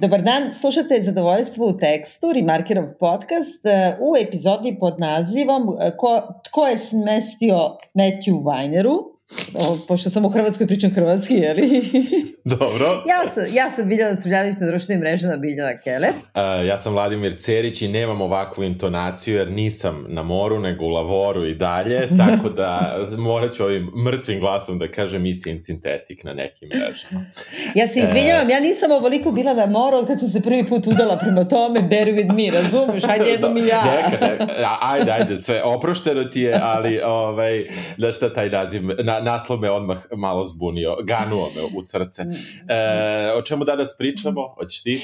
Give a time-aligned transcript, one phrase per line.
[0.00, 6.22] Dobar dan, slušate Zadovoljstvo u tekstu, Remarkerov podcast, e, u epizodi pod nazivom e, ko,
[6.44, 7.56] Tko je smestio
[7.94, 9.17] Matthew Weineru?
[9.54, 11.82] O, pošto sam u Hrvatskoj pričam hrvatski, jeli?
[12.44, 12.86] Dobro.
[12.86, 16.10] ja, sam, ja sam Biljana Srljanović na društvenim mrežama Biljana Keller.
[16.10, 20.88] Uh, ja sam Vladimir Cerić i nemam ovakvu intonaciju jer nisam na moru nego u
[20.88, 26.32] lavoru i dalje, tako da morat ću ovim mrtvim glasom da kažem mislim sintetik na
[26.32, 27.26] nekim mrežama.
[27.74, 28.52] Ja se izvinjavam, e...
[28.52, 32.08] ja nisam ovoliko bila na moru kad sam se prvi put udala prema tome, bear
[32.08, 33.84] with me, razumeš, ajde jednom i ja.
[33.84, 37.66] Neka, neka, ajde, ajde, sve oprošteno ti je, ali ovaj,
[37.96, 42.24] da šta taj naziv, na, naslov me odmah malo zbunio, ganuo me u srce.
[42.24, 42.70] Mm.
[42.70, 44.54] E, o čemu danas pričamo?
[44.58, 45.00] Hoćeš ti?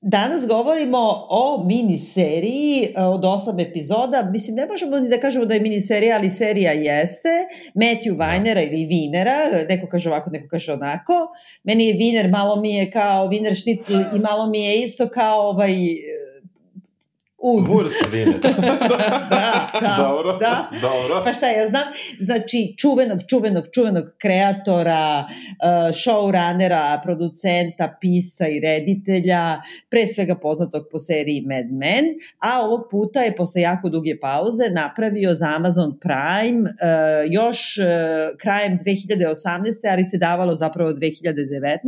[0.00, 4.28] Danas govorimo o miniseriji e, od osam epizoda.
[4.32, 7.28] Mislim, ne možemo ni da kažemo da je miniserija, ali serija jeste.
[7.74, 9.36] Matthew Weinera ili Vinera,
[9.68, 11.12] neko kaže ovako, neko kaže onako.
[11.64, 15.40] Meni je Viner, malo mi je kao Viner šnicl i malo mi je isto kao
[15.40, 15.74] ovaj
[17.42, 18.38] Wurstwine.
[19.30, 20.70] da, da, dobro, da.
[20.80, 21.22] dobro.
[21.24, 21.84] Pa šta ja znam?
[22.20, 30.98] Znači, čuvenog, čuvenog, čuvenog kreatora, uh, showrunnera, producenta, pisa i reditelja, pre svega poznatog po
[30.98, 32.04] seriji Mad Men,
[32.38, 36.68] a ovog puta je posle jako duge pauze napravio za Amazon Prime uh,
[37.30, 37.84] još uh,
[38.38, 39.92] krajem 2018.
[39.92, 41.78] ali se davalo zapravo 2019.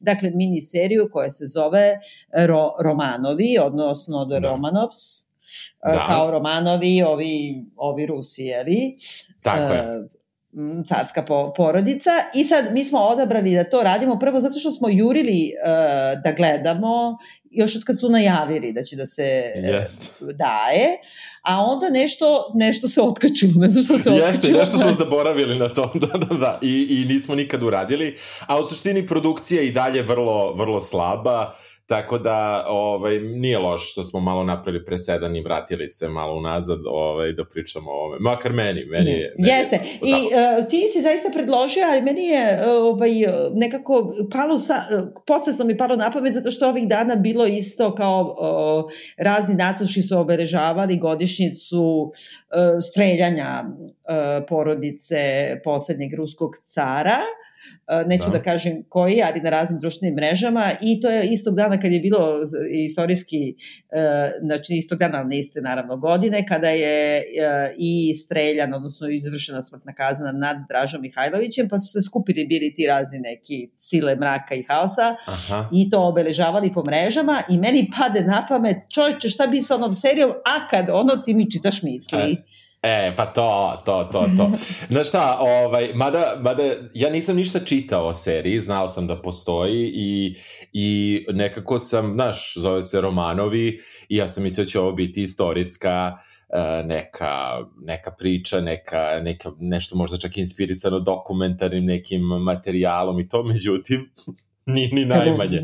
[0.00, 1.98] Dakle, mini seriju koja se zove
[2.46, 4.60] Ro Romanovi, odnosno od da.
[4.70, 6.04] Romanovs, e, da.
[6.06, 8.96] kao Romanovi, ovi, ovi Rusi, jeli?
[9.42, 10.08] Tako je
[10.84, 14.88] carska po, porodica i sad mi smo odabrali da to radimo prvo zato što smo
[14.88, 17.18] jurili uh, da gledamo
[17.50, 20.10] još od kad su najavili da će da se yes.
[20.20, 20.98] daje,
[21.42, 24.26] a onda nešto, nešto se otkačilo, ne znam što se otkačilo.
[24.28, 28.60] Jeste, nešto smo zaboravili na to, da, da, da, I, i nismo nikad uradili, a
[28.60, 31.54] u suštini produkcija i dalje vrlo, vrlo slaba,
[31.90, 36.78] Tako da ovaj, nije loš što smo malo napravili presedan i vratili se malo unazad
[36.86, 38.16] ovaj, da pričamo o ovome.
[38.20, 39.34] Makar meni, meni je...
[39.38, 39.76] Meni Jeste.
[39.76, 43.10] Je I uh, ti si zaista predložio, ali meni je ovaj,
[43.54, 44.74] nekako palo, sa,
[45.26, 50.02] podsesno mi palo na pamet zato što ovih dana bilo isto kao uh, razni nacoši
[50.02, 52.10] su obeležavali godišnjicu uh,
[52.90, 55.16] streljanja uh, porodice
[55.64, 57.18] poslednjeg ruskog cara
[58.06, 58.38] neću da.
[58.38, 62.00] da kažem koji, ali na raznim društvenim mrežama i to je istog dana kad je
[62.00, 62.34] bilo
[62.86, 63.54] istorijski,
[64.42, 67.22] znači istog dana, ali niste naravno godine, kada je
[67.78, 72.86] i streljan, odnosno izvršena smrtna kazna nad Dražom Mihajlovićem, pa su se skupili bili ti
[72.86, 75.68] razni neki sile mraka i haosa Aha.
[75.72, 79.94] i to obeležavali po mrežama i meni pade na pamet, čovječe, šta bi sa onom
[79.94, 82.18] serijom, a kad ono ti mi čitaš misli.
[82.18, 84.50] E E, pa to, to, to, to.
[84.92, 86.62] Znaš šta, ovaj, mada, mada
[86.94, 90.36] ja nisam ništa čitao o seriji, znao sam da postoji i,
[90.72, 95.22] i nekako sam, znaš, zove se Romanovi i ja sam mislio da će ovo biti
[95.22, 103.28] istorijska uh, neka, neka priča, neka, neka, nešto možda čak inspirisano dokumentarnim nekim materijalom i
[103.28, 104.10] to, međutim,
[104.66, 105.62] Ni, ni najmanje.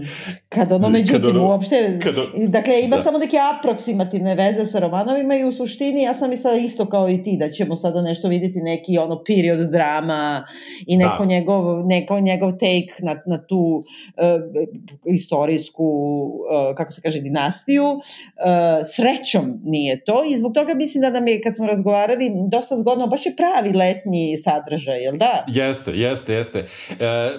[0.48, 3.02] Kad, ono međutim kad ono, uopšte, kad on, dakle ima da.
[3.02, 7.22] samo neke aproksimativne veze sa romanovima i u suštini ja sam mislila isto kao i
[7.22, 10.46] ti da ćemo sada nešto videti neki ono period drama
[10.86, 11.24] i neko, da.
[11.24, 13.84] njegov, neko njegov take na, na tu uh,
[15.14, 17.84] istorijsku, uh, kako se kaže, dinastiju.
[17.84, 18.00] Uh,
[18.96, 23.06] srećom nije to i zbog toga mislim da nam je, kad smo razgovarali, dosta zgodno,
[23.06, 25.44] baš je pravi letnji sadržaj, jel da?
[25.48, 26.64] Jeste, jeste, jeste.
[26.90, 26.96] Uh,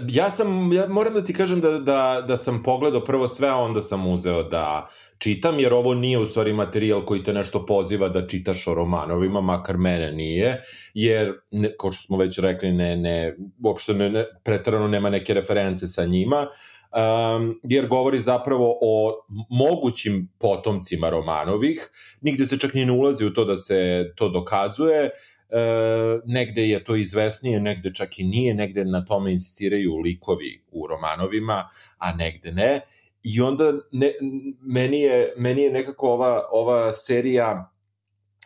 [0.10, 3.48] ja sam, ja moram da ti kažem kažem da, da, da sam pogledao prvo sve,
[3.48, 4.88] a onda sam uzeo da
[5.18, 9.42] čitam, jer ovo nije u stvari materijal koji te nešto poziva da čitaš o romanovima,
[9.42, 10.60] makar mene nije,
[10.94, 15.34] jer, ne, kao što smo već rekli, ne, ne, uopšte ne, ne, pretrano nema neke
[15.34, 19.14] reference sa njima, um, jer govori zapravo o
[19.50, 21.90] mogućim potomcima Romanovih,
[22.22, 25.10] nigde se čak ni ne ulazi u to da se to dokazuje,
[25.50, 30.88] e, negde je to izvesnije, negde čak i nije, negde na tome insistiraju likovi u
[30.88, 32.80] romanovima, a negde ne.
[33.24, 34.14] I onda ne,
[34.62, 37.72] meni, je, meni je nekako ova, ova serija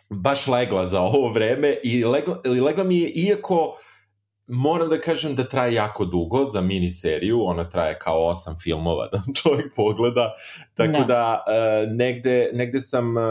[0.09, 3.77] baš legla za ovo vreme i legla, legla mi je iako
[4.47, 9.07] moram da kažem da traje jako dugo za mini seriju, ona traje kao osam filmova
[9.11, 10.33] da čovjek pogleda,
[10.73, 13.23] tako da, da uh, negde, negde sam uh,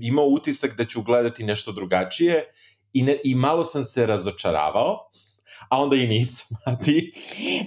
[0.00, 2.44] imao utisak da ću gledati nešto drugačije
[2.92, 5.08] i, ne, i malo sam se razočaravao,
[5.70, 7.12] a onda i nisam, a ti?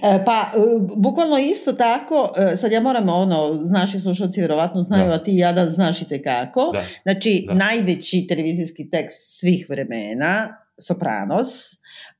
[0.02, 0.58] E, pa, e,
[0.96, 5.14] bukvalno isto tako, e, sad ja moram ono, naši slušalci verovatno znaju, da.
[5.14, 6.70] a ti i ja da znaš i tekako.
[6.72, 6.82] Da.
[7.02, 7.54] Znači, da.
[7.54, 11.48] najveći televizijski tekst svih vremena Sopranos.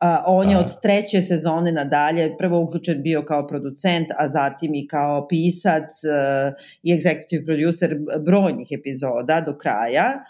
[0.01, 0.53] Uh, on da.
[0.53, 5.83] je od treće sezone nadalje prvo uključen bio kao producent, a zatim i kao pisac
[5.83, 10.25] uh, i executive producer brojnih epizoda do kraja.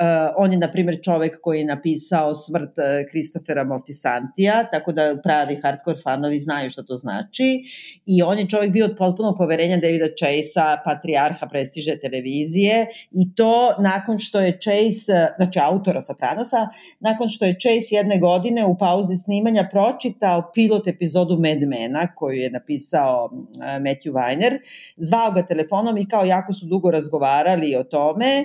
[0.00, 2.70] Uh, on je, na primjer, čovek koji je napisao smrt
[3.10, 7.62] Kristofera uh, Moltisantija, tako da pravi hardcore fanovi znaju šta to znači.
[8.06, 13.74] I on je čovek bio od potpunog poverenja Davida Chase-a, patrijarha prestiže televizije i to
[13.78, 16.68] nakon što je Chase, uh, znači autora Sopranosa,
[17.00, 22.36] nakon što je Chase jedne godine u pauzi snimanja pročitao pilot epizodu Mad Mena koju
[22.36, 23.30] je napisao
[23.60, 24.58] Matthew Weiner,
[24.96, 28.44] zvao ga telefonom i kao jako su dugo razgovarali o tome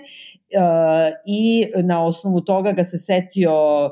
[0.50, 1.39] Uh, i
[1.84, 3.92] na osnovu toga ga se setio uh,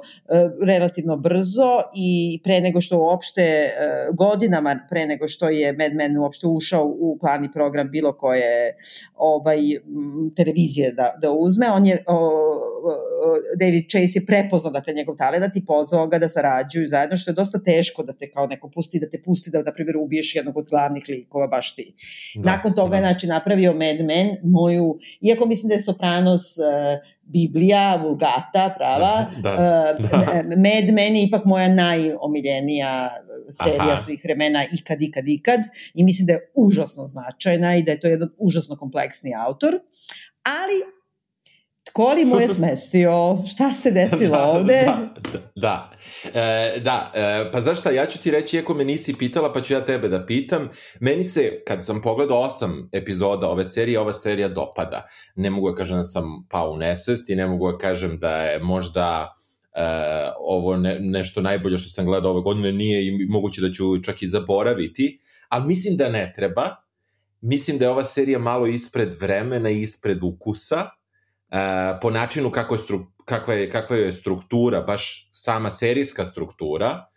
[0.68, 6.18] relativno brzo i pre nego što uopšte uh, godinama pre nego što je Mad Men
[6.18, 8.76] uopšte ušao u plani program bilo koje
[9.16, 9.58] ovaj
[10.36, 12.04] televizije da da uzme on je
[13.60, 17.36] David Chase je prepoznao dakle njegov talent i pozvao ga da sarađuju zajedno što je
[17.36, 20.58] dosta teško da te kao neko pusti da te pusti da na primjer ubiješ jednog
[20.58, 21.96] od glavnih likova baš ti.
[22.36, 22.96] Da, Nakon toga da.
[22.96, 29.32] je znači napravio Mad Men moju iako mislim da je Sopranos uh, Biblija, Vulgata, prava.
[29.42, 30.56] Da, da, da.
[30.56, 33.10] Mad Men je ipak moja najomiljenija
[33.50, 33.98] serija Aha.
[33.98, 35.60] svih vremena ikad, ikad, ikad
[35.94, 39.80] i mislim da je užasno značajna i da je to jedan užasno kompleksni autor.
[40.44, 40.97] Ali
[41.88, 43.12] Tko li mu je smestio?
[43.52, 44.86] Šta se desilo da, ovde?
[44.86, 45.12] Da,
[45.56, 45.92] da,
[46.40, 49.62] e, da e, pa znaš šta, ja ću ti reći, iako me nisi pitala, pa
[49.62, 50.70] ću ja tebe da pitam.
[51.00, 55.08] Meni se, kad sam pogledao osam epizoda ove serije, ova serija dopada.
[55.36, 58.38] Ne mogu da kažem da sam pao u nesest i ne mogu da kažem da
[58.38, 59.34] je možda
[59.76, 59.82] e,
[60.40, 64.22] ovo ne, nešto najbolje što sam gledao ove godine, nije i moguće da ću čak
[64.22, 65.20] i zaboraviti,
[65.50, 66.76] ali mislim da ne treba.
[67.42, 70.97] Mislim da je ova serija malo ispred vremena i ispred ukusa
[72.02, 77.08] po načinu kako je stru, kakva, je, kakva je struktura, baš sama serijska struktura,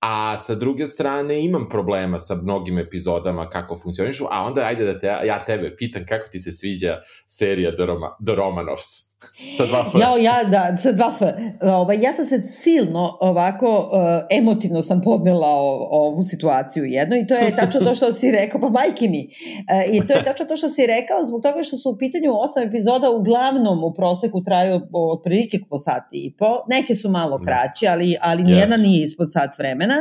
[0.00, 4.98] a sa druge strane imam problema sa mnogim epizodama kako funkcionišu, a onda ajde da
[4.98, 9.13] te, ja tebe pitam kako ti se sviđa serija The, Roma, The Romanovs.
[9.56, 9.94] Sa dva F.
[10.00, 11.22] Ja, ja, da, sa dva F.
[11.62, 17.26] Ovaj, ja sam se silno ovako uh, emotivno sam podnela o, ovu situaciju jedno i
[17.26, 19.28] to je tačno to što si rekao, pa majke mi.
[19.28, 22.30] Uh, I to je tačno to što si rekao zbog toga što su u pitanju
[22.32, 26.64] osam epizoda uglavnom u proseku traju otprilike po sati i po.
[26.68, 27.44] Neke su malo da.
[27.44, 28.82] kraće, ali, ali nijedna yes.
[28.82, 29.96] nije ispod sat vremena.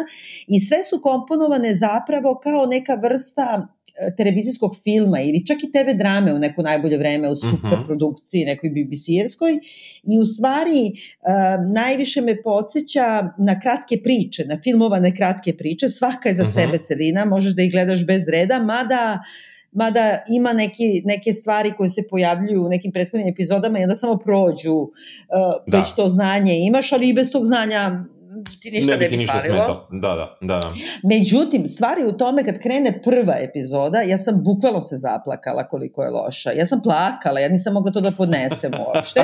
[0.47, 3.67] I sve su komponovane zapravo kao neka vrsta
[4.17, 7.75] televizijskog filma ili čak i TV drame u neko najbolje vreme u super uh mhm.
[7.75, 7.85] -huh.
[7.85, 9.59] produkciji, nekoj BBC-evskoj
[10.03, 16.29] i u stvari uh, najviše me podsjeća na kratke priče, na filmovane kratke priče, svaka
[16.29, 16.57] je za uh mhm.
[16.57, 16.63] -huh.
[16.63, 19.19] sebe celina, možeš da ih gledaš bez reda, mada
[19.75, 24.17] mada ima neki, neke stvari koje se pojavljuju u nekim prethodnim epizodama i onda samo
[24.17, 24.89] prođu, uh,
[25.67, 25.77] da.
[25.77, 27.99] već to znanje imaš, ali i bez tog znanja
[28.61, 29.39] ti ništa ne bi, ne bi ništa.
[29.39, 29.87] Smetao.
[29.91, 30.73] Da, da, da, da.
[31.03, 36.09] Međutim, stvari u tome kad krene prva epizoda, ja sam bukvalno se zaplakala koliko je
[36.09, 36.51] loša.
[36.51, 39.19] Ja sam plakala, ja nisam mogla to da podnesem uopšte.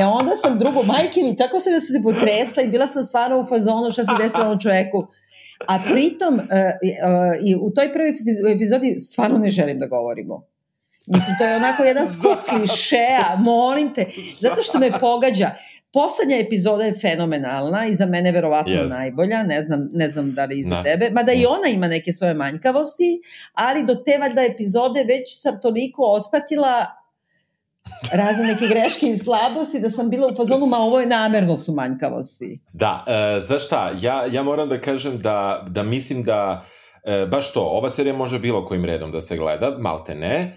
[0.00, 3.02] E onda sam drugo, majke mi, tako sam ja sam se potresla i bila sam
[3.02, 5.06] stvarno u fazonu šta se desilo ovom čoveku.
[5.66, 8.14] A pritom, uh, uh, i u toj prvoj
[8.54, 10.50] epizodi stvarno ne želim da govorimo.
[11.06, 14.06] Mislim, to je onako jedan skup klišeja, molim te,
[14.40, 15.50] zato što me pogađa.
[15.92, 18.88] Poslednja epizoda je fenomenalna i za mene verovatno yes.
[18.88, 20.82] najbolja, ne znam, ne znam da li i za da.
[20.82, 23.20] tebe, mada i ona ima neke svoje manjkavosti,
[23.52, 26.86] ali do te valjda epizode već sam toliko otpatila
[28.12, 31.72] razne neke greške i slabosti da sam bila u fazonu, ma ovo je namerno su
[31.72, 32.60] manjkavosti.
[32.72, 33.92] Da, e, za šta?
[34.00, 36.62] Ja, ja moram da kažem da, da mislim da
[37.04, 40.56] e, baš to, ova serija može bilo kojim redom da se gleda, malte ne,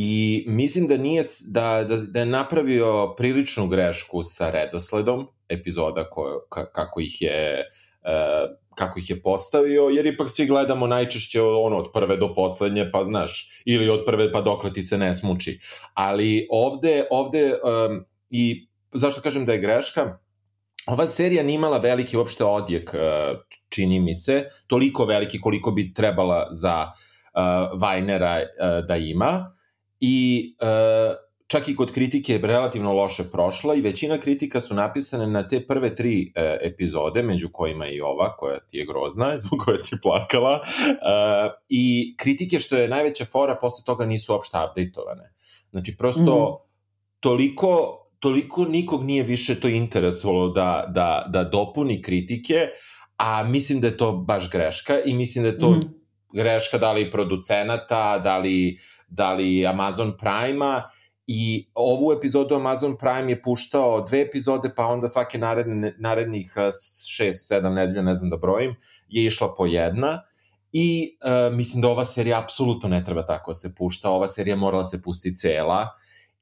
[0.00, 6.46] I mislim da nije da, da, da je napravio priličnu grešku sa redosledom epizoda ko,
[6.50, 7.64] ka, kako ih je
[8.02, 12.90] uh, kako ih je postavio, jer ipak svi gledamo najčešće ono od prve do poslednje,
[12.92, 15.58] pa znaš, ili od prve pa dokle ti se ne smuči.
[15.94, 20.18] Ali ovde, ovde um, i zašto kažem da je greška,
[20.86, 23.38] ova serija nije imala veliki uopšte odjek, uh,
[23.68, 29.57] čini mi se, toliko veliki koliko bi trebala za uh, Vajnera uh, da ima,
[30.00, 35.26] i e, čak i kod kritike je relativno loše prošla i većina kritika su napisane
[35.26, 39.58] na te prve tri e, epizode, među kojima i ova, koja ti je grozna, zbog
[39.64, 40.98] koje si plakala, e,
[41.68, 45.32] i kritike što je najveća fora posle toga nisu uopšte updateovane.
[45.70, 46.68] Znači, prosto mm.
[47.20, 52.54] toliko toliko nikog nije više to interesovalo da, da, da dopuni kritike,
[53.16, 55.80] a mislim da je to baš greška i mislim da je to mm.
[56.34, 60.88] greška da li producenata, da li uh, da li Amazon Prime-a
[61.30, 66.54] I ovu epizodu Amazon Prime je puštao dve epizode, pa onda svake naredne, narednih
[67.08, 68.74] šest, sedam nedelja, ne znam da brojim,
[69.08, 70.22] je išla po jedna.
[70.72, 74.10] I uh, mislim da ova serija apsolutno ne treba tako da se pušta.
[74.10, 75.88] Ova serija morala se pustiti cela.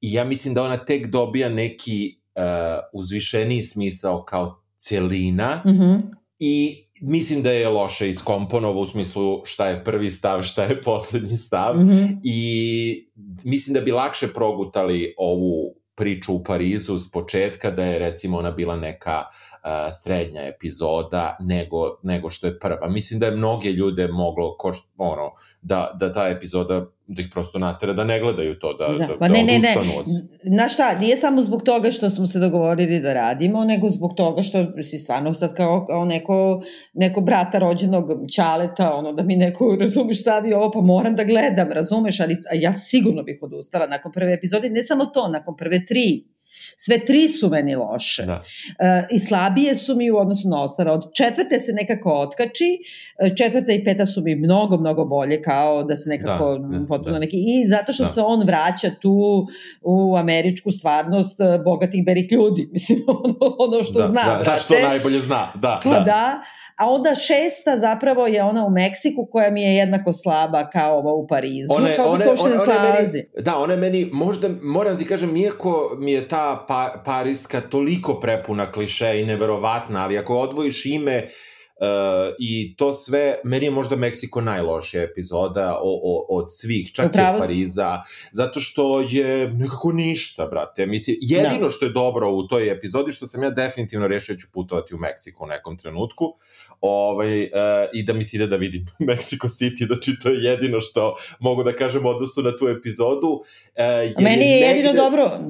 [0.01, 2.43] I ja mislim da ona tek dobija neki uh,
[2.93, 5.63] uzvišeniji smisao kao celina.
[5.65, 6.01] Mm -hmm.
[6.39, 11.37] I mislim da je loše iskomponovo u smislu šta je prvi stav, šta je poslednji
[11.37, 12.21] stav mm -hmm.
[12.25, 13.11] i
[13.45, 18.51] mislim da bi lakše progutali ovu priču u Parizu s početka da je recimo ona
[18.51, 19.71] bila neka uh,
[20.03, 22.89] srednja epizoda nego, nego što je prva.
[22.89, 27.59] Mislim da je mnoge ljude moglo ko, ono, da, da ta epizoda da ih prosto
[27.59, 29.75] natera da ne gledaju to, da, da, da, pa da ne, ne, ne.
[30.45, 34.43] Na šta, nije samo zbog toga što smo se dogovorili da radimo, nego zbog toga
[34.43, 36.63] što si stvarno sad kao, kao neko,
[36.95, 41.73] neko brata rođenog čaleta, ono da mi neko, razumeš, stavi ovo, pa moram da gledam,
[41.73, 46.36] razumeš, ali ja sigurno bih odustala nakon prve epizode, ne samo to, nakon prve tri
[46.77, 48.23] Sve tri su meni loše.
[48.23, 48.43] Da.
[48.43, 50.91] Uh, I slabije su mi u odnosu na ostale.
[50.91, 52.79] Od četvrte se nekako otkači,
[53.19, 56.87] e, četvrta i peta su mi mnogo, mnogo bolje, kao da se nekako da, da,
[56.87, 57.19] potpuno da.
[57.19, 57.37] neki...
[57.37, 58.09] I zato što da.
[58.09, 59.47] se on vraća tu
[59.83, 62.69] u američku stvarnost e, bogatih berih ljudi.
[62.73, 64.23] Mislim, ono, ono što da, zna.
[64.25, 65.53] Da, da, što najbolje zna.
[65.55, 66.01] Da, pa da.
[66.01, 66.43] da
[66.77, 71.13] a onda šesta zapravo je ona u Meksiku koja mi je jednako slaba kao ova
[71.13, 73.17] u Parizu, one, kao da se uopšte ne slazi.
[73.17, 78.21] Meni, da, ona meni, možda, moram ti kažem, iako mi je ta pa, Pariska toliko
[78.21, 81.27] prepuna kliše i neverovatna, ali ako odvojiš ime
[81.81, 87.07] Uh, I to sve, meni je možda Meksiko najlošija epizoda o, o, od svih, čak
[87.07, 88.01] i Pariza,
[88.33, 90.87] zato što je nekako ništa, brate.
[90.87, 91.71] Mislim, jedino da.
[91.71, 94.99] što je dobro u toj epizodi, što sam ja definitivno rešio da ću putovati u
[94.99, 96.25] Meksiko u nekom trenutku,
[96.81, 97.49] ovaj, uh,
[97.95, 101.63] i da mi se ide da vidim Mexico City, znači to je jedino što mogu
[101.65, 103.29] da kažem odnosu na tu epizodu.
[103.29, 105.01] Uh, meni je, je jedino negde...
[105.01, 105.41] dobro,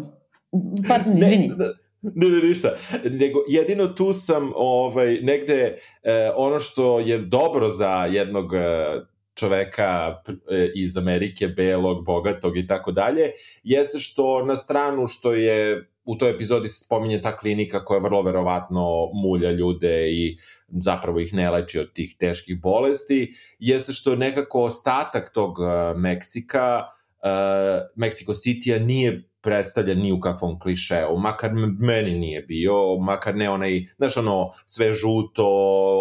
[0.88, 1.48] pardon, izvini.
[1.48, 1.66] Ne,
[2.14, 2.76] Ne, ne, ništa.
[3.04, 9.00] Nego, jedino tu sam ovaj, negde eh, ono što je dobro za jednog eh,
[9.34, 13.30] čoveka eh, iz Amerike, belog, bogatog i tako dalje,
[13.64, 18.22] jeste što na stranu što je u toj epizodi se spominje ta klinika koja vrlo
[18.22, 20.36] verovatno mulja ljude i
[20.68, 26.82] zapravo ih ne leči od tih teških bolesti, jeste što nekako ostatak tog uh, Meksika,
[26.82, 31.50] uh, Mexico City-a nije predstavlja ni u kakvom klišeu, makar
[31.80, 35.46] meni nije bio, makar ne onaj, znaš ono, sve žuto,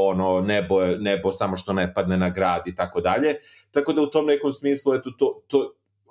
[0.10, 3.36] ono, nebo, nebo samo što ne padne na grad i tako dalje,
[3.72, 5.62] tako da u tom nekom smislu, eto, to, to,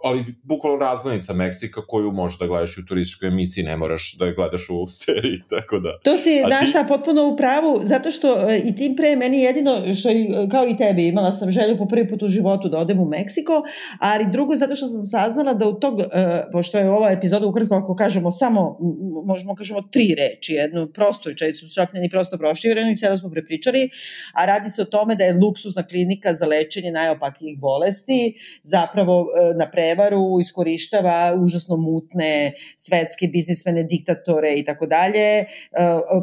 [0.04, 4.34] ali bukvalno razglednica Meksika koju možeš da gledaš u turističkoj emisiji, ne moraš da je
[4.34, 5.98] gledaš u seriji, tako da.
[6.02, 6.70] To si, A znaš ti...
[6.70, 10.68] šta, potpuno u pravu, zato što e, i tim pre meni jedino, što i, kao
[10.68, 13.62] i tebi, imala sam želju po prvi put u životu da odem u Meksiko,
[13.98, 16.04] ali drugo zato što sam saznala da u tog, uh,
[16.52, 18.78] pošto je ova epizoda ukratko, ako kažemo samo,
[19.24, 23.30] možemo kažemo tri reči, jednu prostu rečenicu, čak ne ni prosto proširenu i celo smo
[23.30, 23.88] prepričali,
[24.34, 29.26] a radi se o tome da je luksuzna klinika za lečenje najopakijih bolesti, zapravo
[29.58, 35.46] na pre prevaru, iskorištava užasno mutne svetske biznismene, diktatore i tako dalje, e,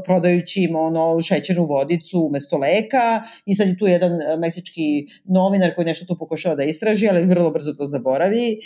[0.05, 5.85] prodajući im ono šećernu vodicu umesto leka i sad je tu jedan meksički novinar koji
[5.85, 8.59] nešto tu pokušava da istraži, ali vrlo brzo to zaboravi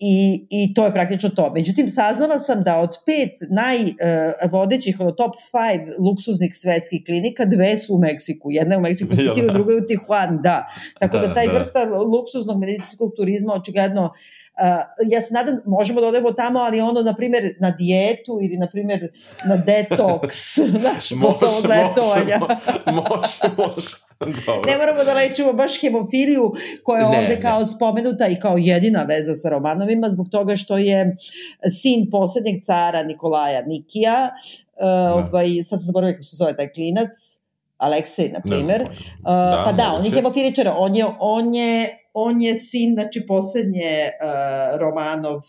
[0.00, 1.52] I, I to je praktično to.
[1.54, 7.76] Međutim, saznala sam da od pet najvodećih, uh, ono top five luksuznih svetskih klinika, dve
[7.76, 8.48] su u Meksiku.
[8.50, 10.68] Jedna je u Meksiku City, druga je u Tijuani, da.
[11.00, 11.52] Tako da, da taj da.
[11.52, 14.12] vrsta luksuznog medicinskog turizma očigledno
[14.49, 14.49] Uh,
[15.10, 18.68] ja se nadam, možemo da odemo tamo, ali ono, na primjer, na dijetu ili, na
[18.68, 19.12] primjer,
[19.48, 22.40] na detoks, znaš, posle ovog letovanja.
[22.86, 23.96] može, može.
[24.46, 24.70] Dobro.
[24.70, 26.52] Ne moramo da lečimo baš hemofiliju
[26.84, 27.66] koja je ne, ovde kao ne.
[27.66, 31.16] spomenuta i kao jedina veza sa Romanovima zbog toga što je
[31.80, 34.30] sin poslednjeg cara Nikolaja Nikija,
[34.76, 37.39] uh, ovaj, sad sam zaboravila kako se zove taj klinac,
[37.80, 38.82] Aleksej, na primjer.
[38.82, 43.26] Uh, da, pa da, on je hemofiličar, on je, on je on je sin, znači,
[43.26, 45.42] poslednje uh, Romanov uh,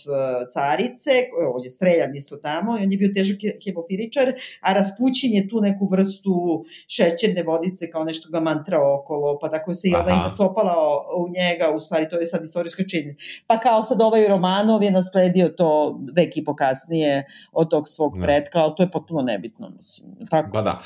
[0.53, 1.11] carice,
[1.53, 5.61] on je streljan isto tamo i on je bio težak hemofiličar, a Raspućin je tu
[5.61, 10.29] neku vrstu šećerne vodice kao nešto ga mantra okolo, pa tako se i ona i
[10.29, 10.75] zacopala
[11.17, 13.15] u njega, u stvari to je sad istorijska činjenja.
[13.47, 18.23] Pa kao sad ovaj Romanov je nasledio to vek i pokasnije od tog svog ne.
[18.23, 20.27] pretka, ali to je potpuno nebitno, mislim.
[20.29, 20.49] Tako.
[20.53, 20.81] Pa da.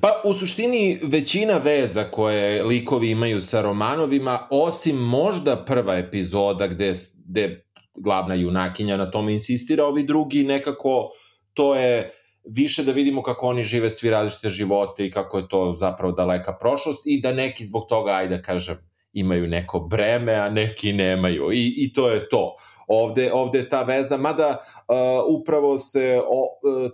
[0.00, 6.92] Pa u suštini većina veza koje likovi imaju sa romanovima, osim možda prva epizoda gde,
[7.24, 11.10] gde glavna junakinja na tome insistira, ovi drugi nekako
[11.54, 12.10] to je
[12.44, 16.56] više da vidimo kako oni žive svi različite živote i kako je to zapravo daleka
[16.60, 18.76] prošlost i da neki zbog toga, ajde da kažem,
[19.12, 21.52] imaju neko breme, a neki nemaju.
[21.52, 22.54] I, i to je to.
[22.88, 26.90] ovde, ovde je ta veza, mada uh, upravo se o, uh,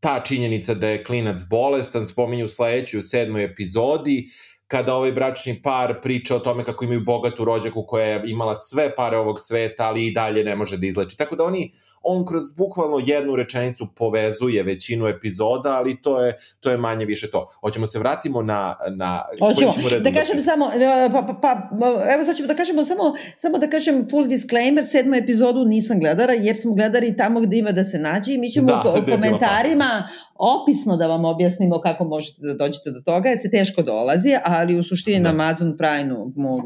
[0.00, 4.28] ta činjenica da je klinac bolestan spominju u sledećoj u sedmoj epizodi,
[4.66, 8.94] kada ovaj bračni par priča o tome kako imaju bogatu rođaku koja je imala sve
[8.94, 11.16] pare ovog sveta, ali i dalje ne može da izleči.
[11.16, 11.70] Tako da oni,
[12.06, 17.30] on kroz bukvalno jednu rečenicu povezuje većinu epizoda, ali to je, to je manje više
[17.30, 17.48] to.
[17.60, 18.76] Hoćemo se vratimo na...
[18.96, 19.72] na Hoćemo.
[20.00, 21.34] Da kažem samo, e, pa, pa,
[21.80, 23.02] pa, evo sad ćemo da kažemo samo,
[23.36, 27.72] samo da kažem full disclaimer, sedmu epizodu nisam gledala, jer smo gledali tamo gde ima
[27.72, 30.08] da se nađe i mi ćemo da, u komentarima
[30.38, 34.78] opisno da vam objasnimo kako možete da dođete do toga, jer se teško dolazi, ali
[34.80, 35.22] u suštini da.
[35.22, 36.14] na Amazon Prime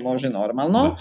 [0.02, 0.82] može normalno.
[0.82, 0.94] Da.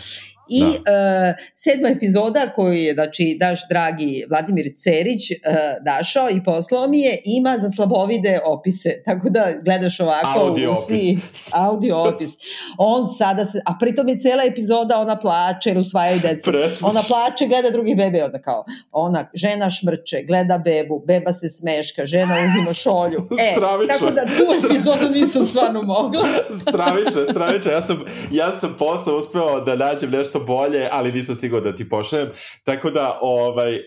[0.50, 0.68] I da.
[0.68, 5.38] uh, sedma epizoda koju je, znači, daš dragi Vladimir Cerić uh,
[5.86, 10.76] dašao i poslao mi je, ima za slabovide opise, tako da gledaš ovako audio u
[10.88, 11.18] svi,
[11.52, 12.30] audio opis.
[12.78, 16.52] On sada se, a pritom je cela epizoda, ona plače jer usvajaju decu.
[16.52, 16.90] Presmuč.
[16.90, 22.06] Ona plače, gleda drugi bebe, onda kao, ona, žena šmrče, gleda bebu, beba se smeška,
[22.06, 23.28] žena uzima šolju.
[23.40, 23.98] E, stravično.
[24.00, 26.28] tako da tu epizodu nisam stvarno mogla.
[26.70, 27.72] stravično, stravično.
[27.72, 31.76] Ja sam, ja sam posao uspeo da nađem nešto nešto bolje, ali nisam stigao da
[31.76, 32.30] ti pošaljem.
[32.64, 33.84] Tako da, ovaj, e,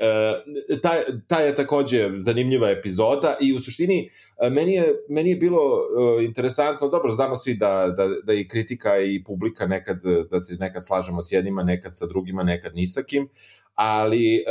[0.83, 0.91] ta,
[1.27, 4.09] ta je takođe zanimljiva epizoda i u suštini
[4.43, 5.61] e, meni je, meni je bilo
[6.21, 10.57] e, interesantno, dobro, znamo svi da, da, da i kritika i publika nekad, da se
[10.57, 13.29] nekad slažemo s jednima, nekad sa drugima, nekad ni sa kim,
[13.75, 14.45] ali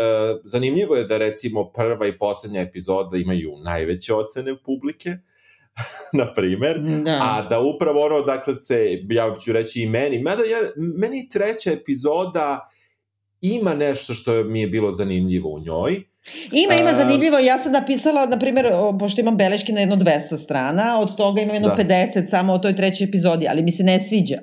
[0.43, 5.17] zanimljivo je da recimo prva i poslednja epizoda imaju najveće ocene publike,
[6.19, 7.19] na primer, da.
[7.21, 10.57] a da upravo ono, dakle, se, ja ću reći i meni, mada ja,
[10.97, 12.65] meni treća epizoda
[13.41, 16.01] ima nešto što mi je bilo zanimljivo u njoj,
[16.51, 17.39] Ima, ima zanimljivo.
[17.39, 18.65] Ja sam napisala, na primjer,
[18.99, 21.83] pošto imam beleške na jedno 200 strana, od toga imam jedno da.
[21.83, 24.37] 50 samo o toj trećoj epizodi, ali mi se ne sviđa.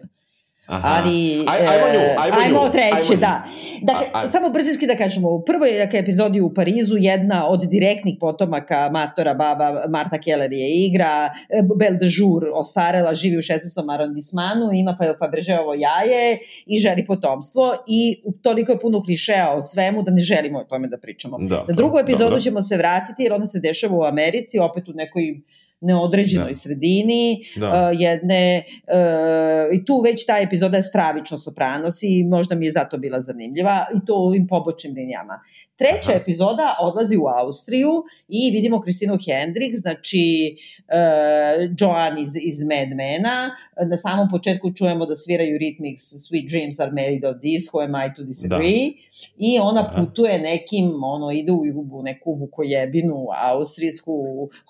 [0.69, 1.01] Aha.
[1.01, 3.45] Ali, Aj, ajmo nju, e, ajmo, ajmo nju, treće, ajmo da.
[3.83, 4.29] Dakle, a, a...
[4.29, 9.35] samo brzinski da kažemo, u prvoj dakle, epizodi u Parizu jedna od direktnih potomaka matora
[9.35, 13.95] baba Marta Keller je igra, e, Belle de Jour ostarela, živi u 16.
[13.95, 20.03] arondismanu, ima pa Fabergeovo jaje i želi potomstvo i toliko je puno klišeja o svemu
[20.03, 21.39] da ne želimo o tome da pričamo.
[21.41, 22.41] Da, Na drugu epizodu dobro.
[22.41, 25.41] ćemo se vratiti jer ona se dešava u Americi, opet u nekoj
[25.81, 26.55] neodređenoj da.
[26.55, 27.69] sredini da.
[27.69, 32.73] Uh, jedne uh, i tu već ta epizoda je stravično sopranos i možda mi je
[32.73, 35.41] zato bila zanimljiva i to ovim pobočnim linijama.
[35.77, 36.21] Treća Aha.
[36.21, 37.91] epizoda odlazi u Austriju
[38.29, 43.51] i vidimo Kristinu Hendrik, znači uh, Joan iz, iz Mad Mena.
[43.91, 47.95] Na samom početku čujemo da sviraju Rhythmics Sweet Dreams are made of this, who am
[48.07, 48.85] I to disagree?
[48.85, 48.95] Da.
[49.39, 50.05] I ona Aha.
[50.05, 51.63] putuje nekim, ono, ide u,
[51.93, 54.15] u neku vukojebinu austrijsku,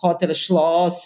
[0.00, 0.97] Hotel Schloss,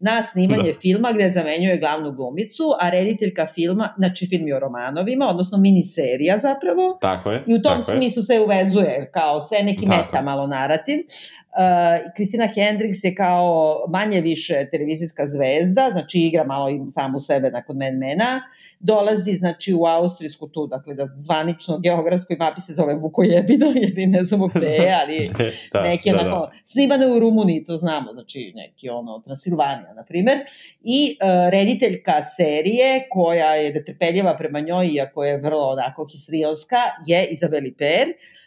[0.00, 0.80] na snimanje da.
[0.80, 6.38] filma gde zamenjuje glavnu glumicu, a rediteljka filma, znači film je o romanovima, odnosno miniserija
[6.38, 6.98] zapravo.
[7.00, 7.42] Tako je.
[7.46, 8.24] I u tom smislu je.
[8.24, 9.96] se uvezuje kao sve neki Tako.
[9.96, 10.98] meta malo narativ.
[10.98, 17.50] Uh, Kristina Hendricks je kao manje više televizijska zvezda, znači igra malo i samu sebe
[17.50, 18.42] nakon Men Mena,
[18.80, 24.20] dolazi znači u Austrijsku tu, dakle da zvanično geografskoj mapi se zove Vukojebina, jer ne
[24.20, 25.30] znamo gde je, ali
[25.72, 26.52] da, neki da, onako, da.
[26.64, 30.38] snimane u Rumuniji, to znamo, znači neki ono, Transilvanija, na primer,
[30.82, 37.26] i uh, rediteljka serije koja je detrpeljava prema njoj, iako je vrlo onako histrionska, je
[37.30, 38.06] Izabeli Per,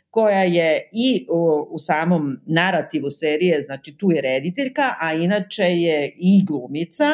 [0.09, 6.13] koja je i u, u samom narativu serije, znači tu je rediteljka, a inače je
[6.17, 7.05] i glumica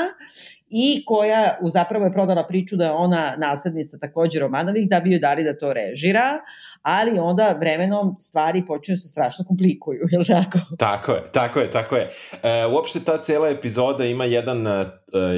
[0.73, 5.19] i koja zapravo je prodala priču da je ona naslednica takođe Romanovih da bi joj
[5.19, 6.39] dali da to režira,
[6.81, 10.59] ali onda vremenom stvari počinju se strašno komplikuju, je li tako?
[10.77, 12.09] Tako je, tako je, tako je.
[12.43, 14.85] E, uopšte ta cela epizoda ima jedan, e,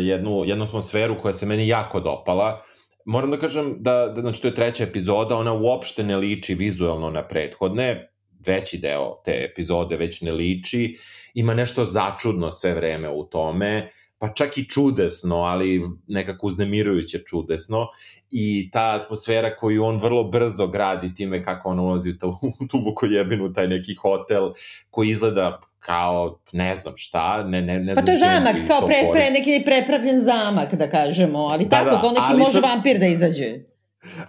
[0.01, 2.61] jednu, jednu atmosferu koja se meni jako dopala,
[3.05, 7.09] moram da kažem da, da znači to je treća epizoda, ona uopšte ne liči vizualno
[7.09, 8.11] na prethodne,
[8.45, 10.95] veći deo te epizode već ne liči,
[11.33, 13.87] ima nešto začudno sve vreme u tome,
[14.27, 17.87] pa čak i čudesno, ali nekako uznemirujuće čudesno
[18.31, 22.27] i ta atmosfera koju on vrlo brzo gradi time kako on ulazi u tu,
[22.61, 24.51] u tu vukojebinu, taj neki hotel
[24.89, 28.87] koji izgleda kao ne znam šta, ne, ne, ne znam Pa to je zamak, kao
[28.87, 32.61] pre, pre, neki prepravljen zamak, da kažemo, ali da, tako, da, kao neki može sam...
[32.61, 33.59] vampir da izađe.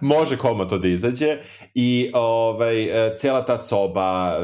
[0.01, 1.37] Može koma to da izađe
[1.73, 4.43] i ovaj, e, cela ta soba, e,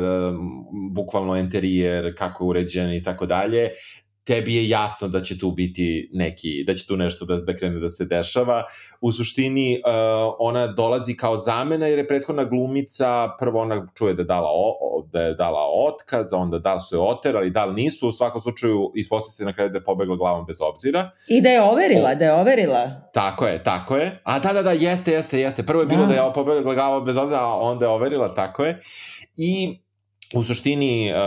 [0.92, 3.70] bukvalno interijer, kako je uređen i tako dalje,
[4.24, 7.80] tebi je jasno da će tu biti neki, da će tu nešto da, da krene
[7.80, 8.64] da se dešava.
[9.02, 14.22] U suštini uh, ona dolazi kao zamena jer je prethodna glumica, prvo ona čuje da
[14.22, 18.08] je dala, o, da je dala otkaz, onda da su je oterali, da li nisu,
[18.08, 21.10] u svakom slučaju ispostavlja se na kraju da je pobegla glavom bez obzira.
[21.28, 23.10] I da je overila, o, da je overila.
[23.14, 24.22] Tako je, tako je.
[24.24, 25.64] A da, da, da, jeste, jeste, jeste.
[25.64, 28.66] Prvo je bilo da, da je pobegla glavom bez obzira, a onda je overila, tako
[28.66, 28.82] je.
[29.38, 29.80] I
[30.36, 31.18] u suštini uh,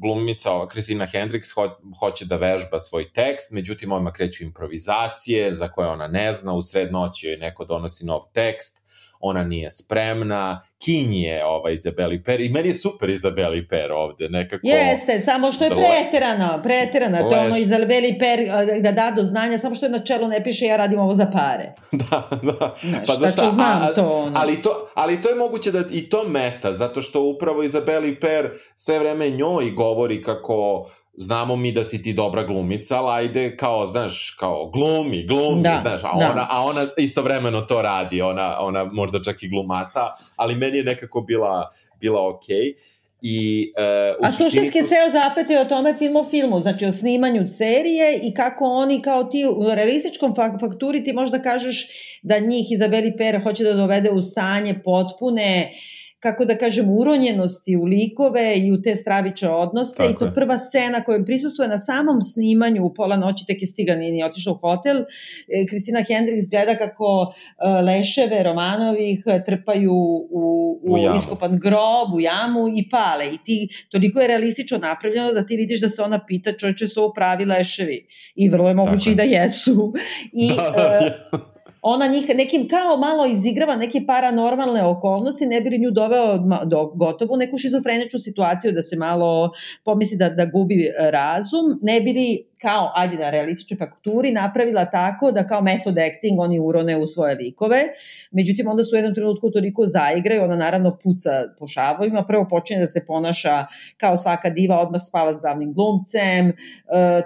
[0.00, 5.88] glumica Kristina Hendricks ho hoće da vežba svoj tekst, međutim odmah kreću improvizacije za koje
[5.88, 8.82] ona ne zna, u sred noći joj neko donosi nov tekst,
[9.22, 14.28] ona nije spremna, Kinji je ova Izabeli Per i meni je super Izabeli Per ovde,
[14.28, 14.66] nekako...
[14.66, 18.38] Jeste, samo što je preterano, preterano, to je ono Izabeli Per
[18.80, 21.26] da da do znanja, samo što je na čelu ne piše ja radim ovo za
[21.26, 21.74] pare.
[22.10, 22.74] da, da.
[22.82, 24.32] Znaš, pa znaš šta, znam a, to ono.
[24.34, 28.50] Ali to, ali to je moguće da i to meta, zato što upravo Izabeli Per
[28.76, 33.86] sve vreme njoj govori kako znamo mi da si ti dobra glumica, ali ajde kao,
[33.86, 36.30] znaš, kao glumi, glumi, da, znaš, a, da.
[36.30, 40.84] ona, a ona istovremeno to radi, ona, ona možda čak i glumata, ali meni je
[40.84, 41.70] nekako bila,
[42.00, 42.56] bila okej.
[42.56, 43.02] Okay.
[43.24, 43.72] I,
[44.20, 44.86] uh, A suštinski tu...
[44.86, 49.02] ceo zapet je o tome film o filmu, znači o snimanju serije i kako oni
[49.02, 51.86] kao ti u realističkom fakturi ti možda kažeš
[52.22, 57.76] da njih Izabeli Pera hoće da dovede u stanje potpune uh, kako da kažem, uronjenosti
[57.76, 60.34] u likove i u te straviče odnose Tako i to je.
[60.34, 64.52] prva scena koja prisustuje na samom snimanju u pola noći, tek je stigan i otišao
[64.52, 64.96] u hotel.
[64.96, 72.20] E, Kristina Hendricks gleda kako e, leševe Romanovih trpaju u, u, u iskopan grob, u
[72.20, 73.26] jamu i pale.
[73.34, 77.00] I ti, toliko je realistično napravljeno da ti vidiš da se ona pita čovječe su
[77.00, 78.06] ovo pravi leševi.
[78.34, 79.92] I vrlo je moguće i da jesu.
[80.32, 81.51] I, da, uh,
[81.82, 86.86] ona njih nekim kao malo izigrava neke paranormalne okolnosti, ne bi li nju doveo do
[86.86, 89.50] gotovo neku šizofreničnu situaciju da se malo
[89.84, 95.32] pomisli da, da gubi razum, ne bi li kao, ajde na realističnoj fakturi, napravila tako
[95.32, 97.82] da kao metod acting oni urone u svoje likove.
[98.30, 102.80] Međutim, onda su u jednom trenutku toliko zaigraju, ona naravno puca po šavovima, prvo počinje
[102.80, 106.54] da se ponaša kao svaka diva, odmah spava s glavnim glumcem, e,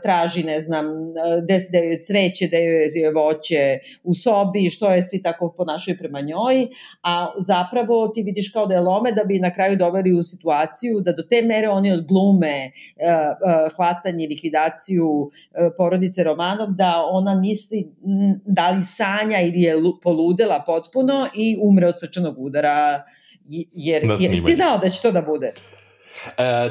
[0.02, 0.86] traži, ne znam,
[1.48, 6.20] da, da joj cveće, da joj voće u sobi, što je svi tako ponašaju prema
[6.20, 6.68] njoj,
[7.02, 11.00] a zapravo ti vidiš kao da je lome da bi na kraju doveli u situaciju
[11.00, 12.70] da do te mere oni od glume, e,
[13.06, 13.32] e,
[13.76, 17.88] hvatanje, likvidaciju, E, porodice Romanov da ona misli
[18.44, 23.02] da li sanja ili je poludela potpuno i umre od srčanog udara
[23.72, 25.46] jer, jer ti znao da će to da bude?
[25.46, 25.54] E,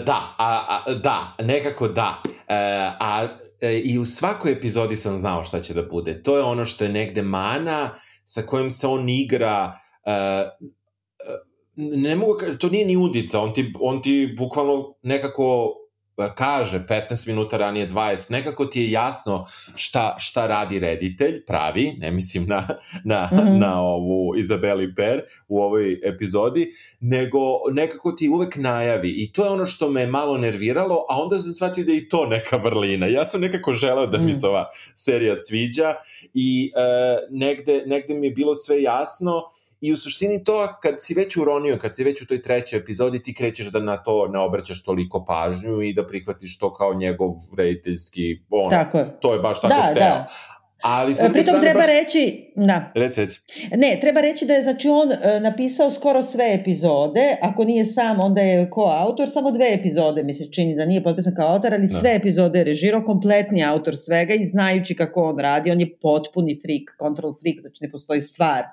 [0.06, 2.22] da, a, a, da, nekako da.
[2.26, 2.56] E,
[3.00, 3.28] a
[3.62, 6.24] e, i u svakoj epizodi sam znao šta će da bude.
[6.24, 10.50] To je ono što je negde mana sa kojim se on igra e,
[11.78, 15.76] ne mogu, to nije ni udica, on ti, on ti bukvalno nekako
[16.36, 22.12] kaže 15 minuta ranije 20, nekako ti je jasno šta, šta radi reditelj, pravi, ne
[22.12, 22.68] mislim na,
[23.04, 23.60] na, mm -hmm.
[23.60, 27.40] na ovu Izabeli Per u ovoj epizodi, nego
[27.72, 31.54] nekako ti uvek najavi i to je ono što me malo nerviralo, a onda sam
[31.54, 33.08] shvatio da je i to neka vrlina.
[33.08, 35.94] Ja sam nekako želeo da mi se ova serija sviđa
[36.34, 39.44] i e, negde, negde mi je bilo sve jasno
[39.86, 43.24] I u suštini to, kad si već uronio, kad si već u toj trećoj epizodi,
[43.24, 47.32] ti krećeš da na to ne obraćaš toliko pažnju i da prihvatiš to kao njegov
[47.58, 49.96] rediteljski, ono, tako to je baš tako da, hteo.
[49.96, 50.28] Da.
[50.88, 51.88] Ali e, Pritom treba baš...
[51.88, 52.92] reći, da.
[52.96, 53.40] Reci, reci.
[53.78, 58.20] Ne, treba reći da je znači on uh, napisao skoro sve epizode, ako nije sam,
[58.20, 61.88] onda je ko-autor, samo dve epizode mi se čini da nije potpisan kao autor, ali
[61.88, 61.98] da.
[62.00, 66.60] sve epizode je režirao, kompletni autor svega i znajući kako on radi, on je potpuni
[66.62, 68.64] freak, control freak, znači ne postoji stvar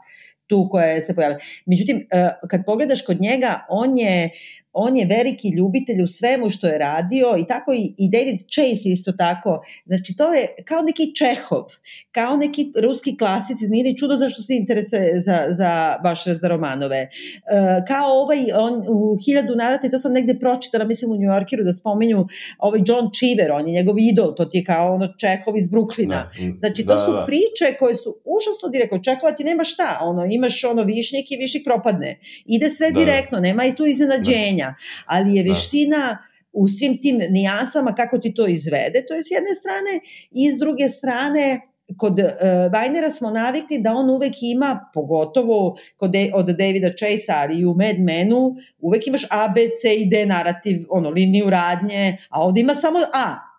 [0.53, 1.41] tu koja se pojavila.
[1.67, 4.31] Međutim, e, kad pogledaš kod njega, on je
[4.73, 8.89] on je veliki ljubitelj u svemu što je radio i tako i, i David Chase
[8.89, 9.63] isto tako.
[9.87, 11.65] Znači to je kao neki Čehov,
[12.13, 17.09] kao neki ruski klasici, nije ni čudo zašto se interesuje za, za baš za romanove.
[17.09, 21.31] Uh, kao ovaj, on u hiljadu narata, i to sam negde pročitala, mislim u New
[21.35, 22.27] Yorkeru da spominju
[22.59, 26.15] ovaj John Cheever, on je njegov idol, to ti je kao ono Čehov iz Bruklina.
[26.15, 27.25] Da, znači to da, su da.
[27.27, 31.65] priče koje su užasno direktno, Čehova ti nema šta, ono, imaš ono višnjik i višnjik
[31.65, 32.19] propadne.
[32.47, 33.05] Ide sve da, da.
[33.05, 34.62] direktno, nema i tu iznenađenja.
[34.62, 34.62] Da
[35.07, 35.51] ali je da.
[35.51, 36.19] veština
[36.53, 40.59] u svim tim nijansama kako ti to izvede, to je s jedne strane i s
[40.59, 41.61] druge strane
[41.97, 42.27] kod uh,
[42.73, 47.75] Vajnera smo navikli da on uvek ima, pogotovo kod od Davida Chase, ali i u
[47.75, 52.61] Mad Menu, uvek imaš A, B, C i D narativ, ono, liniju radnje, a ovde
[52.61, 53.52] ima samo A.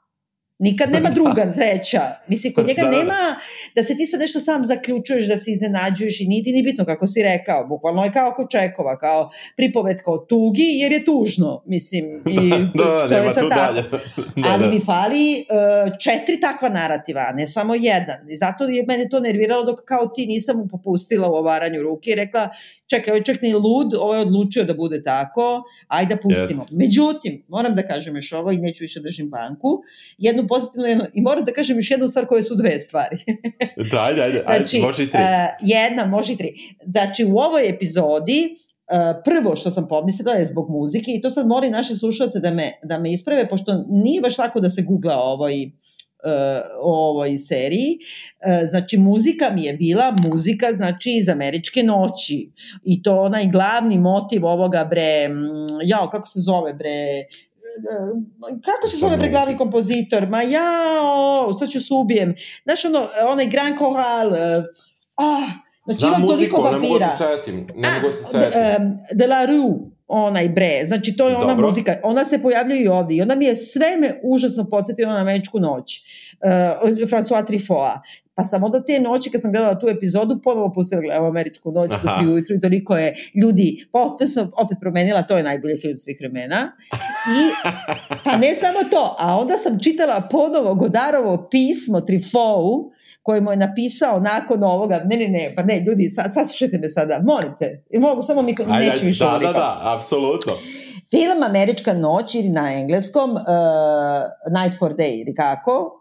[0.64, 2.02] Nikad nema druga, treća.
[2.28, 2.98] Mislim, kod njega da, da, da.
[2.98, 3.22] nema
[3.76, 7.08] da se ti sad nešto sam zaključuješ, da se iznenađuješ i niti ni bitno kako
[7.08, 7.68] si rekao.
[7.68, 11.64] Bukvalno je kao kod Čekova, kao pripovetka o tugi, jer je tužno.
[11.66, 13.74] Mislim, i da, da, to je sad tako.
[14.42, 14.70] da, Ali da.
[14.70, 18.30] mi fali uh, četiri takva narativa, ne samo jedan.
[18.30, 22.12] I zato je mene to nerviralo dok kao ti nisam mu popustila u ovaranju ruke
[22.12, 22.50] i rekla,
[22.90, 26.64] čekaj, ovaj čak ni lud, ovo je odlučio da bude tako, ajde da pustimo.
[26.64, 26.78] Yes.
[26.78, 29.82] Međutim, moram da kažem još ovo i neću više da držim banku,
[30.18, 33.18] jednu pozitivnu jednu, i moram da kažem još jednu stvar koje su dve stvari.
[33.92, 35.20] da, ajde, ajde znači, može i tri.
[35.22, 35.28] Uh,
[35.62, 36.54] jedna, može i tri.
[36.86, 41.48] Znači, u ovoj epizodi Uh, prvo što sam pomislila je zbog muzike i to sad
[41.48, 45.16] molim naše slušalce da me, da me isprave, pošto nije baš lako da se googla
[45.16, 45.72] ovoj
[46.82, 47.98] o ovoj seriji.
[48.40, 52.52] E, znači, muzika mi je bila muzika, znači, iz američke noći.
[52.84, 55.30] I to onaj glavni motiv ovoga, bre,
[55.86, 57.26] jao, kako se zove, bre, e,
[58.66, 60.28] kako se zove bre glavni kompozitor?
[60.30, 62.36] Ma jao, sad ću se ubijem.
[62.64, 64.64] Znaš, ono, onaj Grand Choral, e,
[65.16, 67.68] ah, Znači, Znam muziku, ne mogu da se setim.
[67.76, 68.98] Ne mogu da se setim.
[69.14, 71.68] De la Rue, onaj bre, znači to je ona Dobro.
[71.68, 75.20] muzika, ona se pojavljuje i ovde i ona mi je sve me užasno podsjetila na
[75.20, 76.02] američku noć,
[76.42, 77.98] uh, François Truffaut.
[78.36, 81.92] Pa sam onda te noći kad sam gledala tu epizodu, ponovo pustila gledala američku noć
[81.92, 82.02] Aha.
[82.04, 85.78] do tri ujutru i toliko je ljudi, pa opet sam opet promenila, to je najbolji
[85.78, 86.72] film svih vremena.
[87.38, 87.70] I,
[88.24, 93.58] pa ne samo to, a onda sam čitala ponovo Godarovo pismo Truffaut, koji mu je
[93.58, 98.22] napisao nakon ovoga, ne, ne, ne, pa ne, ljudi, sa, saslušajte me sada, molite, mogu,
[98.22, 100.54] samo mi ajde, neću više Da, da, da, apsolutno.
[101.12, 103.40] Film Američka noć ili na engleskom uh,
[104.62, 106.00] Night for Day ili kako,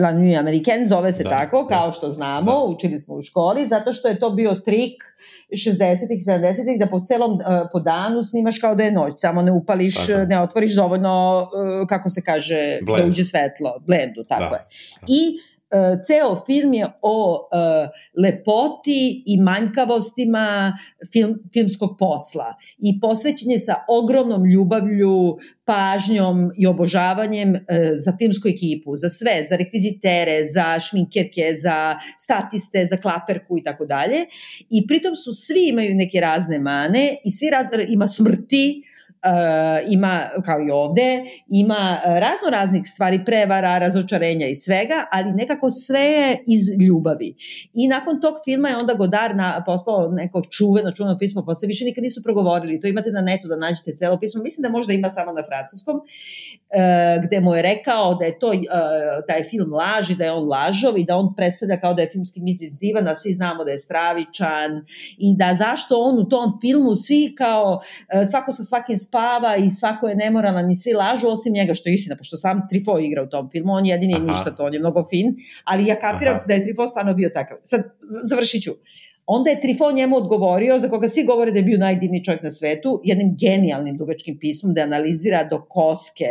[0.00, 2.64] La Nuit Americaine zove se da, tako, da, kao što znamo, da.
[2.74, 5.02] učili smo u školi, zato što je to bio trik
[5.52, 7.40] 60-ih, 70-ih, da po celom, uh,
[7.72, 10.24] po danu snimaš kao da je noć, samo ne upališ, tako.
[10.24, 11.40] ne otvoriš dovoljno,
[11.80, 13.02] uh, kako se kaže, Blend.
[13.02, 14.56] da uđe svetlo, blendu, tako da.
[14.56, 14.66] je.
[15.08, 15.57] I uh,
[16.06, 17.88] ceo film je o uh,
[18.24, 20.78] lepoti i manjkavostima
[21.12, 27.58] film, filmskog posla i posvećen je sa ogromnom ljubavlju, pažnjom i obožavanjem uh,
[28.04, 33.86] za filmsku ekipu, za sve, za rekvizitere, za šminkerke, za statiste, za klaperku i tako
[33.86, 34.26] dalje.
[34.70, 38.82] I pritom su svi imaju neke razne mane i svi rad, ima smrti,
[39.88, 45.70] ima, kao i ovde, ima e, razno raznih stvari, prevara, razočarenja i svega, ali nekako
[45.70, 47.34] sve je iz ljubavi.
[47.74, 51.84] I nakon tog filma je onda Godar na, poslao neko čuveno, čuveno pismo, posle više
[51.84, 55.08] nikad nisu progovorili, to imate na netu da nađete celo pismo, mislim da možda ima
[55.08, 58.54] samo na francuskom, uh, gde mu je rekao da je to, uh,
[59.28, 62.40] taj film laži, da je on lažov i da on predstavlja kao da je filmski
[62.40, 64.70] mislic divan, a svi znamo da je stravičan
[65.18, 67.80] i da zašto on u tom filmu svi kao,
[68.30, 71.94] svako sa svakim spava i svako je nemoralan i svi lažu osim njega, što je
[71.94, 74.80] istina, pošto sam Trifo igra u tom filmu, on jedini je ništa, to on je
[74.80, 76.44] mnogo fin, ali ja kapiram Aha.
[76.48, 77.56] da je Trifo stvarno bio takav.
[77.62, 77.82] Sad,
[78.24, 78.72] završit ću.
[79.26, 82.50] Onda je Trifo njemu odgovorio, za koga svi govore da je bio najdivniji čovjek na
[82.50, 86.24] svetu, jednim genijalnim dugačkim pismom da analizira do koske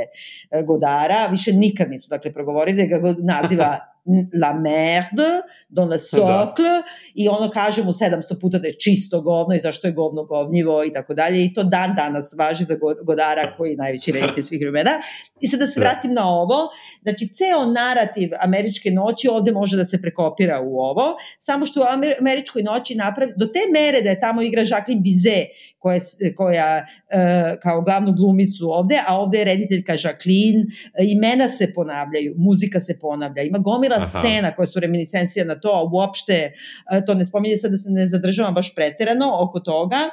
[0.51, 3.77] e, Godara, više nikad nisu dakle progovorili, da ga naziva
[4.33, 6.83] la merde, dans le socle da.
[7.15, 10.83] i ono kaže mu 700 puta da je čisto govno i zašto je govno govnjivo
[10.83, 14.59] i tako dalje i to dan danas važi za Godara koji je najveći reditelj svih
[14.61, 14.91] vremena.
[15.41, 15.85] I sad da se da.
[15.85, 16.69] vratim na ovo,
[17.01, 21.85] znači ceo narativ američke noći ovde može da se prekopira u ovo, samo što u
[22.19, 25.47] američkoj noći napravi, do te mere da je tamo igra Jacqueline Bizet
[25.79, 25.99] koja,
[26.35, 30.65] koja uh, kao glavnu glumicu ovde, a ovde je rediteljka Jacqueline,
[31.07, 34.19] imena se ponavljaju, muzika se ponavlja, ima gomila Aha.
[34.19, 38.07] scena koje su reminiscencija na to, uopšte e, to ne spominje sad da se ne
[38.07, 40.09] zadržavam baš preterano oko toga,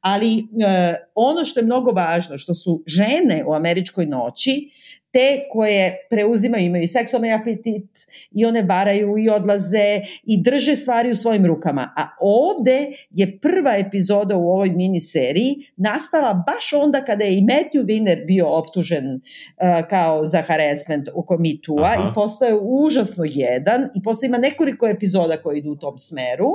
[0.00, 4.70] ali uh, ono što je mnogo važno, što su žene u američkoj noći,
[5.12, 11.16] te koje preuzimaju, imaju seksualni apetit i one varaju i odlaze i drže stvari u
[11.16, 11.92] svojim rukama.
[11.96, 17.84] A ovde je prva epizoda u ovoj miniseriji nastala baš onda kada je i Matthew
[17.84, 24.26] Wiener bio optužen uh, kao za harassment u komitua i postao užasno jedan i posle
[24.26, 26.50] ima nekoliko epizoda koji idu u tom smeru.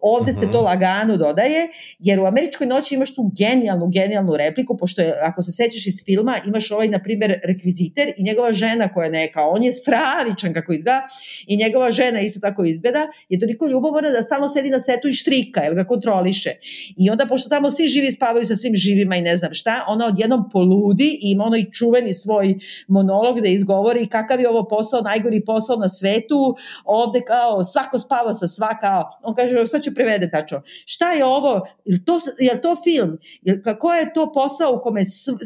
[0.00, 0.40] Ovde Aha.
[0.40, 1.68] se to lagano dodaje,
[1.98, 6.02] jer u Američkoj noći imaš tu genijalnu, genijalnu repliku, pošto je, ako se sećaš iz
[6.04, 9.72] filma, imaš ovaj, na primer, rekvizit Peter i njegova žena koja je neka, on je
[9.72, 11.02] stravičan kako izgleda
[11.46, 15.12] i njegova žena isto tako izgleda, je toliko ljubomorna da stalno sedi na setu i
[15.12, 16.50] štrika, jer ga kontroliše.
[16.96, 20.06] I onda, pošto tamo svi živi spavaju sa svim živima i ne znam šta, ona
[20.06, 22.54] odjednom poludi i ima onaj čuveni svoj
[22.88, 28.34] monolog da izgovori kakav je ovo posao, najgori posao na svetu, ovde kao svako spava
[28.34, 32.76] sa svaka, on kaže, sad ću prevedem tačno, šta je ovo, je to, je to
[32.84, 35.04] film, je, kako je to posao u kome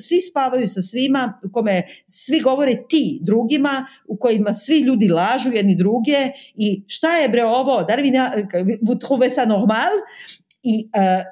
[0.08, 5.52] svi spavaju sa svima, u kome svi govore ti drugima, u kojima svi ljudi lažu
[5.52, 9.92] jedni druge i šta je bre ovo, da li vi, vous trouvez ça normal?
[10.62, 11.24] I uh,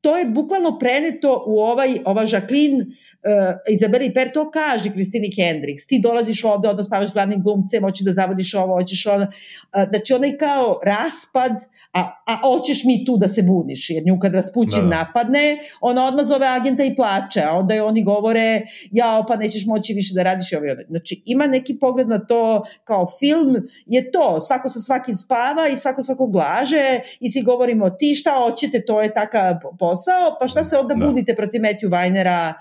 [0.00, 5.86] to je bukvalno preneto u ovaj, ova Jacqueline uh, Izabeli Per to kaže Kristini Hendricks,
[5.86, 9.84] ti dolaziš ovde, odmah spavaš s glavnim glumcem, hoćeš da zavodiš ovo, hoćeš ono, uh,
[9.90, 11.52] znači onaj kao raspad,
[11.92, 14.96] a, a hoćeš mi tu da se buniš, jer nju kad raspućin da, da.
[14.96, 19.66] napadne, ona odmah zove agenta i plače, a onda je oni govore, ja pa nećeš
[19.66, 20.82] moći više da radiš ovaj ono.
[20.88, 25.76] Znači ima neki pogled na to kao film, je to, svako sa svakim spava i
[25.76, 30.64] svako svakog glaže i svi govorimo ti šta hoćete, to je takav posao, pa šta
[30.64, 31.06] se onda da.
[31.06, 32.54] budite protiv Matthew Vajnera,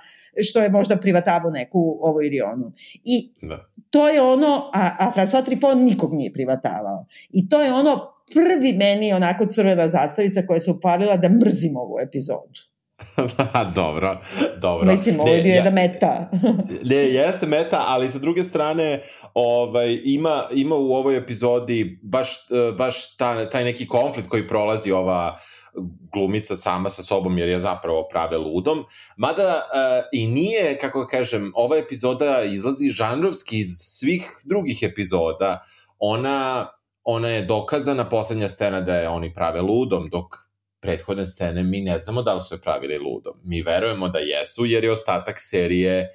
[0.43, 2.73] što je možda privatavo neku ovo ili onu.
[3.03, 3.65] I da.
[3.89, 7.05] to je ono, a, a François Trifon nikog nije privatavao.
[7.29, 11.99] I to je ono prvi meni onako crvena zastavica koja se upalila da mrzim ovu
[12.07, 12.59] epizodu.
[13.37, 14.21] da, dobro,
[14.61, 14.91] dobro.
[14.91, 16.29] Mislim, ovo je bio jedna meta.
[16.89, 19.01] ne, jeste meta, ali sa druge strane
[19.33, 22.29] ovaj, ima, ima u ovoj epizodi baš,
[22.77, 25.37] baš ta, taj neki konflikt koji prolazi ova
[26.13, 28.85] glumica sama sa sobom jer je zapravo prave ludom.
[29.17, 35.63] Mada uh, i nije, kako kažem, ova epizoda izlazi žanrovski iz svih drugih epizoda.
[35.99, 36.67] Ona,
[37.09, 40.35] ona je dokazana poslednja scena da je oni prave ludom, dok
[40.79, 43.33] prethodne scene mi ne znamo da li su je pravili ludom.
[43.43, 46.09] Mi verujemo da jesu, jer je ostatak serije,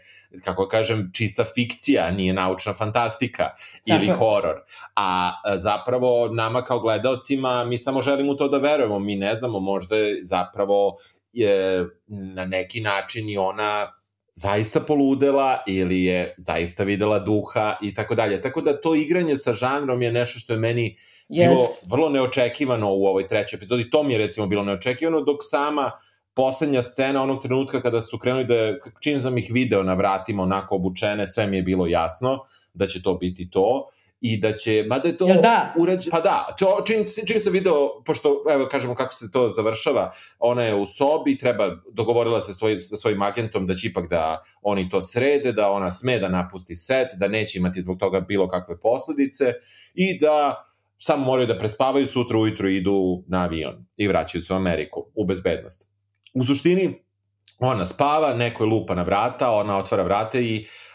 [0.44, 3.48] kako kažem, čista fikcija, nije naučna fantastika
[3.85, 4.18] ili Tako.
[4.18, 4.57] horor.
[4.96, 9.96] A zapravo nama kao gledalcima, mi samo želimo to da verujemo, mi ne znamo, možda
[9.96, 10.96] je zapravo
[11.33, 13.92] je na neki način i ona
[14.35, 18.42] zaista poludela ili je zaista videla duha i tako dalje.
[18.42, 20.97] Tako da to igranje sa žanrom je nešto što je meni
[21.29, 21.51] Jest.
[21.51, 23.90] bilo vrlo neočekivano u ovoj trećoj epizodi.
[23.90, 25.90] To mi je recimo bilo neočekivano, dok sama
[26.35, 28.55] poslednja scena onog trenutka kada su krenuli da,
[29.01, 32.38] čim sam ih video na vratima onako obučene, sve mi je bilo jasno
[32.75, 33.88] da će to biti to
[34.22, 35.74] i da će, mada je to Jel da?
[35.78, 40.11] urađe, pa da, to, čim, čim se video, pošto, evo, kažemo kako se to završava,
[40.38, 44.42] ona je u sobi, treba, dogovorila se svoj, sa svojim agentom da će ipak da
[44.62, 48.48] oni to srede, da ona sme da napusti set, da neće imati zbog toga bilo
[48.48, 49.52] kakve posledice
[49.94, 50.64] i da
[50.96, 55.26] samo moraju da prespavaju, sutra ujutru idu na avion i vraćaju se u Ameriku, u
[55.26, 55.90] bezbednost.
[56.35, 56.94] U suštini,
[57.58, 60.91] ona spava, neko je lupa na vrata, ona otvara vrata i uh,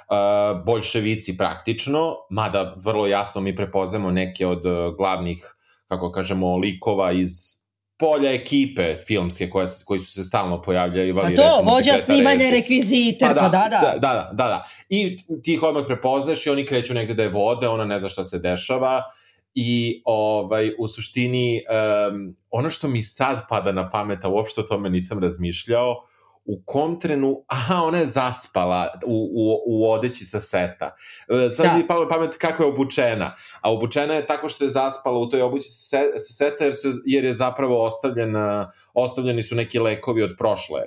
[0.66, 5.56] bolševici praktično, mada vrlo jasno mi prepoznamo neke od uh, glavnih,
[5.88, 7.58] kako kažemo, likova iz
[8.00, 11.16] polja ekipe filmske koje, koji su se stalno pojavljaju.
[11.16, 13.80] Pa to, recimo, vođa snimanja rekvizite, pa da, pa da, da.
[13.82, 14.64] Da, da, da, da.
[14.90, 18.10] I ti ih odmah prepoznaš i oni kreću negde da je vode, ona ne zna
[18.10, 19.02] šta se dešava
[19.56, 21.62] i ovaj, u suštini
[22.12, 25.96] um, ono što mi sad pada na pamet, a uopšte o tome nisam razmišljao,
[26.48, 30.96] u kom trenu, aha, ona je zaspala u, u, u odeći sa seta.
[31.30, 31.74] E, sad da.
[31.78, 33.34] mi palo pamet kako je obučena.
[33.62, 37.26] A obučena je tako što je zaspala u toj obući sa seta jer, su, jer
[37.26, 40.82] je zapravo ostavljena, ostavljeni su neki lekovi od prošle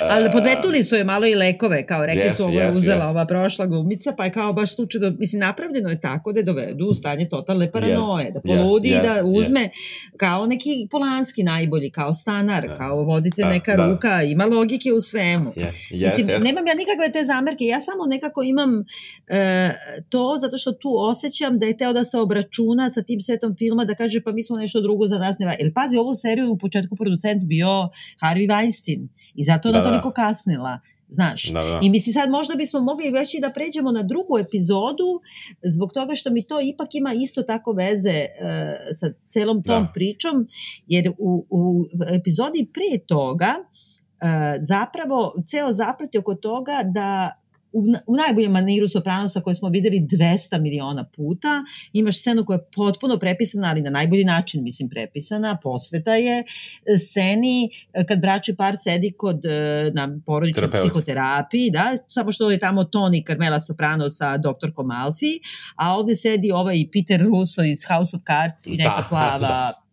[0.00, 3.04] Ali podmetnuli su je malo i lekove, kao rekli yes, su ovo je yes, uzela
[3.04, 3.10] yes.
[3.10, 6.86] ova prošla glumica, pa je kao baš slučajno, mislim, napravljeno je tako da je dovedu
[6.86, 10.16] u stanje totalne paranoje, yes, da poludi yes, i da uzme yes.
[10.16, 12.76] kao neki polanski najbolji, kao stanar, da.
[12.76, 13.86] kao vodite da, neka da.
[13.86, 15.52] ruka, ima logike u svemu.
[15.56, 16.44] Yes, yes, mislim, yes.
[16.44, 18.84] nemam ja nikakve te zamerke, ja samo nekako imam
[19.26, 19.70] e,
[20.08, 23.84] to zato što tu osjećam da je teo da se obračuna sa tim setom filma,
[23.84, 26.58] da kaže pa mi smo nešto drugo za nas ne Jer pazi, ovu seriju u
[26.58, 27.68] početku producent bio
[28.22, 30.14] Harvey Weinstein I zato ona da, toliko da.
[30.14, 30.80] kasnila.
[31.08, 31.80] Znaš, da, da.
[31.82, 35.20] i misli sad možda bismo mogli već i da pređemo na drugu epizodu
[35.74, 38.46] zbog toga što mi to ipak ima isto tako veze uh,
[38.92, 39.92] sa celom tom da.
[39.94, 40.46] pričom,
[40.86, 44.28] jer u, u epizodi pre toga uh,
[44.60, 47.40] zapravo ceo zaplet oko toga da
[47.76, 51.64] u, u najboljem maniru Sopranosa koje smo videli 200 miliona puta.
[51.92, 55.58] Imaš scenu koja je potpuno prepisana, ali na najbolji način, mislim, prepisana.
[55.62, 56.44] Posveta je
[57.08, 57.70] sceni
[58.08, 59.42] kad brači par sedi kod
[59.94, 65.40] na porodičnoj psihoterapiji, da, samo što je tamo Toni Carmela Soprano sa doktorkom Alfi,
[65.76, 69.85] a ovde sedi ovaj Peter Russo iz House of Cards i neka da, plava da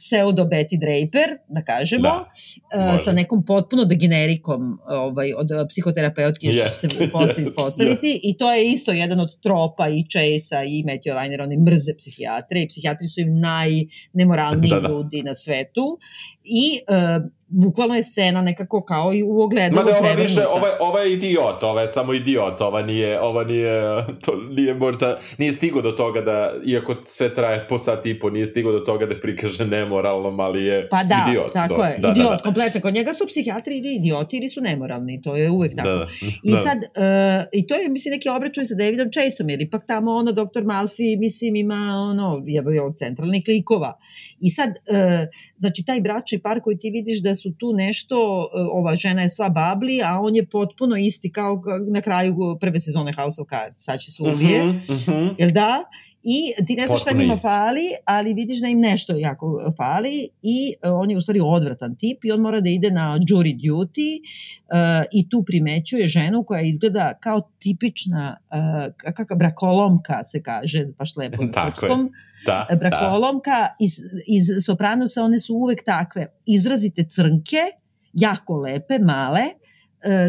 [0.00, 6.66] pseudo Betty Draper, da kažemo, da, uh, sa nekom potpuno degenerikom ovaj, od psihoterapeutke yes.
[6.66, 8.20] što se posle ispostaviti yes.
[8.30, 12.62] i to je isto jedan od tropa i Chase-a i Matthew Weiner, oni mrze psihijatre
[12.62, 14.88] i psihijatri su im najnemoralniji da, da.
[14.88, 15.98] ljudi na svetu
[16.44, 20.68] i uh, bukvalno je scena nekako kao i u ogledalu Ma da ova više, ova,
[20.80, 23.72] ova je idiot, ova je samo idiot, ova nije, ova nije,
[24.24, 28.30] to nije možda, nije stigo do toga da, iako sve traje po sat i po,
[28.30, 31.52] nije stigo do toga da prikaže nemoralnom, ali je pa da, idiot.
[31.52, 31.84] tako to.
[31.84, 32.42] je, da, idiot, da, da.
[32.42, 32.80] kompletno.
[32.80, 35.88] Kod njega su psihijatri ili idioti ili su nemoralni, to je uvek tako.
[35.88, 36.06] Da, da.
[36.42, 36.58] I da.
[36.58, 40.32] sad, uh, i to je, mislim, neki obračun sa Davidom Chaseom, jer ipak tamo ono,
[40.32, 43.98] doktor Malfi, mislim, ima ono, jedan od centralnih likova.
[44.40, 48.68] I sad, uh, znači, taj bračni par koji ti vidiš da su tu nešto, uh,
[48.72, 53.12] ova žena je sva babli, a on je potpuno isti kao na kraju prve sezone
[53.12, 55.34] House of Cards, sad će se ubije, uh -huh, uh -huh.
[55.38, 55.84] jel da?
[56.22, 60.74] I ti ne znaš šta njima fali, ali vidiš da im nešto jako fali i
[60.84, 64.20] uh, on je u stvari odvratan tip i on mora da ide na jury duty
[64.20, 71.16] uh, i tu primećuje ženu koja izgleda kao tipična uh, kakva brakolomka se kaže, baš
[71.16, 72.00] lepo na srpskom.
[72.00, 73.74] Je da, brakolomka da.
[73.80, 73.92] iz,
[74.26, 77.62] iz Sopranosa, one su uvek takve izrazite crnke,
[78.12, 79.69] jako lepe, male, e,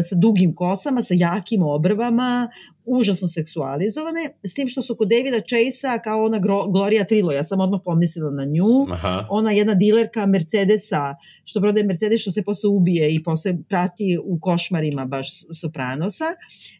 [0.08, 2.48] sa dugim kosama, sa jakim obrvama,
[2.84, 6.38] užasno seksualizovane, s tim što su kod Davida Chase-a kao ona
[6.72, 9.26] Gloria Trilo, ja sam odmah pomislila na nju, Aha.
[9.30, 11.14] ona jedna dilerka Mercedesa,
[11.44, 15.28] što prodaje Mercedes, što se posle ubije i posle prati u košmarima baš
[15.60, 16.24] Sopranosa,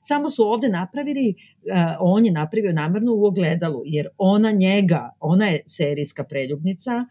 [0.01, 5.47] samo su ovde napravili, uh, on je napravio namerno u ogledalu, jer ona njega, ona
[5.47, 7.07] je serijska preljubnica,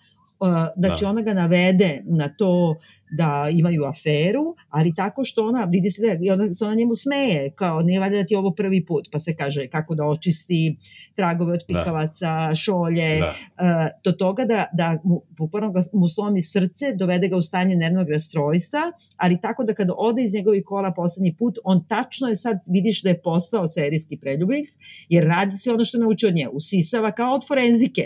[0.78, 1.10] znači da.
[1.10, 2.76] ona ga navede na to
[3.18, 7.52] da imaju aferu, ali tako što ona, vidi se da ona, se ona njemu smeje,
[7.56, 10.78] kao nije valjda da ti ovo prvi put, pa se kaže kako da očisti
[11.16, 11.66] tragove od da.
[11.66, 12.56] pikavaca, da.
[12.56, 13.28] šolje, da.
[13.28, 17.76] Uh, do toga da, da mu, bukvalno ga, mu slomi srce, dovede ga u stanje
[17.76, 22.36] nervnog rastrojstva, ali tako da kada ode iz njegovih kola poslednji put, on tačno je
[22.36, 24.70] sad, vidiš da je postao serijski preljubnik,
[25.10, 28.04] jer radi se ono što je naučio od nje, usisava kao od forenzike.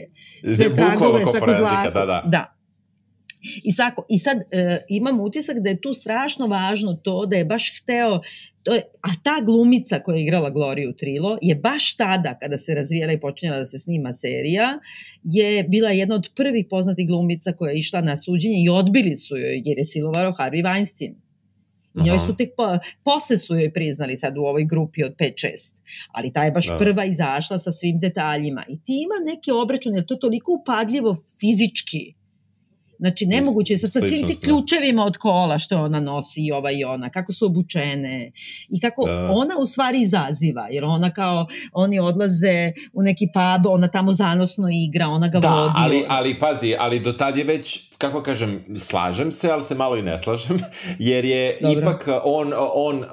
[0.56, 1.92] Sve tragove, svaku glavu.
[1.94, 2.24] Da, da.
[2.26, 2.55] Da.
[3.63, 7.45] I, sako, I sad e, imam utisak da je tu strašno važno to da je
[7.45, 8.19] baš hteo
[8.63, 12.73] to je, a ta glumica koja je igrala Gloriju Trilo je baš tada kada se
[12.73, 14.80] razvijela i počinjala da se snima serija
[15.23, 19.38] je bila jedna od prvih poznatih glumica koja je išla na suđenje i odbili su
[19.38, 21.24] joj jer je silovaro Harvey Weinstein.
[21.96, 25.74] Njoj su tek po, posle su joj priznali sad u ovoj grupi od 5-6.
[26.12, 26.78] Ali ta je baš da.
[26.78, 28.64] prva izašla sa svim detaljima.
[28.68, 32.14] I ti ima neke obračune, jer to je toliko upadljivo fizički
[33.00, 36.72] Znači, nemoguće je sa, sa svim ti ključevima od kola što ona nosi i ova
[36.72, 38.32] i ona, kako su obučene
[38.70, 39.30] i kako da.
[39.32, 44.68] ona u stvari izaziva, jer ona kao, oni odlaze u neki pub, ona tamo zanosno
[44.72, 45.74] igra, ona ga da, vodi.
[45.74, 49.76] Da, ali, ali pazi, ali do tad je već, kako kažem, slažem se, ali se
[49.76, 50.60] malo i ne slažem,
[51.00, 51.82] jer je Dobro.
[51.82, 53.06] ipak on, on uh,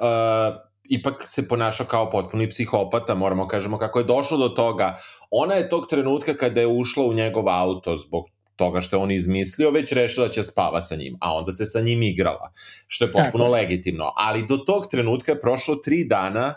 [0.89, 4.95] ipak se ponašao kao potpuni psihopata, moramo kažemo kako je došlo do toga.
[5.31, 9.11] Ona je tog trenutka kada je ušla u njegov auto zbog toga što je on
[9.11, 12.51] izmislio, već rešila da će spava sa njim, a onda se sa njim igrala,
[12.87, 13.53] što je potpuno Tako.
[13.53, 14.13] legitimno.
[14.15, 16.55] Ali do tog trenutka je prošlo tri dana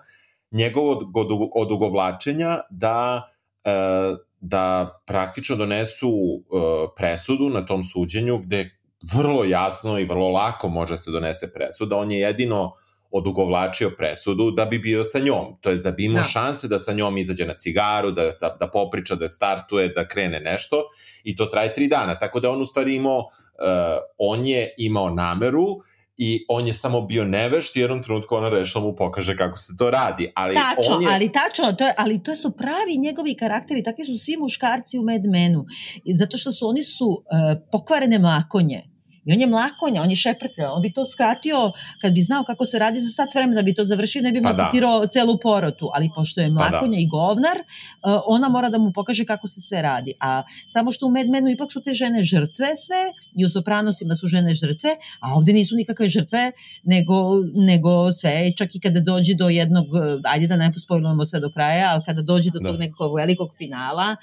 [0.50, 1.02] njegovog
[1.54, 3.30] odugovlačenja da,
[3.64, 3.70] e,
[4.40, 6.40] da praktično donesu e,
[6.96, 8.70] presudu na tom suđenju gde
[9.14, 11.96] vrlo jasno i vrlo lako može se donese presuda.
[11.96, 12.72] On je jedino
[13.16, 16.28] odugovlačio presudu da bi bio sa njom, to jest da bi imao da.
[16.28, 20.40] šanse da sa njom izađe na cigaru, da, da, da popriča, da startuje, da krene
[20.40, 20.76] nešto
[21.24, 23.26] i to traje tri dana, tako da on u stvari imao, uh,
[24.18, 25.66] on je imao nameru
[26.16, 29.76] i on je samo bio nevešt i jednom trenutku ona rešila mu pokaže kako se
[29.78, 30.32] to radi.
[30.34, 31.08] Ali tačno, on je...
[31.12, 35.02] ali tačno, to je, ali to su pravi njegovi karakteri, takvi su svi muškarci u
[35.02, 35.64] Mad Menu,
[36.14, 37.22] zato što su oni su uh,
[37.72, 38.95] pokvarene mlakonje
[39.26, 42.64] I on je mlakonja, on je šeprtlja, on bi to skratio kad bi znao kako
[42.64, 45.06] se radi za sat vremena da bi to završio, ne bi pa maltretirao da.
[45.06, 46.96] celu porotu, ali pošto je mlakonja pa da.
[46.96, 50.12] i govnar, uh, ona mora da mu pokaže kako se sve radi.
[50.20, 53.02] A samo što u Mad Menu ipak su te žene žrtve sve,
[53.36, 56.52] i u Sopranosima su žene žrtve, a ovde nisu nikakve žrtve,
[56.84, 57.14] nego,
[57.54, 59.86] nego sve, čak i kada dođe do jednog,
[60.24, 62.68] ajde da ne pospojlujemo sve do kraja, ali kada dođe do da.
[62.68, 64.16] tog nekog velikog finala,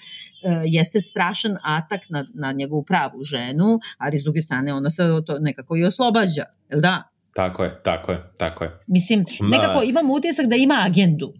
[0.66, 5.40] jeste strašan atak na, na njegovu pravu ženu, ali s druge strane ona se to
[5.40, 7.04] nekako i oslobađa, jel da?
[7.34, 8.80] Tako je, tako je, tako je.
[8.88, 11.34] Mislim, nekako imam utisak da ima agendu.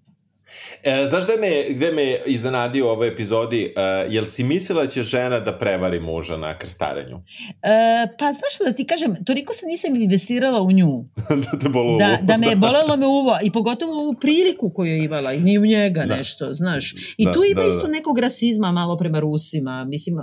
[0.84, 3.74] E, znaš gde me, gde me iznenadio u ovoj epizodi?
[3.76, 7.18] E, jel si mislila da će žena da prevari muža na krstarenju?
[7.62, 11.06] E, pa znaš što da ti kažem, toliko se nisam investirala u nju.
[11.52, 14.92] da te bolo da, da me je bolelo me uvo, i pogotovo ovu priliku koju
[14.92, 16.16] je imala, i ni u njega da.
[16.16, 16.96] nešto, znaš.
[17.18, 17.88] I da, tu ima da, isto da.
[17.88, 20.16] nekog rasizma malo prema Rusima, mislim,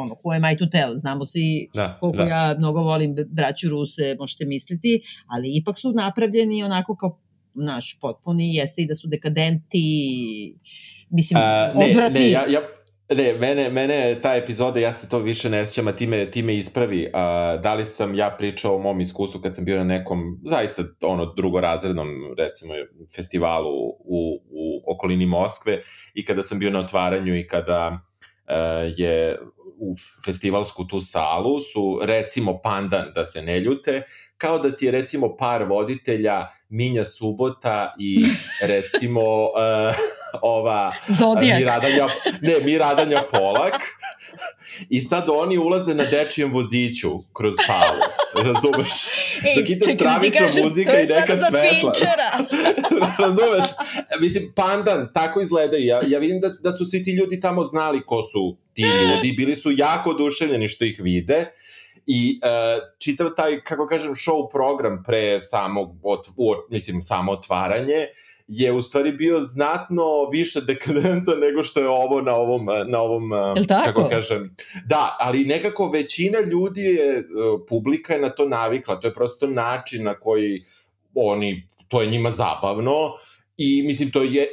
[0.00, 2.24] ono, who am I to tell, znamo svi da, koliko da.
[2.24, 7.18] ja mnogo volim braću Ruse, možete misliti, ali ipak su napravljeni onako kao
[7.58, 9.78] naš potpuni jeste i da su dekadenti
[11.10, 12.20] mislim A, ne, odvratni.
[12.20, 12.60] Ne, ja, ja,
[13.16, 16.42] Ne, mene, mene ta epizoda, ja se to više ne sjećam, a ti me, ti
[16.42, 17.10] me ispravi.
[17.14, 20.84] A, da li sam ja pričao o mom iskustvu kad sam bio na nekom, zaista,
[21.02, 22.74] ono, drugorazrednom, recimo,
[23.16, 25.80] festivalu u, u okolini Moskve
[26.14, 29.38] i kada sam bio na otvaranju i kada uh, je
[29.80, 29.94] u
[30.24, 34.02] festivalsku tu salu su recimo pandan da se ne ljute,
[34.38, 38.24] kao da ti je recimo par voditelja Minja Subota i
[38.72, 39.50] recimo uh,
[40.42, 41.58] ova Zodijak.
[41.58, 42.08] Miradanja,
[42.40, 43.82] ne, Miradanja Polak
[44.90, 48.00] i sad oni ulaze na dečijem voziću kroz salu,
[48.44, 48.92] razumeš?
[49.44, 51.92] Ej, Dok ide da stravična kažem, muzika i neka svetla.
[53.26, 53.66] Razumeš?
[54.20, 55.84] Mislim, pandan, tako izgledaju.
[55.84, 59.32] Ja, ja vidim da, da su svi ti ljudi tamo znali ko su ti ljudi,
[59.36, 61.46] bili su jako oduševljeni što ih vide
[62.10, 68.06] i uh, čitav taj, kako kažem, show program pre samog, ot, u, mislim, samo otvaranje
[68.48, 73.30] je u stvari bio znatno više dekadentan nego što je ovo na ovom, na ovom
[73.68, 73.84] tako?
[73.84, 74.56] kako kažem,
[74.86, 79.46] da, ali nekako većina ljudi je, uh, publika je na to navikla, to je prosto
[79.46, 80.62] način na koji
[81.14, 83.12] oni, to je njima zabavno
[83.56, 84.48] i mislim to je,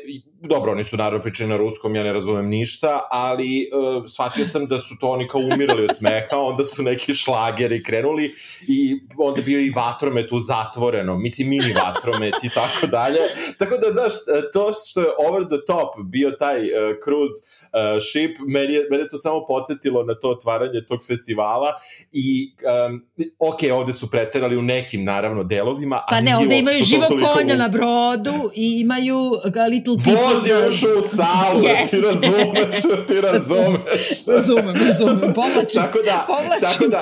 [0.47, 4.65] dobro, oni su naravno pričali na ruskom, ja ne razumem ništa, ali uh, shvatio sam
[4.65, 8.33] da su to oni kao umirali od smeha, onda su neki šlageri krenuli
[8.67, 13.19] i onda bio i vatromet u zatvoreno, mislim mini vatromet i tako dalje.
[13.59, 14.13] Tako da, znaš,
[14.53, 16.67] to što je over the top bio taj uh,
[17.03, 21.73] cruise uh, ship, meni je, mene to samo podsjetilo na to otvaranje tog festivala
[22.11, 22.53] i
[22.89, 23.05] um,
[23.39, 27.57] ok, ovde su preterali u nekim naravno delovima, Pa ne, ovde imaju toliko konja u-
[27.57, 30.34] na brodu i imaju a little people.
[30.35, 31.89] Voz je ušao u salu, yes.
[31.89, 32.03] ti Yes.
[32.05, 34.25] razumeš, ti razumeš.
[34.27, 35.81] Razumem, razumem, povlačim.
[35.81, 36.59] tako da, Povlačim.
[36.61, 37.01] tako da,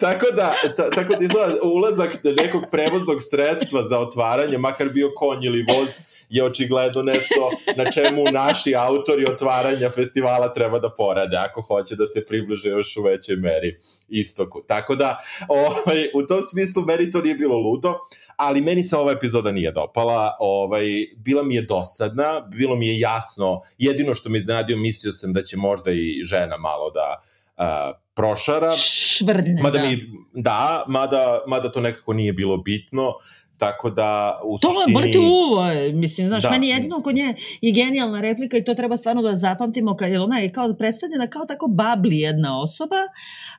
[0.00, 5.44] tako da, ta, tako da izgleda ulazak nekog prevoznog sredstva za otvaranje, makar bio konj
[5.44, 5.88] ili voz,
[6.28, 12.06] je očigledno nešto na čemu naši autori otvaranja festivala treba da porade, ako hoće da
[12.06, 14.62] se približe još u većoj meri istoku.
[14.66, 15.18] Tako da,
[15.48, 17.94] ovaj, u tom smislu meni to nije bilo ludo,
[18.36, 20.84] ali meni se ova epizoda nije dopala, ovaj,
[21.16, 25.42] bila mi je dosadna, bilo mi je jasno, jedino što me iznenadio, mislio sam da
[25.42, 27.20] će možda i žena malo da
[27.56, 29.84] uh, prošara, Švrljne, mada da.
[29.84, 29.98] mi,
[30.34, 33.12] da, mada, mada to nekako nije bilo bitno,
[33.58, 34.92] tako da u To suštini...
[34.94, 36.48] boli te uvo, mislim, znaš, Da.
[36.48, 36.52] da.
[36.54, 40.20] meni jedino kod nje je genijalna replika i to treba stvarno da zapamtimo, kad je
[40.20, 42.96] ona je kao predstavljena kao tako babli jedna osoba,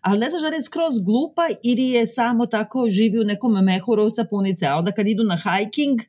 [0.01, 4.09] ali ne znaš da je skroz glupa ili je samo tako živi u nekom mehuru
[4.09, 5.99] sapunice, a onda kad idu na hiking,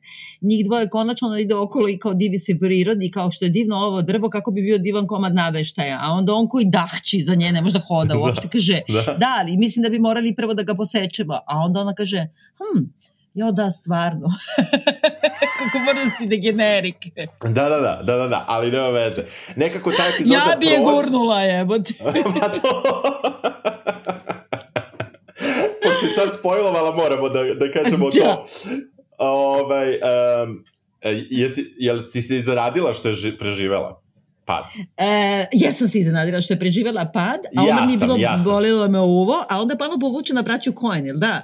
[0.41, 4.01] njih dvoje konačno ide okolo i kao divi se prirodi, kao što je divno ovo
[4.01, 7.61] drvo, kako bi bio divan komad naveštaja, a onda on koji dahči za nje, ne
[7.61, 9.13] može da hoda uopšte, kaže, Da.
[9.17, 12.27] da, ali mislim da bi morali prvo da ga posečemo, a onda ona kaže,
[12.57, 12.83] hm,
[13.33, 14.27] Jo, da, stvarno.
[15.57, 16.95] Kako mora da si degenerik.
[17.43, 19.23] Da, da, da, da, da, da, ali nema veze.
[19.55, 21.93] Nekako ta epizoda Ja bi je prođe- gurnula, jebote.
[22.39, 22.83] pa to...
[25.83, 28.21] Pošto si sad spojlovala, moramo da, da kažemo Da.
[28.23, 28.47] to.
[29.19, 30.63] Ovaj, um,
[31.29, 34.01] jesi, jel si se zaradila što je ži, preživela?
[34.45, 34.63] Pad.
[34.97, 35.05] E,
[35.53, 38.17] ja sam se iznenadila što je preživela pad, a onda Ja mi je sam, bilo
[38.19, 38.43] ja sam.
[38.43, 41.41] bolilo me uvo, a onda pano povuče na braću Coen, jel da?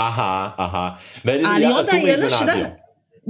[0.00, 0.96] Aha, aha.
[1.22, 2.64] Meni, Ali ja, onda tu me je, znaš, iznenadio.
[2.64, 2.70] da,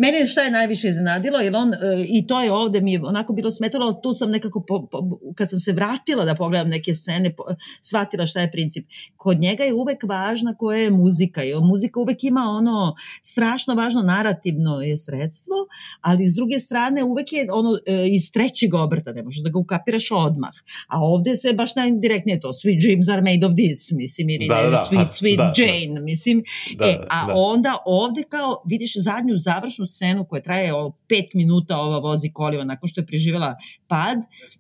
[0.02, 1.76] Mene šta je najviše iznenadilo, jer on, e,
[2.08, 5.50] i to je ovde mi je onako bilo smetalo, tu sam nekako, po, po, kad
[5.50, 7.42] sam se vratila da pogledam neke scene, po,
[7.82, 8.86] shvatila šta je princip.
[9.16, 14.02] Kod njega je uvek važna koja je muzika i muzika uvek ima ono strašno važno
[14.02, 15.54] narativno je sredstvo,
[16.00, 19.58] ali s druge strane uvek je ono e, iz trećeg obrta, ne možeš da ga
[19.58, 20.54] ukapiraš odmah.
[20.88, 24.48] A ovde je sve baš najdirektnije to, sweet dreams are made of this, mislim, ili
[24.48, 25.62] Da, ne, da, da, sweet, pa, sweet da, da.
[25.62, 26.44] Jane, mislim,
[26.78, 27.32] Da, e, a da.
[27.36, 32.64] onda ovde kao vidiš zadnju završnu scenu koja traje o pet minuta ova vozi kolima
[32.64, 33.56] nakon što je preživela
[33.88, 34.18] pad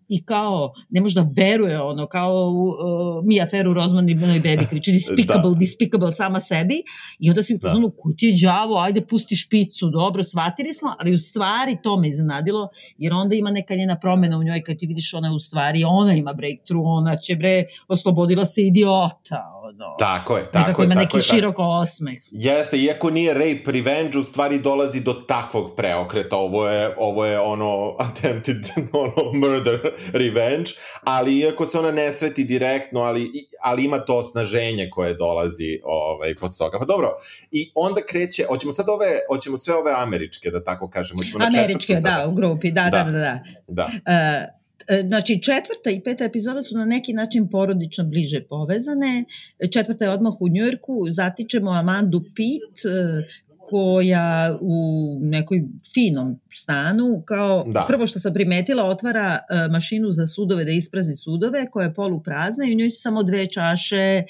[0.08, 4.66] i kao ne može da veruje ono kao uh, Mia Ferru Rozman i Benoj Bebi
[4.66, 5.58] kriči despicable, Da.
[5.58, 6.82] despicable sama sebi
[7.18, 7.68] i onda si u Da.
[7.68, 11.96] fazonu ko ti je đavo, ajde pusti špicu, dobro, shvatili smo, ali u stvari to
[11.96, 12.68] me iznenadilo
[12.98, 15.84] jer onda ima neka njena promena u njoj kad ti vidiš ona je u stvari,
[15.84, 19.96] ona ima breakthrough, ona će bre, oslobodila se idiota, ono.
[19.98, 20.86] Tako je, tako Nekako je.
[20.86, 22.18] ima tako neki je, tako- širok osmeh.
[22.30, 26.36] Jeste, iako nije rape revenge, u stvari dolazi do takvog preokreta.
[26.36, 28.56] Ovo je, ovo je ono attempted
[28.92, 29.80] ono, murder
[30.12, 30.70] revenge,
[31.02, 33.30] ali iako se ona ne sveti direktno, ali,
[33.62, 36.78] ali ima to osnaženje koje dolazi ovaj, pod toga.
[36.78, 37.12] Pa dobro,
[37.50, 41.18] i onda kreće, hoćemo sad ove, hoćemo sve ove američke, da tako kažemo.
[41.18, 42.28] Hoćemo na Američke, četvrtu da, sada?
[42.28, 43.04] u grupi, da, da, Da.
[43.04, 43.40] da, da.
[43.68, 44.59] Da, e,
[45.08, 49.24] Znači, četvrta i peta epizoda su na neki način porodično bliže povezane.
[49.72, 55.62] Četvrta je odmah u Njujorku, zatičemo Amandu Pitt, e, koja u nekoj
[55.94, 57.84] finom stanu, kao da.
[57.88, 62.64] prvo što sam primetila, otvara uh, mašinu za sudove da isprazi sudove, koja je poluprazna
[62.64, 64.22] i u njoj su samo dve čaše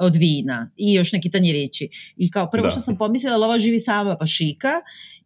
[0.00, 1.88] od vina i još neki tanjirići.
[2.16, 2.70] I kao prvo da.
[2.70, 4.72] što sam pomislila, ova živi sama pa šika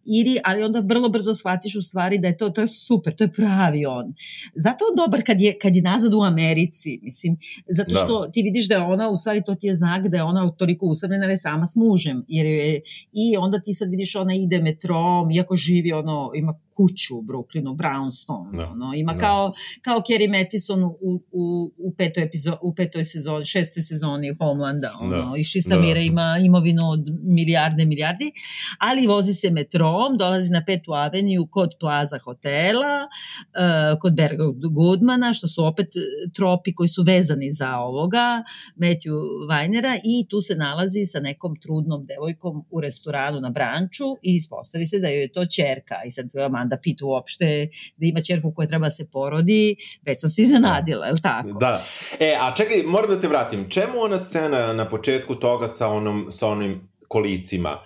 [0.04, 3.24] ili, ali onda vrlo brzo shvatiš u stvari da je to, to je super, to
[3.24, 4.14] je pravi on.
[4.54, 7.36] Zato on dobar kad je, kad je nazad u Americi, mislim,
[7.68, 8.30] zato što da.
[8.30, 10.86] ti vidiš da je ona, u stvari to ti je znak da je ona toliko
[10.86, 12.80] usamljena, je sama s mužem, jer je,
[13.12, 17.76] i onda ti sad vidiš ona ide metrom, iako živi ono, ima kuću u Brooklynu,
[17.76, 18.68] Brownstone, da.
[18.70, 19.12] ono, ima.
[19.12, 19.18] Da.
[19.18, 19.52] kao,
[19.82, 20.98] kao Kerry Mattison u,
[21.32, 25.36] u, u, petoj epizo, u petoj sezoni, šestoj sezoni Homelanda, ono, no.
[25.36, 28.32] i Šista Mira ima imovinu od milijarde, milijardi,
[28.78, 35.34] ali vozi se metrom, dolazi na petu aveniju kod Plaza hotela, uh, kod Berga Goodmana,
[35.34, 35.88] što su opet
[36.34, 38.42] tropi koji su vezani za ovoga,
[38.76, 39.14] Matthew
[39.50, 44.86] Weinera, i tu se nalazi sa nekom trudnom devojkom u restoranu na branču i ispostavi
[44.86, 45.94] se da joj je to čerka.
[46.06, 46.30] I sad
[46.62, 51.06] Amanda Pitt uopšte da ima čerku koja treba da se porodi, već sam se iznenadila,
[51.06, 51.58] je li tako?
[51.60, 51.84] Da.
[52.20, 53.70] E, a čekaj, moram da te vratim.
[53.70, 57.78] Čemu ona scena na početku toga sa, onom, sa onim kolicima?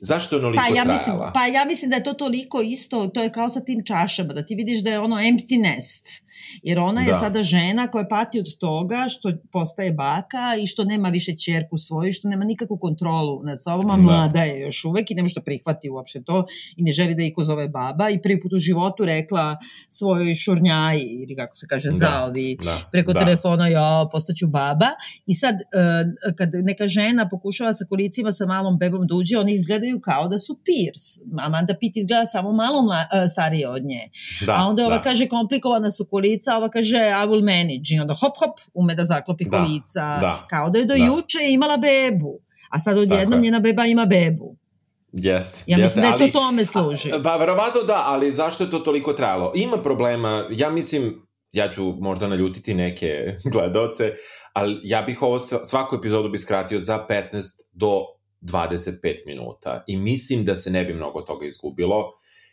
[0.00, 0.98] Zašto je onoliko pa, ja trajala?
[0.98, 4.34] Mislim, pa ja mislim da je to toliko isto, to je kao sa tim čašama,
[4.34, 6.08] da ti vidiš da je ono empty nest
[6.62, 7.10] Jer ona da.
[7.10, 11.78] je sada žena koja pati od toga što postaje baka i što nema više čerku
[11.78, 14.02] svoju, što nema nikakvu kontrolu nad sobom, a da.
[14.02, 17.44] mlada je još uvek i nema što prihvati uopšte to i ne želi da iko
[17.44, 19.56] zove baba i prvi put u životu rekla
[19.90, 21.94] svojoj šurnjaji ili kako se kaže da.
[21.94, 22.88] zaovi da.
[22.92, 23.20] preko da.
[23.20, 24.88] telefona ja postaću baba
[25.26, 29.54] i sad uh, kad neka žena pokušava sa kolicima sa malom bebom da uđe, oni
[29.54, 31.22] izgledaju kao da su Pierce.
[31.38, 34.10] Amanda Pitt izgleda samo malo mla, uh, starije od nje.
[34.46, 35.02] Da, a onda ova da.
[35.02, 38.94] kaže komplikovana su kolica kolica, ova kaže I will manage i onda hop hop ume
[38.94, 41.04] da zaklopi da, kolica, da, kao da je do da.
[41.04, 42.38] juče imala bebu,
[42.70, 44.56] a sad odjednom njena beba ima bebu.
[45.12, 45.62] Jeste.
[45.66, 47.10] Ja mislim jeste, da je to tome služi.
[47.22, 49.52] Pa verovatno da, ali zašto je to toliko trajalo?
[49.54, 53.08] Ima problema, ja mislim, ja ću možda naljutiti neke
[53.52, 54.12] gledaoce,
[54.52, 57.32] ali ja bih ovo svaku epizodu bi skratio za 15
[57.72, 58.00] do
[58.40, 62.12] 25 minuta i mislim da se ne bi mnogo toga izgubilo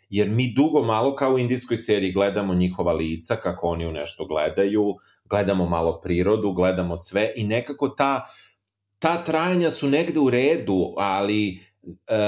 [0.09, 4.25] jer mi dugo malo kao u indijskoj seriji gledamo njihova lica, kako oni u nešto
[4.25, 4.95] gledaju,
[5.29, 8.25] gledamo malo prirodu, gledamo sve i nekako ta,
[8.99, 11.59] ta trajanja su negde u redu, ali
[12.07, 12.19] e,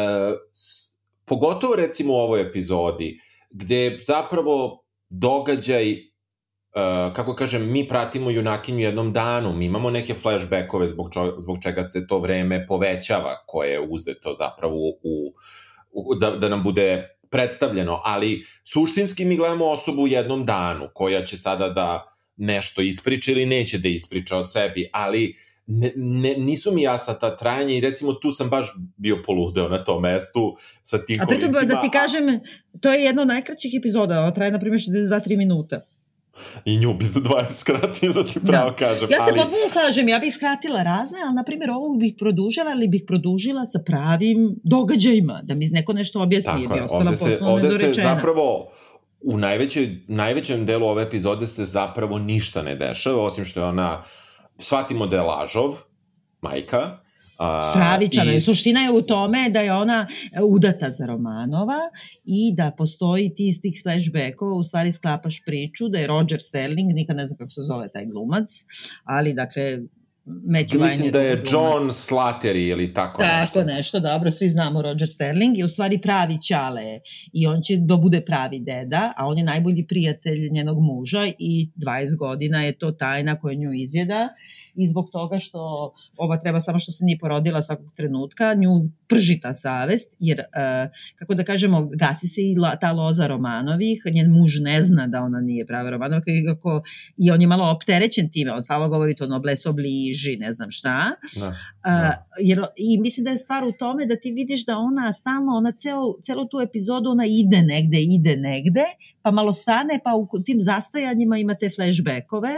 [1.25, 3.19] pogotovo recimo u ovoj epizodi,
[3.49, 6.11] gde zapravo događaj
[6.75, 11.57] Uh, kako kažem, mi pratimo junakinju jednom danu, mi imamo neke flashbackove zbog, čo, zbog
[11.63, 15.33] čega se to vreme povećava, koje je uzeto zapravo u,
[15.91, 21.25] u da, da nam bude predstavljeno, ali suštinski mi gledamo osobu u jednom danu koja
[21.25, 25.35] će sada da nešto ispriča ili neće da ispriča o sebi, ali
[25.67, 28.67] ne, ne, nisu mi jasna ta trajanja i recimo tu sam baš
[28.97, 32.39] bio poludeo na tom mestu sa tim A pritom da ti kažem,
[32.81, 35.85] to je jedna od najkraćih epizoda, ona traje na primjer 62-3 minuta.
[36.65, 38.51] I nju bi za 20 skratio, da ti da.
[38.51, 38.75] pravo da.
[38.75, 39.09] kažem.
[39.11, 39.35] Ja se ali...
[39.35, 43.65] potpuno slažem, ja bih skratila razne, ali na primjer ovo bih produžila, ali bih produžila
[43.65, 48.69] sa pravim događajima, da mi neko nešto objasni, Tako, ostala ovde se, ovde se zapravo
[49.21, 54.01] u najvećoj, najvećem delu ove epizode se zapravo ništa ne dešava, osim što je ona,
[54.57, 55.71] shvatimo da je lažov,
[56.41, 56.97] majka,
[57.71, 58.33] Stravičana.
[58.33, 58.41] I...
[58.41, 60.07] Suština je u tome da je ona
[60.43, 61.79] udata za Romanova
[62.25, 66.93] i da postoji ti iz tih flashbackova, u stvari sklapaš priču da je Roger Sterling,
[66.93, 68.47] nikad ne znam kako se zove taj glumac,
[69.03, 69.79] ali dakle
[70.25, 73.59] Matthew Mislim da je John Slattery ili tako, tako nešto.
[73.59, 76.99] Tako nešto, dobro, svi znamo Roger Sterling i u stvari pravi ćale
[77.33, 81.69] i on će da bude pravi deda, a on je najbolji prijatelj njenog muža i
[81.75, 84.29] 20 godina je to tajna koja nju izjeda
[84.75, 88.69] i zbog toga što ova treba samo što se nije porodila svakog trenutka, nju
[89.07, 94.31] prži ta savest, jer, uh, kako da kažemo, gasi se i ta loza Romanovih, njen
[94.31, 96.81] muž ne zna da ona nije prava Romanova, kako,
[97.17, 101.11] i on je malo opterećen time, on stalo govori to nobles obliži, ne znam šta.
[101.35, 101.47] Da, da.
[101.47, 105.51] Uh, jer, I mislim da je stvar u tome da ti vidiš da ona stalno,
[105.51, 108.83] ona ceo, celo tu epizodu, ona ide negde, ide negde,
[109.21, 112.55] pa malo stane, pa u tim zastajanjima ima te flashbackove,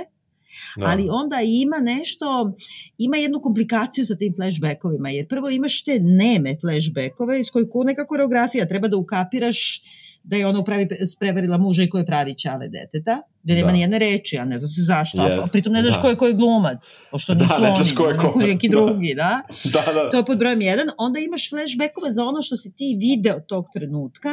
[0.77, 0.87] Da.
[0.87, 2.53] Ali onda ima nešto,
[2.97, 8.07] ima jednu komplikaciju sa tim flashbackovima, jer prvo imaš te neme flashbackove iz kojih neka
[8.07, 9.81] koreografija treba da ukapiraš
[10.23, 10.87] da je ona upravi
[11.19, 14.67] prevarila muža i ko je pravi čale deteta, da nema nijedne reči, a ne zna
[14.67, 15.39] se zašto, yes.
[15.39, 16.01] a pritom ne znaš da.
[16.01, 18.33] ko je ko je glumac, pošto da, ne znaš ko je ko.
[18.35, 18.75] neki da.
[18.75, 19.41] drugi, da?
[19.63, 20.09] da, da.
[20.11, 20.87] To je pod brojem jedan.
[20.97, 24.29] Onda imaš flashbackove za ono što si ti video tog trenutka,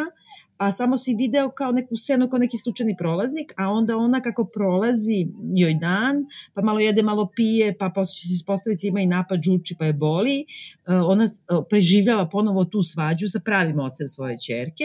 [0.60, 4.44] a samo si video kao neku scenu, kao neki slučajni prolaznik, a onda ona kako
[4.44, 6.16] prolazi joj dan,
[6.54, 9.84] pa malo jede, malo pije, pa posle će se ispostaviti ima i napad žuči pa
[9.84, 14.84] je boli, uh, ona uh, preživljava ponovo tu svađu sa pravim ocem svoje čerke,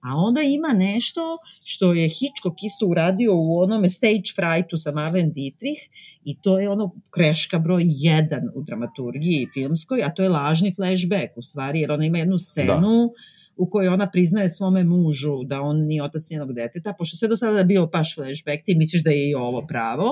[0.00, 1.20] a onda ima nešto
[1.64, 5.82] što je Hitchcock isto uradio u onome Stage Frightu sa Marlene Dietrich
[6.24, 11.36] i to je ono kreška broj 1 u dramaturgiji filmskoj, a to je lažni flashback
[11.36, 15.60] u stvari, jer ona ima jednu scenu da u kojoj ona priznaje svome mužu da
[15.60, 19.10] on nije otac njenog deteta, pošto sve do sada bio baš flashback, ti misliš da
[19.10, 20.10] je i ovo pravo,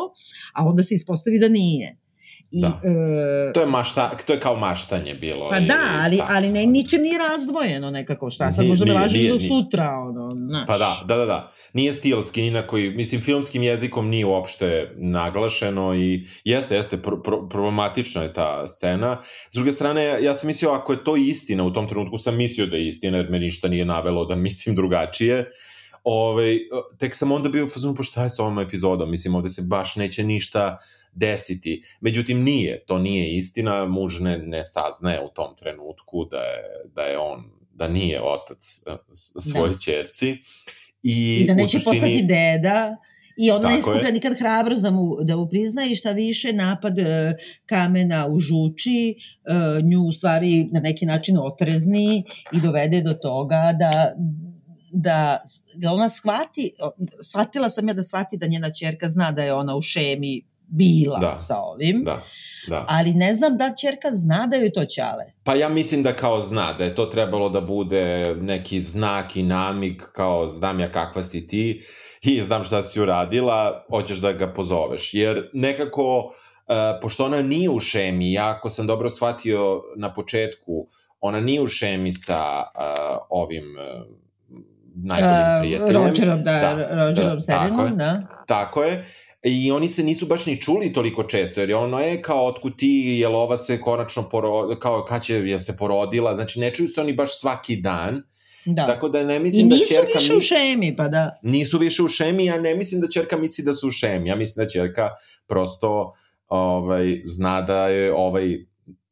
[0.54, 1.96] a onda se ispostavi da nije.
[2.50, 2.80] I, da.
[2.84, 5.50] E, to, je mašta, to je kao maštanje bilo.
[5.50, 5.74] Pa i, da,
[6.04, 6.32] ali, tako.
[6.34, 10.66] ali ne, ničem nije razdvojeno nekako, šta sad možda me lažiš do sutra, ono, znaš.
[10.66, 11.52] Pa da, da, da, da.
[11.72, 17.22] Nije stilski, ni na koji, mislim, filmskim jezikom nije uopšte naglašeno i jeste, jeste, pro,
[17.22, 19.20] pro, problematična je ta scena.
[19.50, 22.66] S druge strane, ja sam mislio, ako je to istina, u tom trenutku sam mislio
[22.66, 25.50] da je istina, jer me ništa nije navelo da mislim drugačije.
[26.04, 26.58] Ove, ovaj,
[26.98, 29.10] tek sam onda bio u fazonu, pa šta je sa ovom epizodom?
[29.10, 30.78] Mislim, ovde se baš neće ništa
[31.18, 31.82] desiti.
[32.00, 36.62] Međutim, nije, to nije istina, muž ne, ne saznaje u tom trenutku da je,
[36.94, 38.96] da je on, da nije otac e,
[39.50, 39.78] svoje da.
[39.78, 40.36] čerci.
[41.02, 42.00] I, I da neće suštini...
[42.00, 42.96] postati deda,
[43.38, 46.98] I ona ne skuplja nikad hrabrost da mu, da mu prizna i šta više napad
[46.98, 53.14] e, kamena u žuči e, nju u stvari na neki način otrezni i dovede do
[53.14, 54.14] toga da
[54.92, 55.38] da,
[55.74, 56.72] da ona shvati,
[57.22, 61.18] shvatila sam ja da shvati da njena čerka zna da je ona u šemi bila
[61.18, 62.04] da, sa ovim.
[62.04, 62.22] Da,
[62.68, 62.84] da.
[62.88, 65.24] Ali ne znam da čerka zna da joj to ćale.
[65.44, 69.42] Pa ja mislim da kao zna, da je to trebalo da bude neki znak i
[69.42, 71.82] namik, kao znam ja kakva si ti
[72.22, 75.14] i znam šta si uradila, hoćeš da ga pozoveš.
[75.14, 76.32] Jer nekako, uh,
[77.02, 80.86] pošto ona nije u šemi, ja ako sam dobro shvatio na početku,
[81.20, 84.06] ona nije u šemi sa uh, ovim uh,
[85.04, 86.02] najboljim prijateljem.
[86.02, 88.22] Rogerom, da, da Rogerom da, Serenom, da.
[88.46, 89.04] Tako je.
[89.42, 93.18] I oni se nisu baš ni čuli toliko često, jer ono je kao otkud ti,
[93.20, 97.00] jel ova se konačno porodila, kao kad će, je se porodila, znači ne čuju se
[97.00, 98.22] oni baš svaki dan,
[98.74, 98.86] Da.
[98.86, 99.94] Tako da ne mislim I da čerka...
[99.94, 101.38] I nisu više u šemi, pa da.
[101.42, 104.28] Nisu više u šemi, ja ne mislim da čerka misli da su u šemi.
[104.28, 105.10] Ja mislim da čerka
[105.46, 106.12] prosto
[106.48, 108.58] ovaj, zna da je ovaj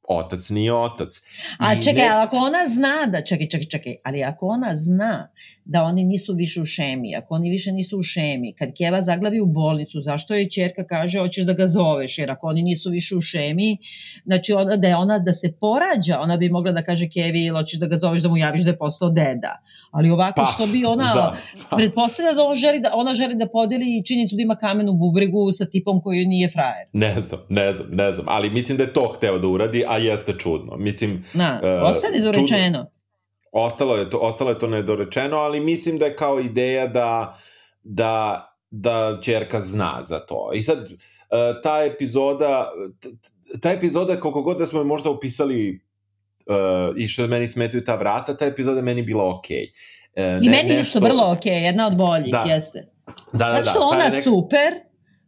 [0.08, 1.22] otac nije otac.
[1.58, 2.22] A čekaj, ne...
[2.22, 5.28] ako ona zna da, čekaj, čekaj, čekaj, ali ako ona zna
[5.66, 9.40] da oni nisu više u šemi, ako oni više nisu u šemi, kad Keva zaglavi
[9.40, 13.16] u bolnicu, zašto je čerka kaže hoćeš da ga zoveš, jer ako oni nisu više
[13.16, 13.76] u šemi,
[14.24, 17.58] znači ona, da je ona da se porađa, ona bi mogla da kaže Kevi ili
[17.58, 19.62] hoćeš da ga zoveš da mu javiš da je postao deda.
[19.90, 21.36] Ali ovako pa, što bi ona da,
[21.70, 21.76] pa.
[21.76, 25.52] pretpostavlja da, on želi da ona želi da podeli činjenicu da ima kamen u bubregu
[25.52, 26.86] sa tipom koji nije frajer.
[26.92, 29.95] Ne znam, ne znam, ne znam, ali mislim da je to hteo da uradi, a
[29.96, 30.76] jeste čudno.
[30.76, 32.78] Mislim, Na, uh, ostane dorečeno.
[32.78, 32.96] Čudno
[33.58, 37.36] Ostalo je to, ostalo je to nedorečeno, ali mislim da je kao ideja da,
[37.82, 40.50] da, da čerka zna za to.
[40.54, 40.92] I sad, e,
[41.62, 42.70] ta epizoda,
[43.60, 45.80] ta epizoda, koliko god da smo je možda upisali
[46.46, 49.66] uh, i što meni smetaju ta vrata, ta epizoda meni bila okej.
[50.16, 50.36] Okay.
[50.36, 50.80] Uh, I ne, meni nešto...
[50.80, 52.44] isto vrlo okej, okay, jedna od boljih, da.
[52.48, 52.88] jeste.
[53.32, 53.62] Da, da, da.
[53.62, 54.24] Znači, ona nek...
[54.24, 54.72] super,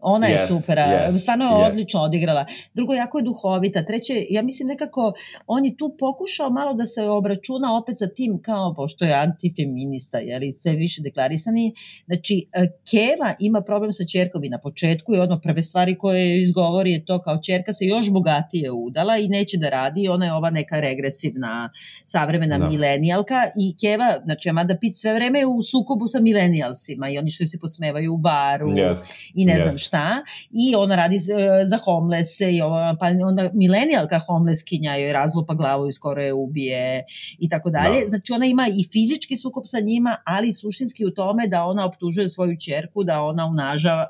[0.01, 1.68] Ona je yes, super, yes, stvarno je yes.
[1.68, 2.46] odlično odigrala.
[2.74, 3.84] Drugo, jako je duhovita.
[3.84, 5.12] Treće, ja mislim nekako,
[5.46, 10.18] on je tu pokušao malo da se obračuna opet sa tim, kao, pošto je antifeminista,
[10.18, 11.74] jeli, sve više deklarisani.
[12.07, 16.42] Znači, e, Keva ima problem sa čerkom i na početku i ono prve stvari koje
[16.42, 20.09] izgovori je to kao čerka se još bogatije udala i neće da radi.
[20.09, 21.70] Ona je ova neka regresivna,
[22.05, 22.68] savremena da.
[22.68, 27.30] milenijalka i Keva, znači, Amanda Pitt sve vreme je u sukobu sa milenijalsima i oni
[27.30, 28.99] što se podsmevaju u baru yes.
[29.34, 29.62] i ne yes.
[29.62, 35.12] znam šta i ona radi e, za homeless i ova, pa onda milenijalka homelesskinja joj
[35.12, 37.05] razlupa glavu i skoro je ubije
[37.39, 38.01] i tako dalje.
[38.05, 38.09] Da.
[38.09, 42.28] Znači ona ima i fizički sukob sa njima, ali suštinski u tome da ona optužuje
[42.28, 44.07] svoju čerku, da ona unaža,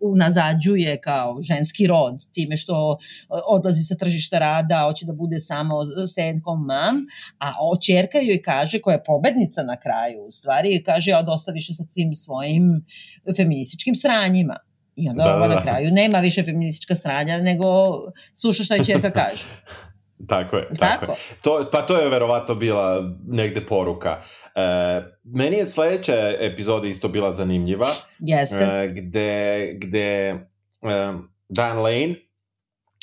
[0.00, 2.98] unazađuje kao ženski rod time što
[3.48, 7.06] odlazi sa tržišta rada, hoće da bude samo stay home mom,
[7.38, 11.52] a o čerka joj kaže, koja je pobednica na kraju u stvari, kaže ja dosta
[11.52, 12.86] više sa tim svojim
[13.36, 14.56] feminističkim sranjima.
[15.00, 17.66] I onda da, ovo da, na kraju nema više feministička sranja, nego
[18.34, 19.44] sluša šta je čerka kaže.
[20.28, 21.18] Tako je, tako, tako je.
[21.42, 24.20] To, pa to je verovato bila negde poruka.
[24.54, 24.60] E,
[25.24, 27.88] meni je sledeća epizoda isto bila zanimljiva.
[28.18, 28.56] Jeste.
[28.56, 30.36] E, gde, gde e,
[31.48, 32.14] Dan Lane,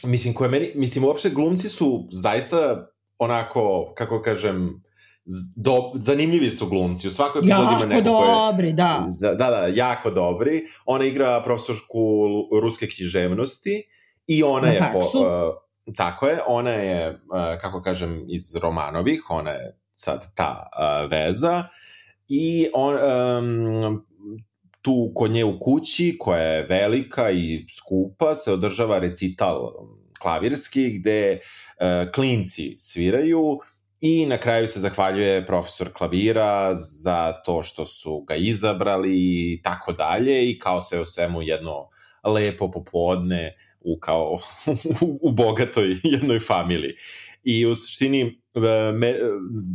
[0.03, 2.87] mislim, koje meni, mislim, uopšte glumci su zaista
[3.17, 4.83] onako, kako kažem,
[5.55, 7.07] do, zanimljivi su glumci.
[7.07, 9.07] U svakoj epizodi ima neko dobri, da.
[9.19, 9.33] da.
[9.33, 10.63] Da, da, jako dobri.
[10.85, 12.01] Ona igra profesorku
[12.61, 13.83] ruske književnosti
[14.27, 14.81] i ona Na je...
[14.93, 20.69] Po, uh, tako je, ona je, uh, kako kažem, iz Romanovih, ona je sad ta
[20.79, 21.63] uh, veza
[22.27, 24.05] i on, um,
[24.81, 29.71] tu kod nje u kući, koja je velika i skupa, se održava recital
[30.19, 33.59] klavirski gde uh, klinci sviraju
[34.07, 39.93] i na kraju se zahvaljuje profesor klavira za to što su ga izabrali i tako
[39.93, 41.89] dalje i kao se u svemu jedno
[42.23, 44.39] lepo popodne u kao
[45.21, 46.93] u, bogatoj jednoj familiji.
[47.43, 48.21] I u suštini,
[48.55, 49.15] e, me,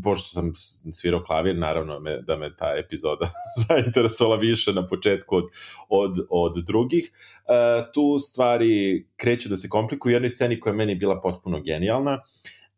[0.05, 0.53] pošto sam
[0.93, 3.30] svirao klavir, naravno me, da me ta epizoda
[3.68, 5.45] zainteresovala više na početku od,
[5.89, 10.76] od, od drugih, uh, tu stvari kreću da se komplikuju u jednoj sceni koja je
[10.76, 12.18] meni bila potpuno genijalna,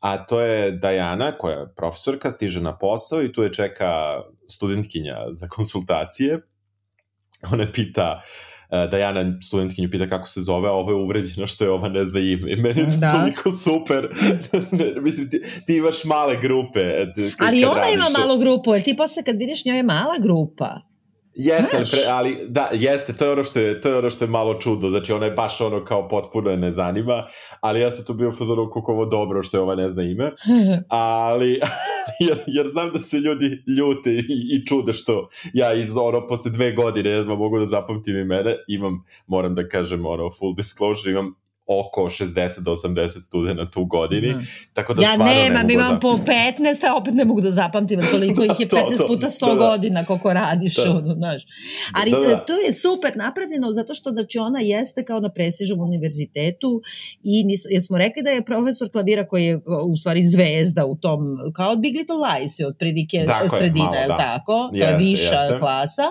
[0.04, 5.16] a to je Dajana, koja je profesorka, stiže na posao i tu je čeka studentkinja
[5.32, 6.40] za konsultacije.
[7.52, 8.20] Ona pita
[8.70, 12.06] E, Dajana studentkinju pita kako se zove, a ovo je uvređeno što je ova ne
[12.06, 12.52] zna ime.
[12.52, 13.08] I meni je to da.
[13.08, 14.08] toliko super.
[15.06, 16.80] Mislim, ti, ti imaš male grupe.
[16.80, 20.80] E, Ali ona ima malu grupu, jer ti posle kad vidiš njoj je mala grupa.
[21.36, 24.28] Jeste, pre, ali da, jeste, to je ono što je, to je ono što je
[24.28, 27.24] malo čudo, znači ona je baš ono kao potpuno je ne zanima,
[27.60, 30.30] ali ja sam tu bio fazonu kako ovo dobro što je ova ne zna ime,
[30.88, 31.60] ali
[32.28, 36.50] jer, jer znam da se ljudi ljute i, i čude što ja iz ono posle
[36.50, 41.43] dve godine jedva mogu da zapamtim imene, imam, moram da kažem ono full disclosure, imam
[41.66, 44.46] oko 60 do 80 studenta u godini, mm.
[44.72, 46.00] tako da ja stvarno nemam, ne mogu imam da...
[46.00, 49.26] po 15, a opet ne mogu da zapamtim, toliko da, ih je 15 to, puta
[49.26, 49.54] 100 da, da.
[49.54, 50.90] godina koliko radiš, da.
[50.90, 51.42] ono, znaš.
[51.92, 52.44] Ali da, da.
[52.44, 56.80] to je super napravljeno zato što znači ona jeste kao na prestižnom univerzitetu
[57.22, 61.20] i nis, jesmo rekli da je profesor klavira koji je u stvari zvezda u tom,
[61.54, 63.26] kao od Big Little Lies je otprilike
[63.58, 64.16] sredina, je, malo, da.
[64.16, 64.70] tako?
[64.72, 65.58] Jeste, to je viša jeste.
[65.58, 66.08] klasa.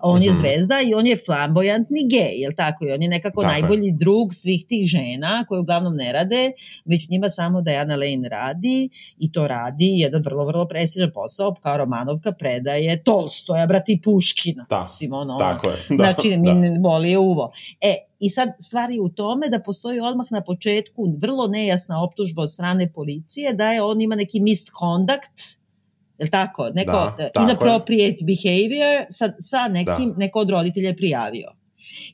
[0.00, 0.24] On mm -hmm.
[0.24, 0.40] je mhm.
[0.40, 2.84] zvezda i on je flamboyantni gej, je tako?
[2.84, 3.96] I on je nekako tako najbolji je.
[3.98, 6.52] drug svih tih žena koje uglavnom ne rade,
[6.84, 8.88] već njima samo Diana Lane radi
[9.18, 14.66] i to radi jedan vrlo, vrlo prestižan posao, kao Romanovka predaje Tolstoja, brati Puškina.
[14.70, 15.76] Da, mislim, ono, tako je.
[15.88, 16.88] Da, znači, da.
[16.88, 17.52] voli je uvo.
[17.80, 22.52] E, I sad stvari u tome da postoji odmah na početku vrlo nejasna optužba od
[22.52, 25.60] strane policije da je on ima neki misconduct,
[26.18, 26.70] je tako?
[26.74, 28.24] Neko da, inappropriate je.
[28.24, 30.16] behavior sa, sa nekim, da.
[30.16, 31.59] neko od roditelja je prijavio.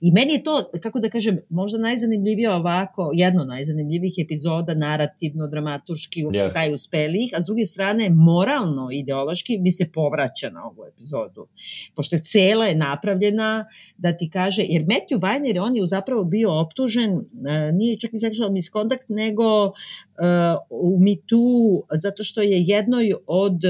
[0.01, 6.25] I meni je to, kako da kažem, možda najzanimljivije ovako, jedno najzanimljivih epizoda narativno, dramaturški,
[6.25, 6.53] yes.
[6.53, 11.47] kraj uspelih, a s druge strane moralno, ideološki bi se povraća na ovu epizodu.
[11.95, 13.67] Pošto je cela je napravljena
[13.99, 18.19] da ti kaže, jer Matthew Weiner, on je zapravo bio optužen, e, nije čak ni
[18.19, 19.73] sexual misconduct, nego
[20.71, 23.61] u MeToo zato što je jednoj od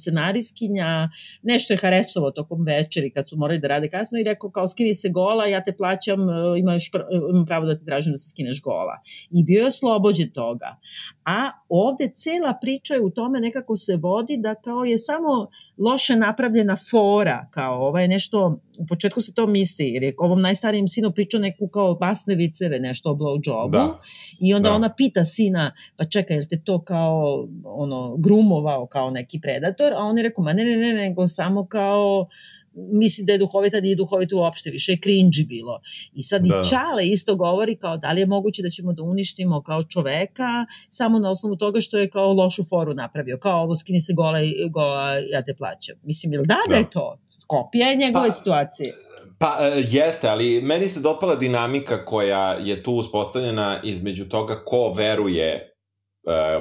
[0.00, 1.08] scenarijskinja
[1.42, 4.94] nešto je haresovo tokom večeri kad su morali da rade kasno i rekao kao skini
[4.94, 6.20] se gola, ja te plaćam,
[6.58, 6.90] imaš
[7.32, 9.02] imam pravo da ti tražim da se skineš gola.
[9.30, 10.76] I bio je oslobođen toga.
[11.24, 16.16] A ovde cela priča je u tome nekako se vodi da kao je samo loše
[16.16, 20.88] napravljena fora, kao ovo je nešto, u početku se to misli, jer je ovom najstarijem
[20.88, 24.00] sinu pričao neku kao basne viceve, nešto o blowjobu, da.
[24.40, 24.74] i onda da.
[24.74, 29.98] ona pita sina, pa čekaj, je te to kao ono, grumovao kao neki predator, a
[29.98, 32.28] on je rekao, ma ne, ne, ne, nego samo kao
[32.74, 35.80] misli da je duhovita, nije duhovita uopšte, više je cringy bilo.
[36.14, 36.46] I sad da.
[36.46, 40.66] i Čale isto govori kao da li je moguće da ćemo da uništimo kao čoveka
[40.88, 44.38] samo na osnovu toga što je kao lošu foru napravio, kao ovo skini se gola,
[44.70, 45.96] gola ja te plaćam.
[46.02, 47.18] Mislim, ili da, da, da je to?
[47.46, 48.94] Kopija je njegove pa, situacije.
[49.38, 54.92] Pa e, jeste, ali meni se dopala dinamika koja je tu uspostavljena između toga ko
[54.96, 55.67] veruje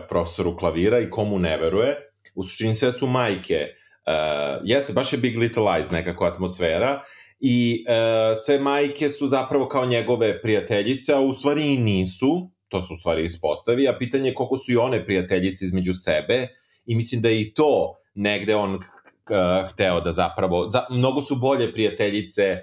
[0.10, 1.96] profesoru klavira i komu ne veruje.
[2.36, 3.68] U suštini sve su majke.
[4.08, 7.02] Uh, jeste, baš je Big Little Lies nekako atmosfera
[7.40, 12.82] i uh, sve majke su zapravo kao njegove prijateljice, a u stvari i nisu, to
[12.82, 16.48] su u stvari ispostavi, a pitanje je koliko su i one prijateljice između sebe
[16.86, 18.80] i mislim da je i to negde on
[19.72, 22.58] hteo da zapravo, za, mnogo su bolje prijateljice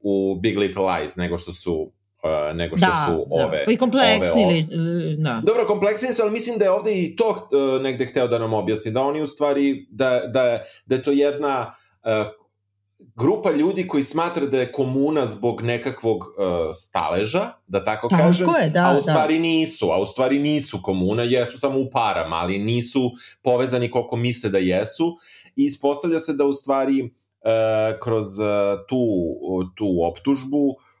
[0.00, 1.92] u Big Little Lies nego što su
[2.22, 3.44] Uh, nego što da, su da.
[3.44, 3.64] ove...
[3.64, 5.42] Pa i kompleksni, ove, da.
[5.44, 8.52] Dobro, kompleksni su, ali mislim da je ovde i to uh, negde hteo da nam
[8.52, 11.72] objasni, da oni u stvari, da, da, da je to jedna
[12.04, 12.10] uh,
[13.16, 16.34] grupa ljudi koji smatra da je komuna zbog nekakvog uh,
[16.72, 19.02] staleža, da tako, tako kažem, je, da, a u da.
[19.02, 19.42] stvari da.
[19.42, 23.00] nisu, a u stvari nisu komuna, jesu samo u parama, ali nisu
[23.42, 25.16] povezani koliko misle da jesu
[25.56, 27.10] i ispostavlja se da u stvari uh,
[28.02, 28.46] kroz uh,
[28.88, 28.98] tu,
[29.74, 30.99] tu optužbu uh,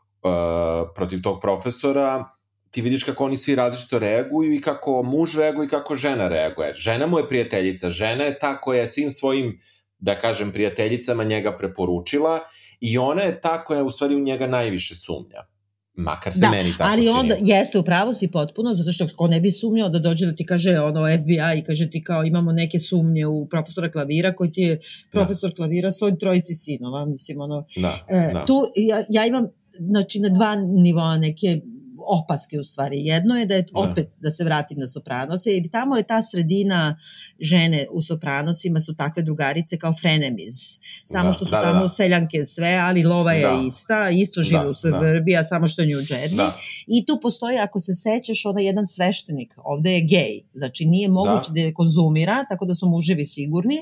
[0.94, 2.24] protiv tog profesora
[2.70, 6.74] ti vidiš kako oni svi različito reaguju i kako muž reaguje i kako žena reaguje.
[6.74, 9.58] Žena mu je prijateljica, žena je ta koja je svim svojim,
[9.98, 12.40] da kažem, prijateljicama njega preporučila
[12.80, 15.46] i ona je ta koja u stvari u njega najviše sumnja.
[15.94, 17.18] Makar se da, meni tako ali čini.
[17.18, 20.34] onda, jeste, u pravu si potpuno, zato što ko ne bi sumnjao da dođe da
[20.34, 24.52] ti kaže ono FBI i kaže ti kao imamo neke sumnje u profesora klavira koji
[24.52, 25.56] ti je profesor da.
[25.56, 27.66] klavira svoj trojici sinova, mislim ono.
[27.76, 28.44] Da, e, da.
[28.44, 29.46] Tu ja, ja imam
[29.80, 31.60] znači na dva nivoa neke
[32.06, 32.96] opaske u stvari.
[33.06, 33.68] Jedno je da je da.
[33.74, 36.98] opet da, da se vratim na Sopranose, jer tamo je ta sredina
[37.40, 40.80] žene u Sopranosima su takve drugarice kao frenemies.
[41.04, 41.88] Samo da, što su da, da tamo da, da.
[41.88, 43.62] seljanke sve, ali lova je da.
[43.66, 45.44] ista, isto žive da, u Srbiji, da.
[45.44, 46.36] samo što je New Jersey.
[46.36, 46.56] Da.
[46.86, 51.48] I tu postoji, ako se sećaš, onaj jedan sveštenik, ovde je gej, znači nije moguće
[51.48, 53.78] da, da je konzumira, tako da su muževi sigurni,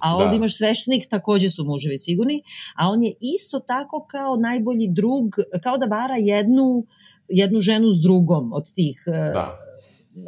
[0.00, 0.36] a ovde da.
[0.36, 2.42] imaš sveštenik, takođe su muževi sigurni,
[2.76, 6.86] a on je isto tako kao najbolji drug, kao da vara jednu
[7.32, 9.58] jednu ženu s drugom od tih e, da.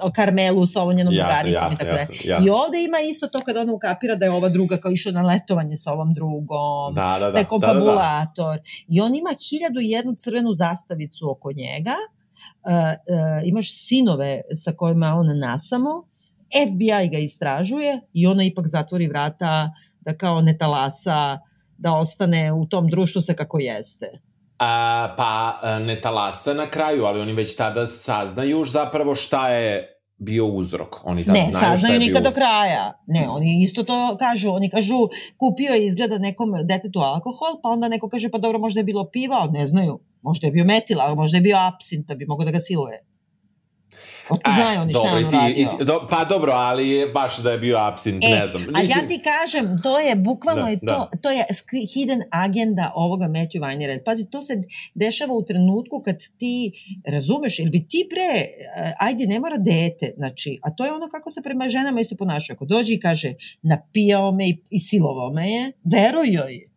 [0.03, 2.39] o Karmelu sa ovom njenom drugaricom i tako da.
[2.45, 5.23] I ovde ima isto to kada ona ukapira da je ova druga kao išla na
[5.23, 8.57] letovanje sa ovom drugom, da, da, da, da je konfabulator.
[8.57, 8.95] Da, da, da.
[8.95, 15.15] I on ima hiljadu jednu crvenu zastavicu oko njega, uh, uh, imaš sinove sa kojima
[15.15, 16.05] on nasamo,
[16.69, 21.39] FBI ga istražuje i ona ipak zatvori vrata da kao ne talasa,
[21.79, 24.07] da ostane u tom društvu se kako jeste.
[24.59, 29.95] A, pa ne talasa na kraju, ali oni već tada saznaju už zapravo šta je
[30.19, 30.97] bio uzrok.
[31.05, 32.93] Oni tad ne, znaju saznaju nikad do kraja.
[33.07, 34.51] Ne, oni isto to kažu.
[34.51, 38.81] Oni kažu, kupio je izgleda nekom detetu alkohol, pa onda neko kaže, pa dobro, možda
[38.81, 39.99] je bilo piva, ne znaju.
[40.23, 43.05] Možda je bio metila, možda je bio absint, da bi mogo da ga siluje.
[44.29, 45.55] Otko znaju oni šta je on uradio.
[45.57, 48.62] I, do, pa dobro, ali baš da je bio absint, e, ne znam.
[48.62, 48.77] Mislim...
[48.77, 51.18] A ja ti kažem, to je bukvalno da, je to, da.
[51.22, 51.45] to je
[51.95, 54.05] hidden agenda ovoga Matthew Weinera.
[54.05, 54.62] Pazi, to se
[54.95, 56.72] dešava u trenutku kad ti
[57.07, 61.09] razumeš, ili bi ti pre, eh, ajde, ne mora dete, znači, a to je ono
[61.09, 62.53] kako se prema ženama isto ponaša.
[62.53, 66.74] Ako dođe i kaže, napijao me i, i silovao me je, veruj joj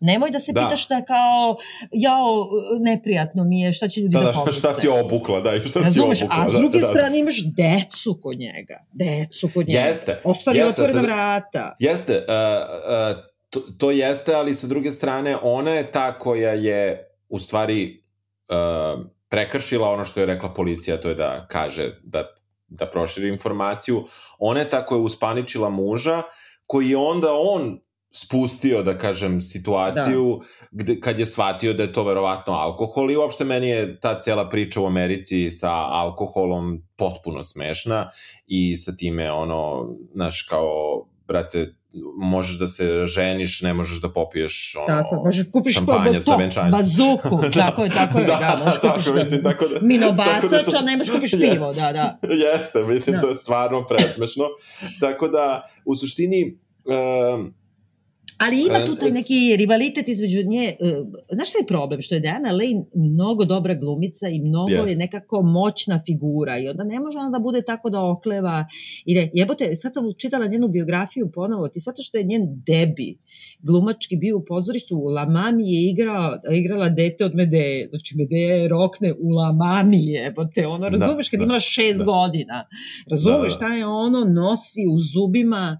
[0.00, 0.60] Nemoj da se da.
[0.60, 1.56] pitaš da kao,
[1.92, 2.46] jao,
[2.80, 4.58] neprijatno mi je, šta će ljudi da, da, da pomisle.
[4.58, 6.44] Šta si obukla, da, šta Razumeš, si obukla.
[6.44, 8.84] A s druge da, da, strane imaš decu kod njega.
[8.92, 9.80] Decu kod njega.
[9.80, 10.20] Jeste.
[10.24, 11.76] Ostavi jeste, otvorena sad, vrata.
[11.78, 17.08] Jeste, uh, uh, to, to jeste, ali sa druge strane, ona je ta koja je,
[17.28, 18.04] u stvari,
[18.48, 22.24] uh, prekršila ono što je rekla policija, to je da kaže, da,
[22.68, 24.04] da proširi informaciju.
[24.38, 26.22] Ona je ta koja je uspaničila muža,
[26.66, 27.80] koji onda on
[28.16, 30.66] spustio, da kažem, situaciju da.
[30.70, 34.48] gde, kad je shvatio da je to verovatno alkohol i uopšte meni je ta cela
[34.48, 38.10] priča u Americi sa alkoholom potpuno smešna
[38.46, 41.74] i sa time ono, znaš, kao, brate,
[42.16, 46.36] možeš da se ženiš, ne možeš da popiješ ono, tako, možeš da kupiš šampanja za
[46.36, 46.70] venčanje.
[46.70, 50.70] Bazuku, tako je, tako je, da, da možeš kupiš tako, mislim, tako da, minobacač, tako
[50.70, 52.18] da to, ne možeš kupiš pivo, da, da.
[52.44, 53.20] Jeste, mislim, da.
[53.20, 54.44] to je stvarno presmešno.
[55.00, 57.54] tako da, u suštini, um,
[58.38, 60.76] Ali ima tu taj neki rivalitet između nje.
[60.80, 62.00] Uh, znaš šta je problem?
[62.00, 64.88] Što je Diana Lane mnogo dobra glumica i mnogo yes.
[64.88, 68.66] je nekako moćna figura i onda ne može ona da bude tako da okleva.
[69.04, 73.18] I da, jebote, sad sam čitala njenu biografiju ponovo, ti shvataš što je njen debi
[73.58, 78.56] glumački bio u pozorištu, u La Mami je igrala, igrala dete od Medeje, znači Medeja
[78.56, 82.04] je rokne u La Mami jebote, ono, da, razumeš, kad da, imala šest da.
[82.04, 82.64] godina,
[83.10, 83.66] razumeš, da, da.
[83.66, 85.78] šta je ono, nosi u zubima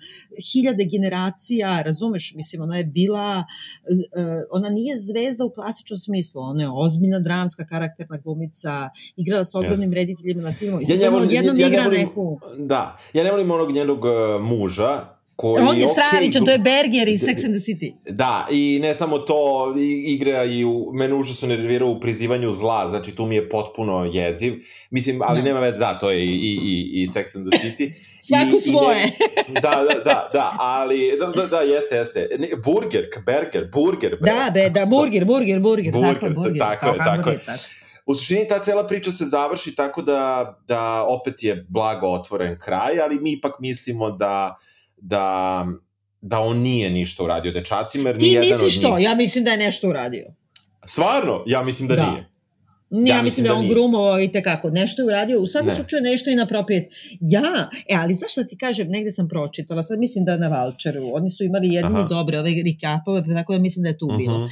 [0.53, 6.63] hiljade generacija, razumeš, mislim, ona je bila, uh, ona nije zvezda u klasičnom smislu, ona
[6.63, 9.95] je ozbiljna dramska karakterna glumica, igrala sa ogromnim yes.
[9.95, 12.41] rediteljima na filmu, ja volim, ja, ja igra volim, neku...
[12.59, 16.59] Da, ja ne volim onog njenog uh, muža, koji On je stravičan, okay, to je
[16.59, 17.95] Berger iz Sex and the City.
[18.11, 19.75] Da, i ne samo to,
[20.05, 24.55] igra i u, mene užasno nervirao u prizivanju zla, znači tu mi je potpuno jeziv.
[24.91, 25.45] Mislim, ali da.
[25.45, 27.93] nema veze, da, to je i, i, i, i Sex and the City.
[28.27, 29.05] Svako svoje.
[29.49, 32.29] I ne, da, da, da, da, ali, da, da, da jeste, jeste.
[32.39, 34.19] Ne, burger, burger, burger.
[34.21, 37.39] Bre, da, be, da, burger, burger, burger, burger tako, burger, tako, je, tako je.
[37.39, 37.59] Tako.
[38.07, 43.01] U suštini ta cela priča se završi tako da, da opet je blago otvoren kraj,
[43.03, 44.57] ali mi ipak mislimo da
[44.97, 45.67] da,
[46.21, 48.99] da on nije ništa uradio dečacima, jer Ti misliš to?
[48.99, 50.27] Ja mislim da je nešto uradio.
[50.87, 51.43] Stvarno?
[51.47, 52.11] Ja mislim da, da.
[52.11, 52.37] nije.
[52.91, 54.71] Ja, ja mislim da, da on grumovao i tekako.
[54.71, 56.93] Nešto je uradio, u svakom slučaju nešto i naproprijet.
[57.21, 61.11] Ja, e, ali zašto da ti kažem, negde sam pročitala, sad mislim da na Valčaru,
[61.13, 62.09] oni su imali jedine Aha.
[62.09, 64.19] dobre ove recapove, pa tako da mislim da je tu uh -huh.
[64.19, 64.45] bilo.
[64.45, 64.51] Uh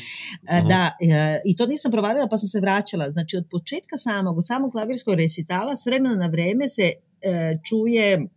[0.48, 0.68] -huh.
[0.68, 3.10] Da, e, i to nisam provalila pa sam se vraćala.
[3.10, 6.92] Znači, od početka samog, od samog klavirskog resitala, s vremena na vreme se e,
[7.68, 8.28] čuje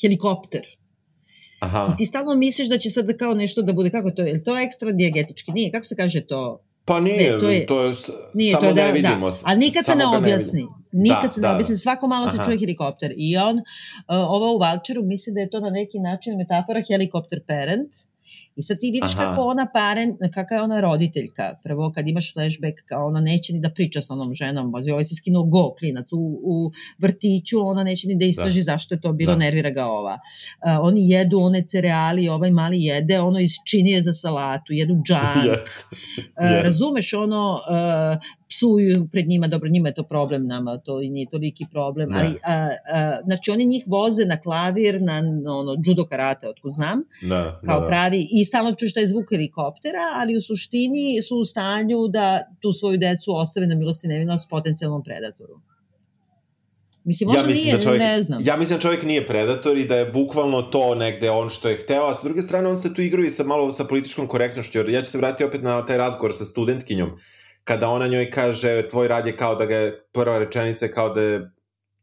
[0.00, 0.77] helikopter
[1.60, 1.90] Aha.
[1.94, 4.56] I ti stalno misliš da će sad kao nešto da bude, kako to je, to
[4.56, 5.52] je ekstra dijegetički?
[5.52, 6.60] Nije, kako se kaže to?
[6.84, 7.94] Pa nije, ne, to je, to je
[8.34, 9.30] nije, samo to je da, ne vidimo.
[9.30, 9.36] Da.
[9.44, 10.66] Ali nikad se ne objasni.
[10.92, 11.78] Nikad da, se ne da, objasni, da.
[11.78, 12.36] svako malo Aha.
[12.36, 13.14] se čuje helikopter.
[13.16, 13.62] I on, uh,
[14.08, 17.90] ova u Valčeru, misli da je to na neki način metafora helikopter parent,
[18.58, 19.24] I sad ti vidiš Aha.
[19.24, 21.54] kako ona paren, kakva je ona roditeljka.
[21.62, 25.04] Prvo kad imaš flashback, kao ona neće ni da priča sa onom ženom, bazi ovaj
[25.04, 28.64] se skinuo go klinac u, u vrtiću, ona neće ni da istraži da.
[28.64, 29.38] zašto je to bilo, da.
[29.38, 30.14] nervira ga ova.
[30.14, 35.44] Uh, oni jedu one cereali, ovaj mali jede, ono isčinije za salatu, jedu džan.
[35.48, 35.84] yes.
[35.90, 38.18] uh, razumeš ono, uh,
[38.48, 42.28] psuju pred njima, dobro, njima je to problem, nama to i nije toliki problem, ali,
[42.44, 47.60] a, a, znači oni njih voze na klavir, na ono, judo karate, otko znam, da,
[47.64, 52.08] kao da, pravi, i stalno čuješ taj zvuk helikoptera, ali u suštini su u stanju
[52.08, 55.60] da tu svoju decu ostave na milosti nevinost potencijalnom predatoru.
[57.04, 58.40] Mislim, možda ja mislim nije, da čovjek, ne znam.
[58.44, 61.76] Ja mislim da čovjek nije predator i da je bukvalno to negde on što je
[61.76, 64.88] hteo, a sa druge strane on se tu igruje sa malo sa političkom korektnošću, jer
[64.88, 67.10] ja ću se vratiti opet na taj razgovor sa studentkinjom,
[67.68, 71.08] kada ona njoj kaže tvoj rad je kao da ga je, prva rečenica je kao
[71.08, 71.50] da je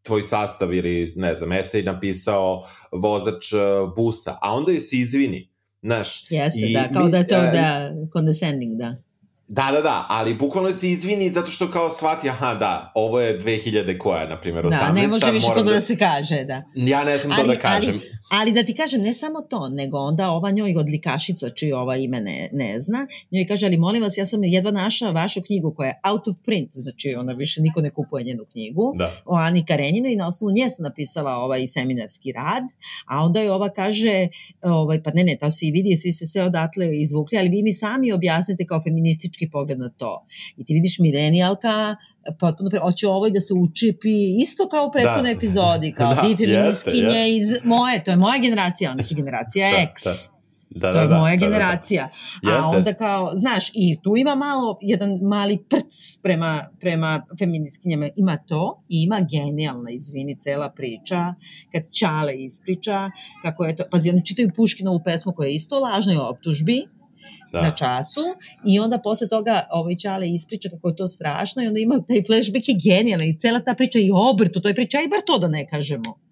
[0.04, 3.60] tvoj sastav ili, ne znam, esej napisao vozač uh,
[3.96, 5.50] busa, a onda je se izvini,
[5.82, 6.32] znaš.
[6.32, 8.96] Jeste, I, da, kao da je to da, condescending, da.
[9.48, 13.40] Da, da, da, ali bukvalno se izvini zato što kao shvati, aha, da, ovo je
[13.40, 14.70] 2000 koja, na primjer, 18.
[14.70, 15.74] Da, ne može više to da...
[15.74, 16.64] da se kaže, da.
[16.76, 17.94] Ja ne znam ali, to da kažem.
[17.94, 21.96] Ali, ali da ti kažem, ne samo to, nego onda ova njoj odlikašica, čiji ova
[21.98, 25.74] ime ne, ne zna, njoj kaže, ali molim vas, ja sam jedva našao vašu knjigu
[25.74, 29.22] koja je out of print, znači ona više niko ne kupuje njenu knjigu, da.
[29.26, 32.64] o Ani Karenjinu i na osnovu nje sam napisala ovaj seminarski rad,
[33.08, 34.28] a onda je ova kaže,
[34.62, 37.64] ovaj, pa ne, ne, to se i vidi, svi ste sve odatle izvukli, ali vi
[37.64, 40.26] mi sami objasnite kao feministički pogled na to.
[40.58, 41.96] I ti vidiš milenijalka,
[42.40, 45.38] potpuno pre, hoće ovoj da se učipi isto kao u prethodnoj da.
[45.38, 49.72] epizodi, kao da, ti feministkinje jeste, iz moje, to je moja generacija, oni su generacija
[49.72, 50.04] da, X.
[50.04, 50.36] Da.
[50.70, 52.10] Da, to da, je da, moja da, generacija.
[52.44, 52.58] Da, da.
[52.58, 58.10] A onda kao, znaš, i tu ima malo, jedan mali prc prema, prema feministkinjama.
[58.16, 61.34] Ima to i ima genijalna, izvini, cela priča,
[61.72, 63.12] kad Čale ispriča,
[63.44, 66.88] kako je to, pazi, oni čitaju Puškinovu pesmu koja je isto lažnoj optužbi,
[67.56, 67.62] da.
[67.62, 68.22] na času
[68.66, 72.24] i onda posle toga ovaj Čale ispriča kako je to strašno i onda ima taj
[72.28, 75.38] flashback je genijalan i cela ta priča i obrto, to je priča i bar to
[75.38, 76.26] da ne kažemo.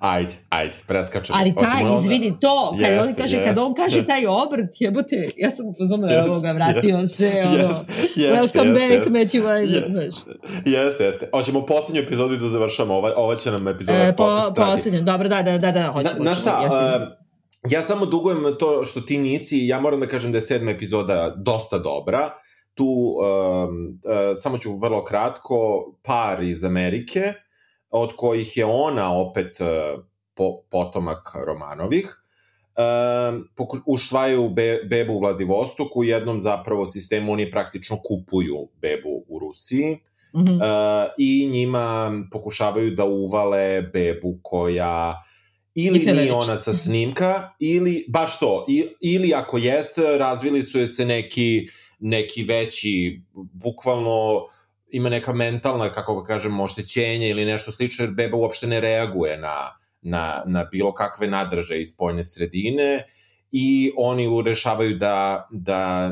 [0.00, 1.38] Ajde, ajde, preskačemo.
[1.40, 2.00] Ali taj, onda...
[2.00, 5.74] izvini, to, kad jeste, on kaže, jeste, kad on kaže taj obrt, jebote, ja sam
[5.78, 7.84] pozvano da ovoga, vratio se, ono,
[8.16, 10.14] jeste, welcome jeste, back, jeste, Matthew Weimer, znaš.
[10.64, 11.30] Jeste, jeste.
[11.32, 15.42] Hoćemo poslednju epizodu da završamo, ova, ova će nam epizoda e, po, Poslednju, dobro, da,
[15.42, 16.14] da, da, da, hoćemo.
[16.18, 17.02] Na, na šta, ja sam...
[17.02, 17.08] uh,
[17.66, 21.34] ja samo dugujem to što ti nisi, ja moram da kažem da je sedma epizoda
[21.36, 22.30] dosta dobra,
[22.74, 23.18] tu um,
[24.04, 27.20] uh, samo ću vrlo kratko, par iz Amerike,
[27.90, 30.04] od kojih je ona opet uh,
[30.34, 32.22] po, potomak Romanovih,
[33.58, 39.38] uh, ušvaju be, bebu u Vladivostoku, u jednom zapravo sistemu oni praktično kupuju bebu u
[39.38, 39.98] Rusiji,
[40.34, 40.56] mm -hmm.
[40.56, 45.37] uh, i njima pokušavaju da uvale bebu koja uh,
[45.84, 48.66] ili nije ona sa snimka, ili, baš to,
[49.00, 51.66] ili ako jeste, razvili su je se neki,
[51.98, 53.22] neki veći,
[53.52, 54.44] bukvalno
[54.90, 59.36] ima neka mentalna, kako ga kažem, oštećenje ili nešto slično, jer beba uopšte ne reaguje
[59.36, 63.06] na, na, na bilo kakve nadrže iz spoljne sredine
[63.52, 66.10] i oni urešavaju da, da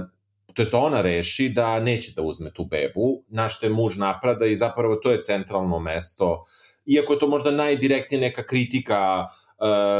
[0.55, 4.47] to jest ona reši da neće da uzme tu bebu, na što je muž naprada
[4.47, 6.43] i zapravo to je centralno mesto,
[6.87, 9.46] iako je to možda najdirektnija neka kritika uh,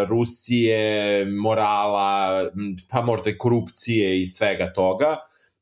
[0.09, 2.43] Rusije, morala,
[2.91, 5.17] pa možda i korupcije i svega toga.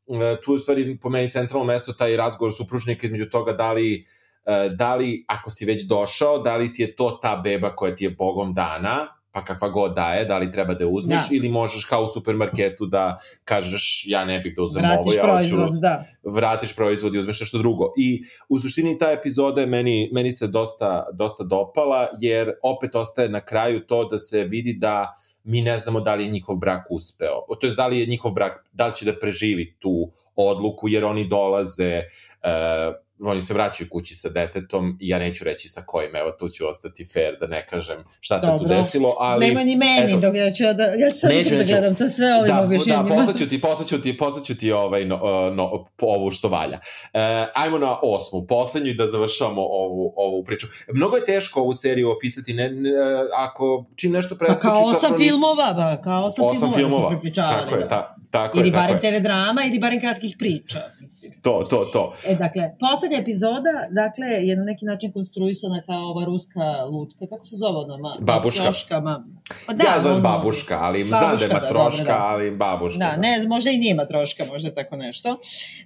[0.07, 3.73] Uh, tu je u stvari po meni centralno mesto taj razgovor supružnika između toga da
[3.73, 4.05] li,
[4.47, 7.95] uh, da li, ako si već došao, da li ti je to ta beba koja
[7.95, 11.37] ti je bogom dana, pa kakva god da je, da li treba da uzmeš da.
[11.37, 15.23] ili možeš kao u supermarketu da kažeš ja ne bih da uzmem vratiš ovo, ja
[15.23, 16.05] proizvod, hoću, da.
[16.23, 17.93] vratiš proizvod i uzmeš nešto drugo.
[17.99, 23.29] I u suštini ta epizoda je meni, meni se dosta, dosta dopala, jer opet ostaje
[23.29, 25.15] na kraju to da se vidi da
[25.45, 27.47] mi ne znamo da li je njihov brak uspeo.
[27.61, 31.05] To je da li je njihov brak, da li će da preživi tu odluku, jer
[31.05, 36.17] oni dolaze uh, oni se vraćaju kući sa detetom i ja neću reći sa kojim,
[36.17, 38.69] evo tu ću ostati fair da ne kažem šta se Dobro.
[38.69, 39.47] tu desilo, ali...
[39.47, 42.09] Nema ni meni, eto, dok ja ću da, ja ću sad neću, da gledam sa
[42.09, 43.09] sve ovim da, objašnjenjima.
[43.09, 45.17] Da, poslaću ti, poslaću ti, poslaću ti ovaj, no,
[45.55, 46.79] no, ovu što valja.
[47.13, 50.67] E, ajmo na osmu, poslednju i da završamo ovu, ovu priču.
[50.95, 52.91] Mnogo je teško ovu seriju opisati, ne, ne
[53.37, 54.63] ako čim nešto preskočiš...
[54.63, 57.03] Pa kao osam filmova, ba, kao osam, osam filmova, filmova.
[57.03, 57.59] smo prepričavali.
[57.59, 57.83] Tako da.
[57.83, 61.33] je, ta, tako ili je, barem TV drama, ili barem kratkih priča, mislim.
[61.43, 62.03] To, to, to.
[62.27, 67.45] E, dakle, poslednja epizoda, dakle, je na neki način konstruisana kao ova ruska lutka, kako
[67.45, 67.99] se zove ono?
[67.99, 68.63] Ma, babuška.
[68.63, 69.25] Matroška, ma...
[69.67, 72.27] Pa da, ja zovem ono, babuška, ali babuška, znam da je matroška, da, da.
[72.33, 72.99] ali babuška.
[72.99, 75.29] Da, da, ne, možda i nije matroška, možda tako nešto.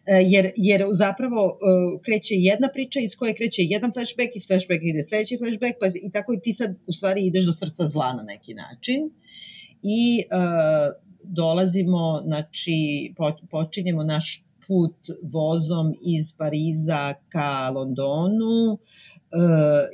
[0.07, 4.80] E, jer, jer zapravo uh, kreće jedna priča iz koje kreće jedan flashback, iz flashback
[4.82, 8.12] ide sledeći flashback, pa i tako i ti sad u stvari ideš do srca zla
[8.12, 9.11] na neki način.
[9.82, 18.78] I uh, dolazimo, znači po, počinjemo naš put vozom iz Pariza ka Londonu, uh,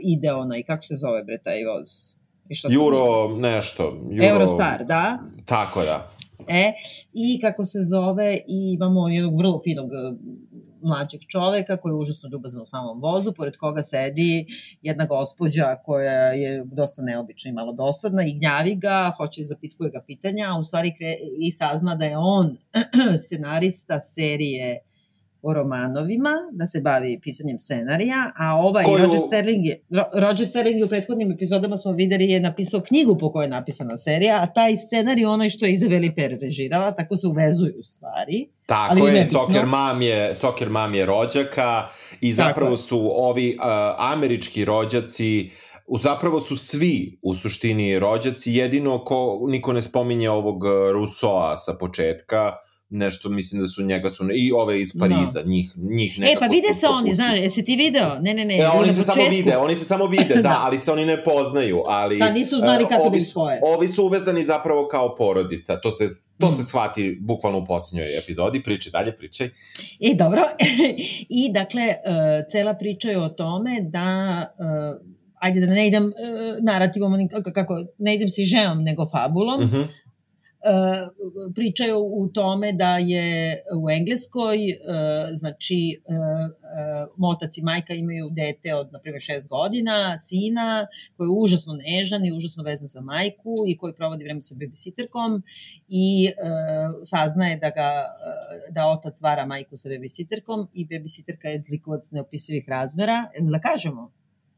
[0.00, 2.16] ide onaj, kako se zove bre taj voz?
[2.48, 3.82] I šta Euro nešto.
[4.12, 4.26] Euro...
[4.26, 5.18] Eurostar, da?
[5.44, 6.10] Tako da.
[6.48, 6.72] E,
[7.12, 9.90] i kako se zove, i imamo jednog vrlo finog
[10.84, 14.46] mlađeg čoveka koji je užasno ljubazan u samom vozu, pored koga sedi
[14.82, 20.02] jedna gospođa koja je dosta neobična i malo dosadna i gnjavi ga, hoće zapitkuje ga
[20.06, 22.56] pitanja, a u stvari kre, i sazna da je on
[23.26, 24.80] scenarista serije
[25.44, 28.98] o romanovima, da se bavi pisanjem scenarija, a ovaj Koju...
[28.98, 29.80] Roger Sterling je,
[30.14, 34.42] Roger Sterling u prethodnim epizodama smo videli je napisao knjigu po kojoj je napisana serija,
[34.42, 38.48] a taj scenarij onaj što je Izabeli Per režirala, tako se uvezuju stvari.
[38.66, 41.88] Tako ali je, Soccer Mom je, Soccer Mom je rođaka
[42.20, 43.64] i zapravo su ovi uh,
[43.98, 45.50] američki rođaci
[45.86, 51.74] u zapravo su svi u suštini rođaci, jedino ko, niko ne spominje ovog Rusoa sa
[51.80, 52.52] početka,
[52.90, 55.50] nešto mislim da su njega su i ove iz Pariza, no.
[55.50, 58.20] njih njih nekako E pa vide se oni, znaš, jesi ti video?
[58.20, 58.58] Ne, ne, ne.
[58.58, 59.20] E, oni se početku.
[59.20, 62.30] samo vide, oni se samo vide, da, da, ali se oni ne poznaju, ali Da,
[62.30, 63.60] nisu znali kako bi svoje.
[63.62, 65.80] Ovi su uvezani zapravo kao porodica.
[65.80, 66.08] To se
[66.38, 66.54] To mm.
[66.54, 68.62] se shvati bukvalno u posljednjoj epizodi.
[68.62, 69.50] Priči dalje, pričaj.
[69.98, 70.42] I e, dobro.
[71.42, 74.06] I dakle, uh, cela priča je o tome da
[75.44, 76.12] ajde da ne idem
[76.62, 77.12] narativom,
[77.54, 79.76] kako, ne idem si žeom, nego fabulom, uh mhm.
[79.76, 79.86] -huh.
[80.64, 86.00] Uh, pričaju u tome da je u Engleskoj, uh, znači,
[87.16, 90.86] motac i majka imaju dete od, na primjer, šest godina, sina,
[91.16, 95.42] koji je užasno nežan i užasno vezan za majku i koji provodi vreme sa babysitterkom
[95.88, 96.28] i
[97.04, 97.90] saznaje da ga,
[98.70, 103.26] da otac vara majku sa babysitterkom i babysitterka je zlikovac neopisivih razmera.
[103.40, 104.12] Da kažemo?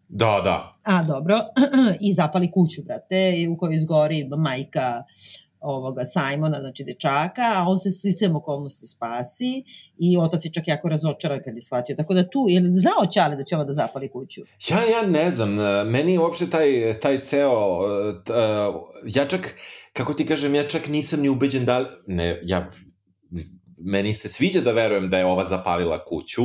[0.08, 0.76] Da, da.
[0.82, 1.40] A, dobro.
[2.08, 7.78] I zapali kuću, brate, u kojoj izgori majka uh, ovoga Simona, znači dečaka, a on
[7.78, 9.64] se sticam okolnosti spasi
[9.98, 11.97] i otac je čak jako razočaran kad je shvatio.
[11.97, 14.40] Tako da tu, je znao Ćale da će ovo da zapali kuću?
[14.68, 15.55] Ja, ja ne znam,
[15.90, 17.80] meni uopšte taj, taj ceo,
[19.06, 19.55] ja čak,
[19.93, 22.70] kako ti kažem, ja čak nisam ni ubeđen da, ne, ja,
[23.84, 26.43] meni se sviđa da verujem da je ova zapalila kuću,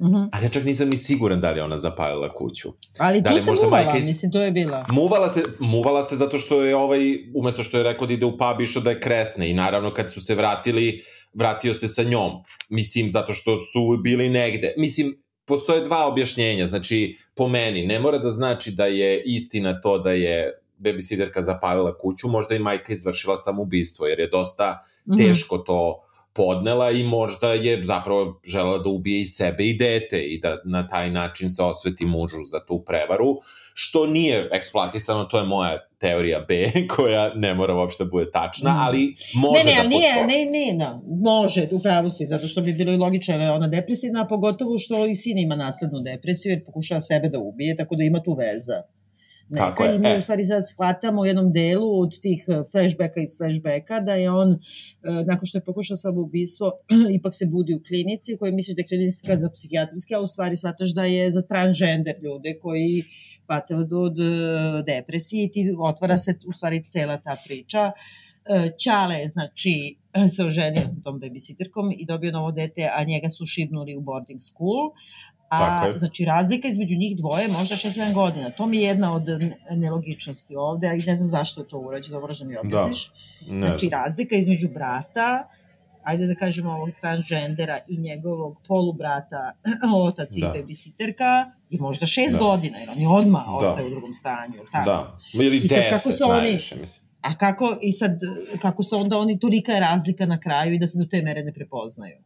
[0.00, 0.28] -huh.
[0.32, 2.72] Ali ja čak nisam ni siguran da li ona zapalila kuću.
[2.98, 4.04] Ali da tu se muvala, iz...
[4.04, 4.86] mislim, to je bila.
[4.90, 7.00] Muvala se, muvala se zato što je ovaj,
[7.34, 10.12] umesto što je rekao da ide u pub, išao da je kresne i naravno kad
[10.12, 11.00] su se vratili,
[11.34, 12.32] vratio se sa njom.
[12.68, 14.74] Mislim, zato što su bili negde.
[14.76, 19.98] Mislim, postoje dva objašnjenja, znači, po meni, ne mora da znači da je istina to
[19.98, 25.18] da je babysitterka zapalila kuću, možda i majka izvršila samoubistvo, jer je dosta mhm.
[25.18, 26.03] teško to
[26.34, 30.88] podnela i možda je zapravo žela da ubije i sebe i dete i da na
[30.88, 33.36] taj način se osveti mužu za tu prevaru,
[33.74, 38.72] što nije eksploatisano, to je moja teorija B, koja ne mora uopšte da bude tačna,
[38.72, 38.76] mm.
[38.78, 40.90] ali može ne, ne, da nije, Ne, ne, ne,
[41.20, 44.78] može, upravo si, zato što bi bilo i logično, jer je ona depresivna, a pogotovo
[44.78, 48.34] što i sin ima naslednu depresiju, jer pokušava sebe da ubije, tako da ima tu
[48.34, 48.82] veza
[49.48, 50.18] neka Tako je, i mi e.
[50.18, 54.30] u stvari sad shvatamo u jednom delu od tih e, flashbacka iz flashbacka da je
[54.30, 54.56] on, e,
[55.26, 56.72] nakon što je pokušao ubistvo,
[57.18, 60.56] ipak se budi u klinici koji misliš da je klinika za psihijatrijske, a u stvari
[60.56, 63.04] shvataš da je za transgender ljude koji
[63.46, 64.16] pate od, od
[64.86, 67.92] depresije i ti otvara se u stvari cela ta priča.
[68.78, 69.96] Ćale, znači,
[70.36, 74.40] se oženio sa tom babysitterkom i dobio novo dete, a njega su šibnuli u boarding
[74.42, 74.92] school,
[75.48, 78.50] A, znači, razlika između njih dvoje možda 6-7 godina.
[78.50, 79.24] To mi je jedna od
[79.70, 83.10] nelogičnosti ovde, i ne znam zašto je to urađeno, moraš da mi objasniš.
[83.46, 85.48] Da, ne znači, razlika između brata,
[86.02, 89.52] ajde da kažemo ovog transgendera i njegovog polubrata,
[90.08, 90.46] otac da.
[90.46, 92.38] i babysitterka, je možda 6 da.
[92.38, 93.52] godina, jer on je odmah da.
[93.52, 94.58] ostaje u drugom stanju.
[94.72, 94.90] Tako?
[94.90, 97.04] Da, ili 10 najviše, mislim.
[97.20, 98.20] A kako, i sad,
[98.62, 101.42] kako su onda oni, tolika je razlika na kraju i da se do te mere
[101.42, 102.16] ne prepoznaju?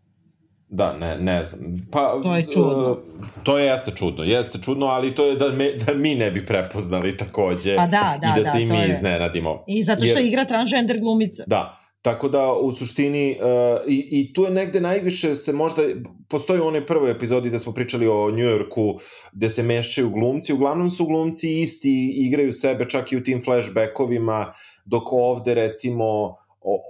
[0.71, 1.77] Da, ne, ne znam.
[1.93, 2.93] Pa, to je čudno.
[2.93, 2.99] Uh,
[3.43, 6.47] to je jeste čudno, jeste čudno, ali to je da, me, da mi ne bi
[6.47, 7.77] prepoznali takođe.
[7.77, 8.89] Pa da, da, I da, da se i mi je.
[8.91, 9.65] iznenadimo.
[9.67, 11.45] I zato što Jer, igra transgender glumica.
[11.47, 15.83] Da, Tako da, u suštini, uh, i, i tu je negde najviše se možda,
[16.29, 19.01] postoji u onoj prvoj epizodi da smo pričali o Njujorku,
[19.33, 24.53] gde se mešaju glumci, uglavnom su glumci isti, igraju sebe čak i u tim flashbackovima,
[24.85, 26.37] dok ovde, recimo,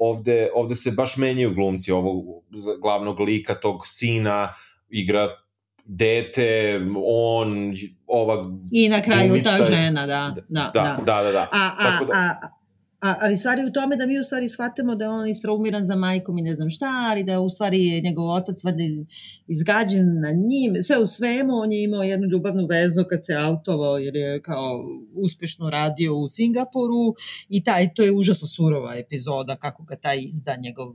[0.00, 2.24] ovde, ovde se baš menjaju glumci ovog
[2.82, 4.55] glavnog lika, tog sina,
[4.88, 5.28] igra
[5.84, 7.74] dete, on,
[8.06, 10.34] ova I na kraju glumica, ta žena, da.
[10.48, 10.98] Da, da, da.
[11.05, 11.48] da, da, da.
[11.52, 12.12] A, a, da.
[12.14, 12.48] a, A,
[13.00, 16.38] ali stvari u tome da mi u stvari shvatamo da je on istraumiran za majkom
[16.38, 18.82] i ne znam šta, ali da u stvari njegov otac valjda
[19.46, 20.82] izgađen na njim.
[20.82, 24.84] Sve u svemu on je imao jednu ljubavnu vezu kad se autovao jer je kao
[25.14, 27.14] uspešno radio u Singapuru
[27.48, 30.94] i taj, to je užasno surova epizoda kako ga taj izda njegov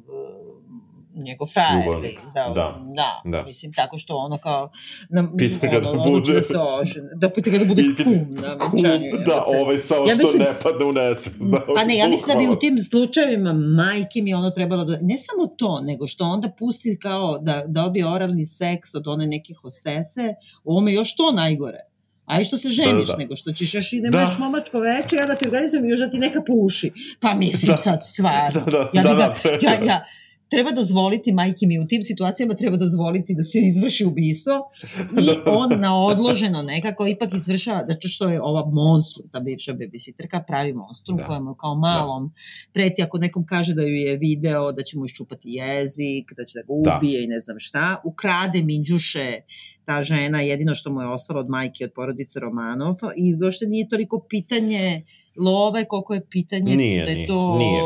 [1.16, 2.54] njegov frajer ga izdao.
[2.54, 4.72] Da, da, da, mislim, tako što ono kao...
[5.10, 6.34] Na, pita ga ono, da bude...
[6.34, 9.24] Da, se ožen, da pita ga da bude pita, kum na venčanju.
[9.26, 11.40] Da, ovaj samo ja što mislim, ne padne u nesvest.
[11.40, 14.98] Da, pa ne, ja mislim da bi u tim slučajevima majke mi ono trebalo da...
[15.02, 19.54] Ne samo to, nego što onda pusti kao da dobije oralni seks od one neke
[19.54, 21.80] hostese, ovo me još to najgore.
[22.26, 23.18] Aj što se ženiš, da, da, da.
[23.18, 24.36] nego što ćeš još idem da.
[24.40, 26.92] momačko veče, ja da ti organizujem i još da ti neka puši.
[27.20, 27.78] Pa mislim da.
[27.78, 28.62] sad stvarno.
[28.66, 30.06] Da, da, ja, da, da, da, ja, ja,
[30.54, 34.54] treba dozvoliti, majke mi u tim situacijama treba dozvoliti da se izvrši ubistvo
[35.24, 40.44] i on na odloženo nekako ipak izvršava, da što je ova monstrum, ta bivša babysitterka,
[40.48, 41.26] pravi monstrum da.
[41.26, 42.34] kojemu kao malom da.
[42.74, 46.60] preti ako nekom kaže da ju je video, da će mu iščupati jezik, da će
[46.60, 46.98] da ga da.
[46.98, 47.24] ubije da.
[47.24, 49.42] i ne znam šta, ukrade minđuše
[49.86, 53.90] ta žena, jedino što mu je ostalo od majke, od porodice Romanov i uopšte nije
[53.90, 55.04] toliko pitanje
[55.38, 57.84] love, koliko je pitanje nije, da je to nije.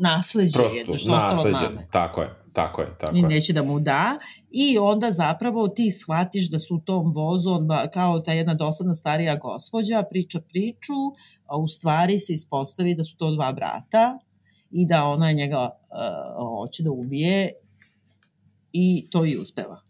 [0.00, 1.88] nasleđe Prosto, jedno što nasleđe, ostalo od mame.
[1.90, 4.18] Tako je, tako je, tako I neće da mu da
[4.50, 8.94] i onda zapravo ti shvatiš da su u tom vozu on kao ta jedna dosadna
[8.94, 10.92] starija gospođa priča priču,
[11.46, 14.18] a u stvari se ispostavi da su to dva brata
[14.70, 15.70] i da ona njega
[16.38, 17.52] uh, hoće da ubije
[18.72, 19.80] i to i uspeva.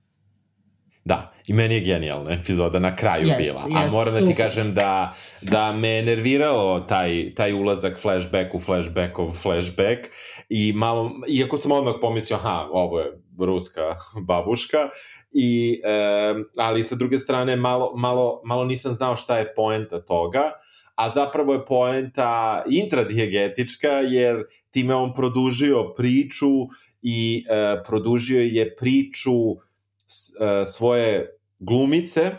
[1.04, 3.60] Da, i meni je genijalna epizoda na kraju yes, bila.
[3.60, 4.26] A yes, moram super.
[4.26, 10.06] da ti kažem da, da me je nerviralo taj, taj ulazak flashback u flashbackov flashback
[10.48, 13.96] i malo, iako sam odmah pomislio, aha, ovo je ruska
[14.28, 14.88] babuška,
[15.32, 20.50] i, e, ali sa druge strane malo, malo, malo nisam znao šta je poenta toga,
[20.94, 26.50] a zapravo je poenta intradijegetička, jer time on produžio priču
[27.02, 29.71] i e, produžio je priču E,
[30.66, 32.30] svoje glumice,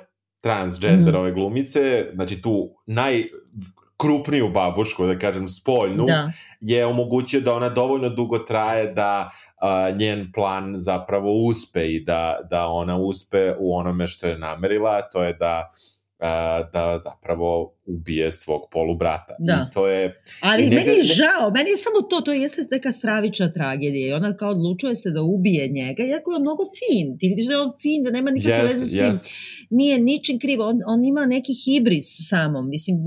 [0.41, 1.34] transgenderove mm.
[1.34, 6.32] glumice, znači tu najkrupniju babušku, da kažem spoljnu, da.
[6.62, 12.40] je omogućio da ona dovoljno dugo traje da uh, njen plan zapravo uspe i da,
[12.50, 15.93] da ona uspe u onome što je namerila, to je da uh,
[16.74, 19.36] da zapravo ubije svog polubrata.
[19.40, 19.68] Da.
[19.70, 20.22] I to je...
[20.41, 24.14] Ali ne, meni je žao, meni je samo to, to je neka stravična tragedija i
[24.14, 27.18] ona kao odlučuje se da ubije njega, iako je mnogo fin.
[27.20, 29.00] Ti vidiš da je on fin, da nema nikakve yes, veze s tim.
[29.00, 29.28] Yes.
[29.70, 32.98] Nije ničim kriv, on, on ima neki hibris samom, mislim,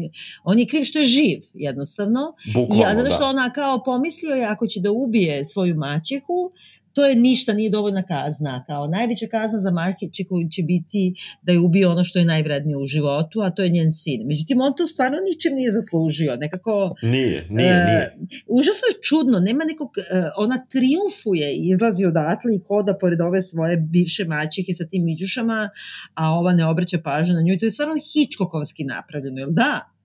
[0.45, 2.21] on je kriv što je živ, jednostavno.
[2.55, 3.29] Bukvalno, I ja, zato što da.
[3.29, 6.53] ona kao pomislio je ako će da ubije svoju maćehu,
[6.97, 8.65] to je ništa, nije dovoljna kazna.
[8.67, 12.77] Kao najveća kazna za Markića koji će biti da je ubio ono što je najvrednije
[12.77, 14.27] u životu, a to je njen sin.
[14.27, 16.37] Međutim, on to stvarno ničem nije zaslužio.
[16.37, 16.95] Nekako...
[17.03, 18.17] Nije, nije, e, nije.
[18.47, 19.91] Užasno je čudno, nema nekog...
[19.99, 20.03] E,
[20.37, 25.71] ona triumfuje i izlazi odatle i koda pored ove svoje bivše maćehe sa tim miđušama,
[26.15, 27.53] a ova ne obraća pažnju na nju.
[27.53, 29.96] I to je stvarno Hitchcockovski napravljeno, jel da?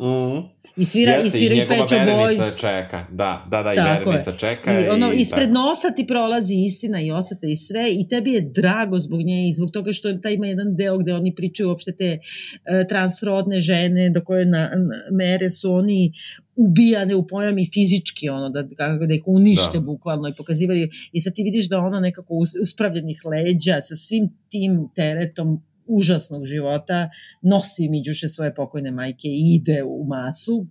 [0.00, 0.62] Mm.
[0.76, 2.60] I svira, Jeste, i svira i Pet Boys.
[2.60, 4.80] čeka, da, da, da, i Tako Verenica čeka.
[4.80, 5.60] I, ono, i ispred tako.
[5.60, 9.54] nosa ti prolazi istina i osveta i sve i tebi je drago zbog nje i
[9.54, 14.10] zbog toga što ta ima jedan deo gde oni pričaju uopšte te uh, transrodne žene
[14.10, 16.12] do koje na, na, mere su oni
[16.56, 19.80] ubijane u pojam i fizički, ono, da, kako da ih unište da.
[19.80, 20.90] bukvalno i pokazivali.
[21.12, 25.62] I sad ti vidiš da ona nekako uspravljenih leđa sa svim tim teretom
[25.92, 27.10] užasnog života,
[27.42, 30.66] nosi miđuše svoje pokojne majke i ide u masu,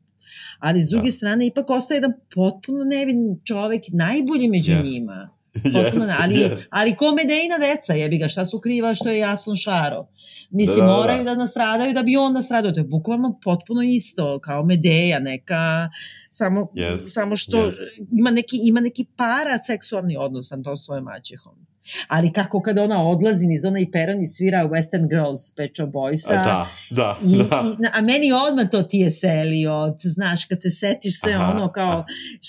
[0.59, 1.11] ali s druge da.
[1.11, 4.91] strane ipak ostaje jedan potpuno nevin čovek, najbolji među yes.
[4.91, 5.29] njima.
[5.73, 6.65] Potpuno, yes, ali, yes.
[6.69, 10.07] ali ko Medejna deca, jebi ga, šta su kriva što je Jason Šaro?
[10.49, 10.97] Mislim, da, da, da.
[10.97, 12.71] moraju da nastradaju da bi on nastradao.
[12.71, 15.89] To je bukvalno potpuno isto, kao Medeja neka,
[16.29, 17.73] samo, yes, samo što yes.
[18.19, 21.70] ima, neki, ima neki para seksualni odnos sa tom svojom maćehom.
[22.07, 26.31] Ali kako kada ona odlazi niz onaj peron i svira Western Girls Pecho Boysa.
[26.31, 27.63] A da, da, i, da.
[27.83, 31.71] I, a meni odmah to ti je selio, znaš, kad se setiš sve aha, ono
[31.71, 32.05] kao,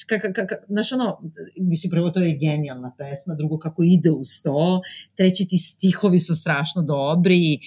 [0.08, 1.20] ka, ka, ka, znaš ono,
[1.56, 4.80] mislim, prvo to je genijalna pesma, drugo kako ide uz to,
[5.16, 7.58] treći ti stihovi su strašno dobri,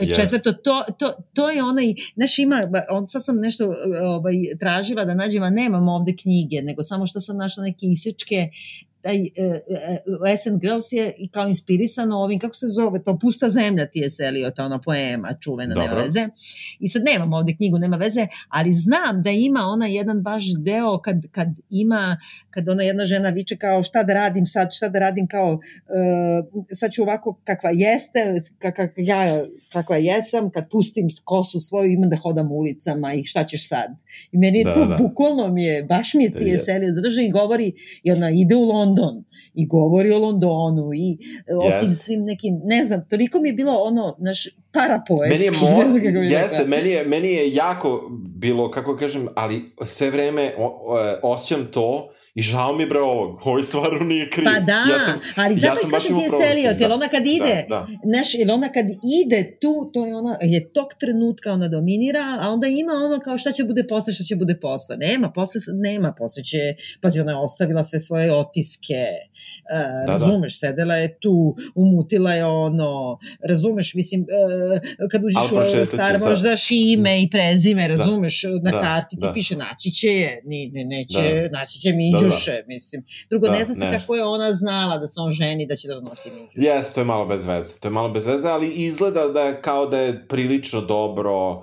[0.00, 0.14] yes.
[0.16, 5.14] četvrto, to, to, to je onaj, znaš, ima, on, sad sam nešto ovaj, tražila da
[5.14, 8.48] nađem, a nemam ovde knjige, nego samo što sam našla neke isječke
[9.06, 13.86] taj uh, Essen Girls je i kao inspirisano ovim, kako se zove to, Pusta zemlja
[13.86, 15.88] ti je selio, ta ona poema čuvena, Dobro.
[15.88, 16.28] nema veze.
[16.80, 20.98] I sad nemam ovde knjigu, nema veze, ali znam da ima ona jedan baš deo
[20.98, 22.16] kad, kad ima,
[22.50, 26.64] kad ona jedna žena viče kao šta da radim sad, šta da radim kao uh,
[26.74, 28.20] sad ću ovako kakva jeste,
[28.58, 33.68] kakva, ja kakva jesam, kad pustim kosu svoju imam da hodam ulicama i šta ćeš
[33.68, 33.90] sad.
[34.32, 34.96] I meni je da, to da.
[34.96, 37.72] bukvalno mi je, baš mi je ti je selio, zato što i govori,
[38.02, 38.95] i ona ide u London
[39.54, 41.18] i govori o Londonu i
[41.60, 41.80] o yes.
[41.80, 45.32] tim svim nekim, ne znam, toliko mi je bilo ono, naš parapoetski.
[45.32, 50.54] Meni je, mo, jeste, meni je, meni je jako bilo, kako kažem, ali sve vreme
[50.58, 54.44] o, o, osjećam to I žao mi bre ovog, ovo stvarno nije kriv.
[54.44, 56.84] Pa da, ja sam, ali zato ja kažem ti je selio, da.
[56.84, 57.86] jer ona kad ide, da, da.
[58.04, 58.86] Znaš, jer ona kad
[59.24, 63.38] ide tu, to je ona, je tog trenutka ona dominira, a onda ima ono kao
[63.38, 64.96] šta će bude posle, šta će bude posle.
[64.96, 66.58] Nema, posle nema, posle će,
[67.00, 69.04] pazi, ona je ostavila sve svoje otiske,
[69.72, 70.68] uh, da, razumeš, da.
[70.68, 76.70] sedela je tu, umutila je ono, razumeš, mislim, uh, kad uđeš u star, moraš daš
[76.70, 77.88] ime i prezime, da.
[77.88, 79.32] razumeš, da, na karti ti da.
[79.32, 81.58] piše naći će je, ni, ne, neće, da.
[81.58, 82.66] naći će mi da, Minđuše, da.
[82.66, 83.04] mislim.
[83.30, 85.88] Drugo, da, ne zna se kako je ona znala da se on ženi da će
[85.88, 86.60] da donosi Minđuše.
[86.60, 87.80] Jes, to je malo bez veze.
[87.80, 91.62] To je malo bez veze, ali izgleda da je kao da je prilično dobro uh,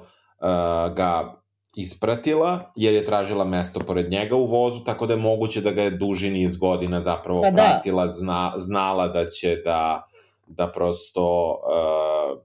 [0.95, 1.44] ga
[1.76, 5.84] ispratila, jer je tražila mesto pored njega u vozu, tako da je moguće da ga
[5.84, 7.56] je duži niz godina zapravo pa da.
[7.56, 10.03] pratila, zna, znala da će da,
[10.48, 12.40] da prosto uh,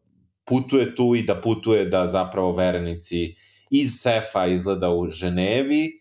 [0.45, 3.35] putuje tu i da putuje da zapravo verenici
[3.71, 6.01] iz Sefa izgleda u Ženevi,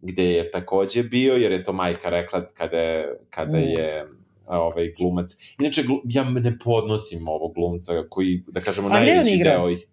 [0.00, 3.62] gde je takođe bio, jer je to majka rekla kada, kada mm.
[3.62, 4.06] je
[4.46, 5.30] ovaj glumac.
[5.60, 9.86] Inače, ja ne podnosim ovog glumca koji, da kažemo, najveći deo ih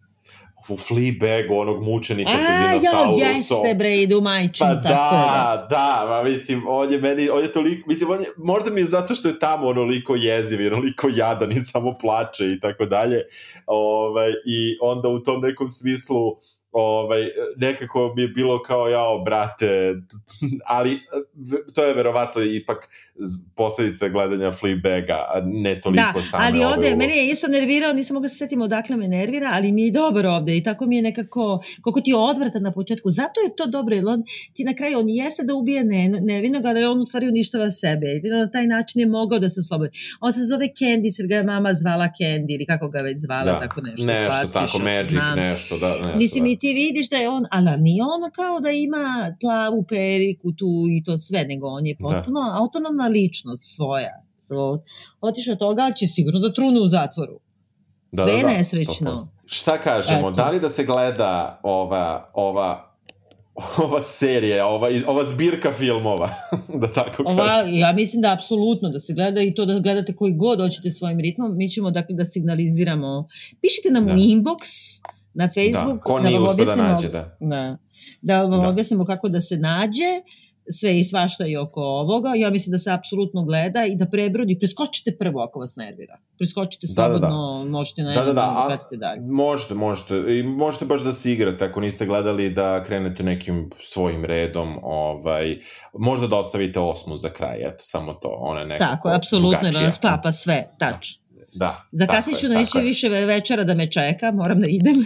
[0.70, 3.24] u Fleabag, onog mučenika sa dinosaurusom.
[3.24, 7.02] A, jo, jeste bre, ide u majčinu, pa tako da, da, ma mislim, on je
[7.02, 10.16] meni, on je toliko, mislim, on je, možda mi je zato što je tamo onoliko
[10.16, 13.22] jeziv i onoliko jadan i samo plače i tako dalje,
[13.66, 16.38] ovaj, i onda u tom nekom smislu,
[16.78, 17.22] ovaj,
[17.58, 19.94] nekako mi je bilo kao, jao, brate,
[20.66, 21.00] ali
[21.76, 22.90] to je verovato ipak
[23.56, 27.94] posledica gledanja Fleabaga, a ne toliko da, same ali ovde, ove mene je isto nervirao,
[27.94, 30.96] nisam mogla se setiti odakle me nervira, ali mi je dobro ovde i tako mi
[30.96, 34.24] je nekako, koliko ti je odvratan na početku, zato je to dobro, jer on,
[34.54, 38.06] ti na kraju, on jeste da ubije ne, nevinog, ali on u stvari uništava sebe,
[38.24, 39.92] i na taj način je mogao da se slobodi.
[40.20, 43.52] On se zove Candy, jer ga je mama zvala Candy, ili kako ga već zvala,
[43.52, 44.06] da, tako nešto.
[44.06, 45.40] Nešto, slatkiš, tako, Magic, znam.
[45.40, 46.18] nešto, da, nešto.
[46.18, 46.50] Mislim, da.
[46.50, 50.86] i ti vidiš da je on, ali nije on kao da ima plavu periku tu
[50.92, 52.04] i to sve, nego on je da.
[52.04, 52.58] potpuno da.
[52.58, 54.24] autonomna ličnost svoja.
[54.40, 54.84] So,
[55.22, 57.40] otiša toga će sigurno da trune u zatvoru.
[58.12, 59.28] Da, sve da, da, nesrećno.
[59.46, 60.32] Šta kažemo, Eto.
[60.32, 62.96] da li da se gleda ova, ova
[63.84, 66.30] ova serija, ova, ova zbirka filmova,
[66.82, 67.40] da tako kažem.
[67.40, 70.92] Ova, ja mislim da apsolutno da se gleda i to da gledate koji god hoćete
[70.92, 71.58] svojim ritmom.
[71.58, 73.28] Mi ćemo dakle da signaliziramo.
[73.62, 74.14] Pišite nam da.
[74.14, 74.62] u inbox,
[75.36, 75.98] na Facebook.
[75.98, 77.38] Da, ko nije da uspio da nađe, da.
[77.40, 77.78] Da,
[78.22, 78.70] da vam da.
[78.70, 80.22] objasnimo kako da se nađe
[80.72, 82.34] sve i svašta i oko ovoga.
[82.36, 84.58] Ja mislim da se apsolutno gleda i da prebrodi.
[84.60, 86.18] Preskočite prvo ako vas nervira.
[86.38, 87.72] Preskočite slobodno, da, da, da.
[87.72, 89.22] možete na da, da, da, da pratite dalje.
[89.22, 90.16] Možete, možete.
[90.40, 94.80] I možete baš da se igrate ako niste gledali da krenete nekim svojim redom.
[94.84, 95.60] Ovaj,
[95.94, 98.38] možda da ostavite osmu za kraj, eto, samo to.
[98.40, 101.22] Ona je nekako Tako, apsolutno, da sklapa sve, tačno.
[101.22, 101.25] Da.
[101.92, 104.96] Zakasnit ću neće više večera da me čeka, moram da idem.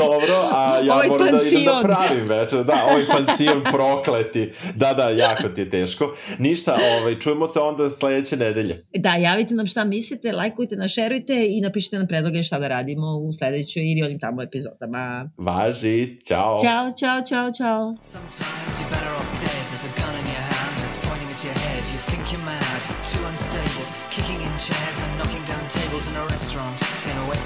[0.00, 1.52] Dobro, a ja ovaj moram pansion.
[1.52, 2.64] da idem da pravim večer.
[2.64, 4.50] Da, ovaj pansion prokleti.
[4.74, 6.12] Da, da, jako ti je teško.
[6.38, 8.84] Ništa, ovaj, čujemo se onda sledeće nedelje.
[8.94, 13.32] Da, javite nam šta mislite, lajkujte, našerujte i napišite nam predloge šta da radimo u
[13.32, 15.30] sledećoj ili onim tamo epizodama.
[15.36, 16.58] Važi, čao.
[16.62, 17.96] Ćao, čao, čao, čao.
[18.02, 19.67] Sometimes you're better off dead,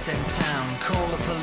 [0.08, 0.78] in town.
[0.80, 1.41] Call the police,